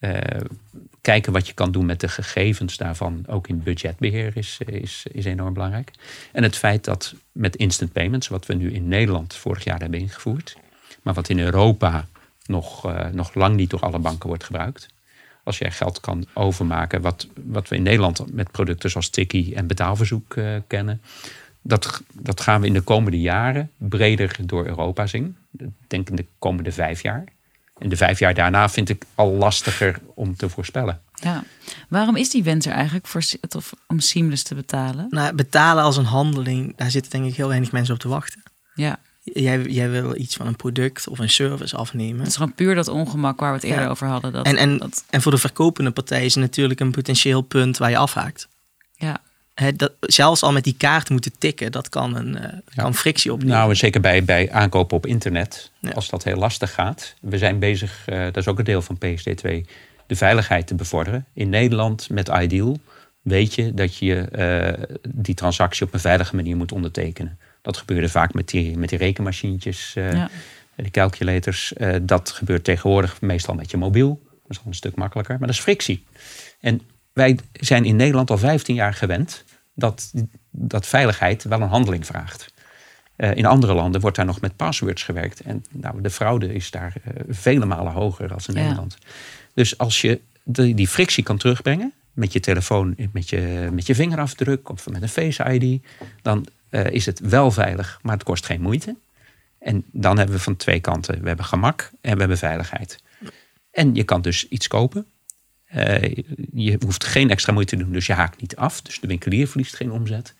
Uh, 0.00 0.12
kijken 1.00 1.32
wat 1.32 1.46
je 1.46 1.54
kan 1.54 1.72
doen 1.72 1.86
met 1.86 2.00
de 2.00 2.08
gegevens 2.08 2.76
daarvan, 2.76 3.24
ook 3.26 3.48
in 3.48 3.62
budgetbeheer, 3.62 4.36
is, 4.36 4.58
is, 4.66 5.06
is 5.12 5.24
enorm 5.24 5.54
belangrijk. 5.54 5.90
En 6.32 6.42
het 6.42 6.56
feit 6.56 6.84
dat 6.84 7.14
met 7.32 7.56
instant 7.56 7.92
payments, 7.92 8.28
wat 8.28 8.46
we 8.46 8.54
nu 8.54 8.72
in 8.72 8.88
Nederland 8.88 9.34
vorig 9.34 9.64
jaar 9.64 9.80
hebben 9.80 10.00
ingevoerd, 10.00 10.56
maar 11.02 11.14
wat 11.14 11.28
in 11.28 11.38
Europa 11.38 12.08
nog, 12.46 12.86
uh, 12.86 13.06
nog 13.06 13.34
lang 13.34 13.56
niet 13.56 13.70
door 13.70 13.80
alle 13.80 13.98
banken 13.98 14.28
wordt 14.28 14.44
gebruikt. 14.44 14.88
Als 15.42 15.58
jij 15.58 15.70
geld 15.70 16.00
kan 16.00 16.26
overmaken, 16.32 17.00
wat, 17.00 17.26
wat 17.44 17.68
we 17.68 17.76
in 17.76 17.82
Nederland 17.82 18.32
met 18.32 18.50
producten 18.50 18.90
zoals 18.90 19.08
Tikkie 19.08 19.54
en 19.54 19.66
betaalverzoek 19.66 20.36
kennen, 20.66 21.00
dat, 21.62 22.02
dat 22.12 22.40
gaan 22.40 22.60
we 22.60 22.66
in 22.66 22.72
de 22.72 22.80
komende 22.80 23.20
jaren 23.20 23.70
breder 23.76 24.36
door 24.40 24.66
Europa 24.66 25.06
zien. 25.06 25.36
Ik 25.58 25.68
denk 25.86 26.10
in 26.10 26.16
de 26.16 26.26
komende 26.38 26.72
vijf 26.72 27.02
jaar. 27.02 27.24
En 27.78 27.88
de 27.88 27.96
vijf 27.96 28.18
jaar 28.18 28.34
daarna 28.34 28.68
vind 28.68 28.88
ik 28.88 29.04
al 29.14 29.32
lastiger 29.32 29.98
om 30.14 30.36
te 30.36 30.48
voorspellen. 30.48 31.00
Ja. 31.14 31.44
Waarom 31.88 32.16
is 32.16 32.30
die 32.30 32.42
wens 32.42 32.66
er 32.66 32.72
eigenlijk 32.72 33.06
voor, 33.06 33.22
of, 33.56 33.72
om 33.86 34.00
seamless 34.00 34.42
te 34.42 34.54
betalen? 34.54 35.06
Nou, 35.10 35.34
betalen 35.34 35.84
als 35.84 35.96
een 35.96 36.04
handeling, 36.04 36.76
daar 36.76 36.90
zitten 36.90 37.10
denk 37.10 37.24
ik 37.24 37.34
heel 37.34 37.48
weinig 37.48 37.72
mensen 37.72 37.94
op 37.94 38.00
te 38.00 38.08
wachten. 38.08 38.42
Ja. 38.74 38.98
Jij, 39.22 39.62
jij 39.62 39.90
wil 39.90 40.16
iets 40.16 40.36
van 40.36 40.46
een 40.46 40.56
product 40.56 41.08
of 41.08 41.18
een 41.18 41.30
service 41.30 41.76
afnemen. 41.76 42.18
Het 42.18 42.28
is 42.28 42.36
gewoon 42.36 42.54
puur 42.54 42.74
dat 42.74 42.88
ongemak 42.88 43.40
waar 43.40 43.50
we 43.50 43.56
het 43.56 43.66
eerder 43.66 43.84
ja. 43.84 43.88
over 43.88 44.06
hadden. 44.06 44.32
Dat, 44.32 44.46
en, 44.46 44.56
en, 44.56 44.78
dat... 44.78 45.04
en 45.10 45.22
voor 45.22 45.32
de 45.32 45.38
verkopende 45.38 45.90
partij 45.90 46.24
is 46.24 46.34
het 46.34 46.44
natuurlijk 46.44 46.80
een 46.80 46.90
potentieel 46.90 47.40
punt 47.40 47.78
waar 47.78 47.90
je 47.90 47.96
afhaakt. 47.96 48.48
Ja. 48.94 49.20
He, 49.58 49.72
dat, 49.72 49.92
zelfs 50.00 50.42
al 50.42 50.52
met 50.52 50.64
die 50.64 50.74
kaart 50.76 51.10
moeten 51.10 51.38
tikken, 51.38 51.72
dat 51.72 51.88
kan 51.88 52.16
een 52.16 52.36
uh, 52.36 52.42
ja. 52.42 52.82
kan 52.82 52.94
frictie 52.94 53.32
opleveren. 53.32 53.60
Nou, 53.60 53.74
zeker 53.74 54.00
bij, 54.00 54.24
bij 54.24 54.52
aankopen 54.52 54.96
op 54.96 55.06
internet, 55.06 55.70
ja. 55.78 55.90
als 55.90 56.08
dat 56.08 56.24
heel 56.24 56.36
lastig 56.36 56.74
gaat. 56.74 57.14
We 57.20 57.38
zijn 57.38 57.58
bezig, 57.58 58.04
uh, 58.08 58.24
dat 58.24 58.36
is 58.36 58.48
ook 58.48 58.58
een 58.58 58.64
deel 58.64 58.82
van 58.82 58.98
PSD2, 59.06 59.70
de 60.06 60.16
veiligheid 60.16 60.66
te 60.66 60.74
bevorderen. 60.74 61.26
In 61.32 61.48
Nederland 61.48 62.10
met 62.10 62.28
Ideal 62.28 62.78
weet 63.22 63.54
je 63.54 63.74
dat 63.74 63.96
je 63.96 64.28
uh, 64.80 64.96
die 65.08 65.34
transactie 65.34 65.86
op 65.86 65.94
een 65.94 66.00
veilige 66.00 66.34
manier 66.34 66.56
moet 66.56 66.72
ondertekenen. 66.72 67.38
Dat 67.62 67.76
gebeurde 67.76 68.08
vaak 68.08 68.34
met 68.34 68.48
die, 68.48 68.78
met 68.78 68.88
die 68.88 68.98
rekenmachientjes, 68.98 69.92
ja. 69.94 70.30
die 70.76 70.90
calculators. 70.90 71.72
dat 72.02 72.30
gebeurt 72.30 72.64
tegenwoordig 72.64 73.20
meestal 73.20 73.54
met 73.54 73.70
je 73.70 73.76
mobiel. 73.76 74.20
Dat 74.22 74.50
is 74.50 74.58
al 74.58 74.64
een 74.66 74.74
stuk 74.74 74.94
makkelijker, 74.94 75.38
maar 75.38 75.46
dat 75.46 75.56
is 75.56 75.62
frictie. 75.62 76.04
En 76.60 76.80
wij 77.12 77.38
zijn 77.52 77.84
in 77.84 77.96
Nederland 77.96 78.30
al 78.30 78.38
15 78.38 78.74
jaar 78.74 78.94
gewend 78.94 79.44
dat, 79.78 80.12
dat 80.50 80.86
veiligheid 80.86 81.44
wel 81.44 81.60
een 81.60 81.68
handeling 81.68 82.06
vraagt. 82.06 82.52
Uh, 83.16 83.34
in 83.34 83.46
andere 83.46 83.74
landen 83.74 84.00
wordt 84.00 84.16
daar 84.16 84.26
nog 84.26 84.40
met 84.40 84.56
passwords 84.56 85.02
gewerkt. 85.02 85.40
En 85.40 85.64
nou, 85.70 86.02
de 86.02 86.10
fraude 86.10 86.54
is 86.54 86.70
daar 86.70 86.94
uh, 86.96 87.22
vele 87.28 87.64
malen 87.64 87.92
hoger 87.92 88.28
dan 88.28 88.38
in 88.46 88.54
ja. 88.54 88.60
Nederland. 88.60 88.98
Dus 89.54 89.78
als 89.78 90.00
je 90.00 90.20
die, 90.44 90.74
die 90.74 90.88
frictie 90.88 91.24
kan 91.24 91.36
terugbrengen 91.36 91.92
met 92.12 92.32
je 92.32 92.40
telefoon, 92.40 92.96
met 93.12 93.28
je, 93.28 93.68
met 93.72 93.86
je 93.86 93.94
vingerafdruk 93.94 94.68
of 94.68 94.88
met 94.88 95.02
een 95.02 95.08
Face 95.08 95.58
ID, 95.58 95.86
dan 96.22 96.46
uh, 96.70 96.86
is 96.86 97.06
het 97.06 97.20
wel 97.20 97.50
veilig, 97.50 97.98
maar 98.02 98.14
het 98.14 98.22
kost 98.22 98.46
geen 98.46 98.60
moeite. 98.60 98.96
En 99.58 99.84
dan 99.92 100.18
hebben 100.18 100.36
we 100.36 100.42
van 100.42 100.56
twee 100.56 100.80
kanten. 100.80 101.20
We 101.20 101.26
hebben 101.26 101.44
gemak 101.44 101.90
en 102.00 102.12
we 102.12 102.18
hebben 102.18 102.38
veiligheid. 102.38 103.02
En 103.70 103.94
je 103.94 104.04
kan 104.04 104.22
dus 104.22 104.48
iets 104.48 104.66
kopen 104.66 105.06
uh, 105.76 106.14
je 106.52 106.76
hoeft 106.84 107.04
geen 107.04 107.30
extra 107.30 107.52
moeite 107.52 107.76
te 107.76 107.82
doen, 107.82 107.92
dus 107.92 108.06
je 108.06 108.12
haakt 108.12 108.40
niet 108.40 108.56
af. 108.56 108.82
Dus 108.82 109.00
de 109.00 109.06
winkelier 109.06 109.48
verliest 109.48 109.76
geen 109.76 109.92
omzet. 109.92 110.34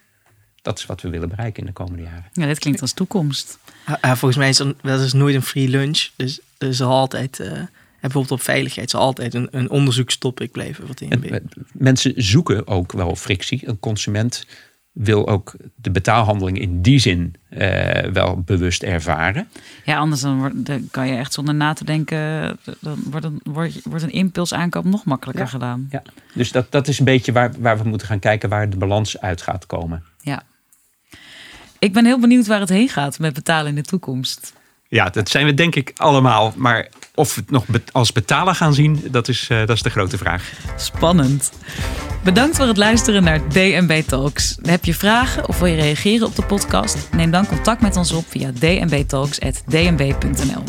Dat 0.63 0.79
is 0.79 0.87
wat 0.87 1.01
we 1.01 1.09
willen 1.09 1.29
bereiken 1.29 1.61
in 1.61 1.67
de 1.67 1.73
komende 1.73 2.03
jaren. 2.03 2.25
Ja, 2.33 2.47
dit 2.47 2.59
klinkt 2.59 2.81
als 2.81 2.93
toekomst. 2.93 3.59
Ja, 4.03 4.17
volgens 4.17 4.37
mij 4.37 4.49
is 4.49 4.57
dat 4.83 5.01
is 5.01 5.13
nooit 5.13 5.35
een 5.35 5.43
free 5.43 5.69
lunch. 5.69 6.09
Dus 6.17 6.41
er 6.59 6.75
zal 6.75 6.93
altijd, 6.93 7.39
uh, 7.39 7.53
bijvoorbeeld 8.01 8.33
op 8.33 8.43
veiligheid, 8.43 8.91
zal 8.91 9.01
altijd 9.01 9.35
een, 9.35 9.49
een 9.51 9.71
onderzoekstopic 9.71 10.53
blijven. 10.53 10.87
Wat 10.87 11.01
en, 11.01 11.51
mensen 11.73 12.13
zoeken 12.17 12.67
ook 12.67 12.93
wel 12.93 13.17
frictie. 13.17 13.69
Een 13.69 13.79
consument 13.79 14.47
wil 14.93 15.29
ook 15.29 15.55
de 15.75 15.91
betaalhandeling 15.91 16.59
in 16.59 16.83
die 16.83 16.99
zin 16.99 17.35
uh, 17.51 17.91
wel 18.13 18.41
bewust 18.41 18.83
ervaren. 18.83 19.49
Ja, 19.85 19.99
anders 19.99 20.21
dan, 20.21 20.39
wordt, 20.39 20.67
dan, 20.67 20.89
kan 20.91 21.09
je 21.09 21.17
echt 21.17 21.33
zonder 21.33 21.55
na 21.55 21.73
te 21.73 21.85
denken, 21.85 22.59
dan 22.81 22.99
wordt 23.11 23.27
een, 23.27 23.41
wordt, 23.43 23.81
wordt 23.85 24.05
een 24.05 24.13
impulsaankoop 24.13 24.85
nog 24.85 25.05
makkelijker 25.05 25.45
ja, 25.45 25.51
gedaan. 25.51 25.87
Ja, 25.91 26.03
dus 26.35 26.53
dat, 26.53 26.71
dat 26.71 26.89
is 26.89 26.99
een 26.99 27.05
beetje 27.05 27.33
waar, 27.33 27.53
waar 27.59 27.79
we 27.79 27.89
moeten 27.89 28.07
gaan 28.07 28.19
kijken 28.19 28.49
waar 28.49 28.71
de 28.71 28.77
balans 28.77 29.21
uit 29.21 29.43
gaat 29.43 29.67
komen. 29.67 30.05
Ja. 30.21 30.43
Ik 31.79 31.93
ben 31.93 32.05
heel 32.05 32.21
benieuwd 32.21 32.47
waar 32.47 32.61
het 32.61 32.69
heen 32.69 32.89
gaat 32.89 33.19
met 33.19 33.35
betalen 33.35 33.69
in 33.69 33.75
de 33.75 33.83
toekomst. 33.83 34.53
Ja, 34.89 35.09
dat 35.09 35.29
zijn 35.29 35.47
we 35.47 35.55
denk 35.55 35.75
ik 35.75 35.93
allemaal. 35.97 36.53
Maar 36.57 36.89
of 37.15 37.35
we 37.35 37.41
het 37.41 37.51
nog 37.51 37.65
als 37.93 38.13
betalen 38.13 38.55
gaan 38.55 38.75
zien, 38.75 39.05
dat 39.11 39.29
is, 39.29 39.49
uh, 39.53 39.59
dat 39.59 39.71
is 39.71 39.83
de 39.83 39.91
grote 39.91 40.19
vraag. 40.19 40.53
Spannend. 40.77 41.53
Bedankt 42.25 42.57
voor 42.57 42.67
het 42.67 42.77
luisteren 42.77 43.23
naar 43.23 43.49
DNB 43.49 44.03
Talks. 44.07 44.59
Heb 44.63 44.85
je 44.85 44.95
vragen 44.95 45.49
of 45.49 45.59
wil 45.59 45.69
je 45.69 45.77
reageren 45.77 46.27
op 46.27 46.37
de 46.37 46.43
podcast? 46.43 47.09
Neem 47.13 47.31
dan 47.31 47.47
contact 47.47 47.81
met 47.81 47.97
ons 47.97 48.13
op 48.13 48.25
via 48.29 48.51
dnbtalks.dnb.nl. 48.61 50.63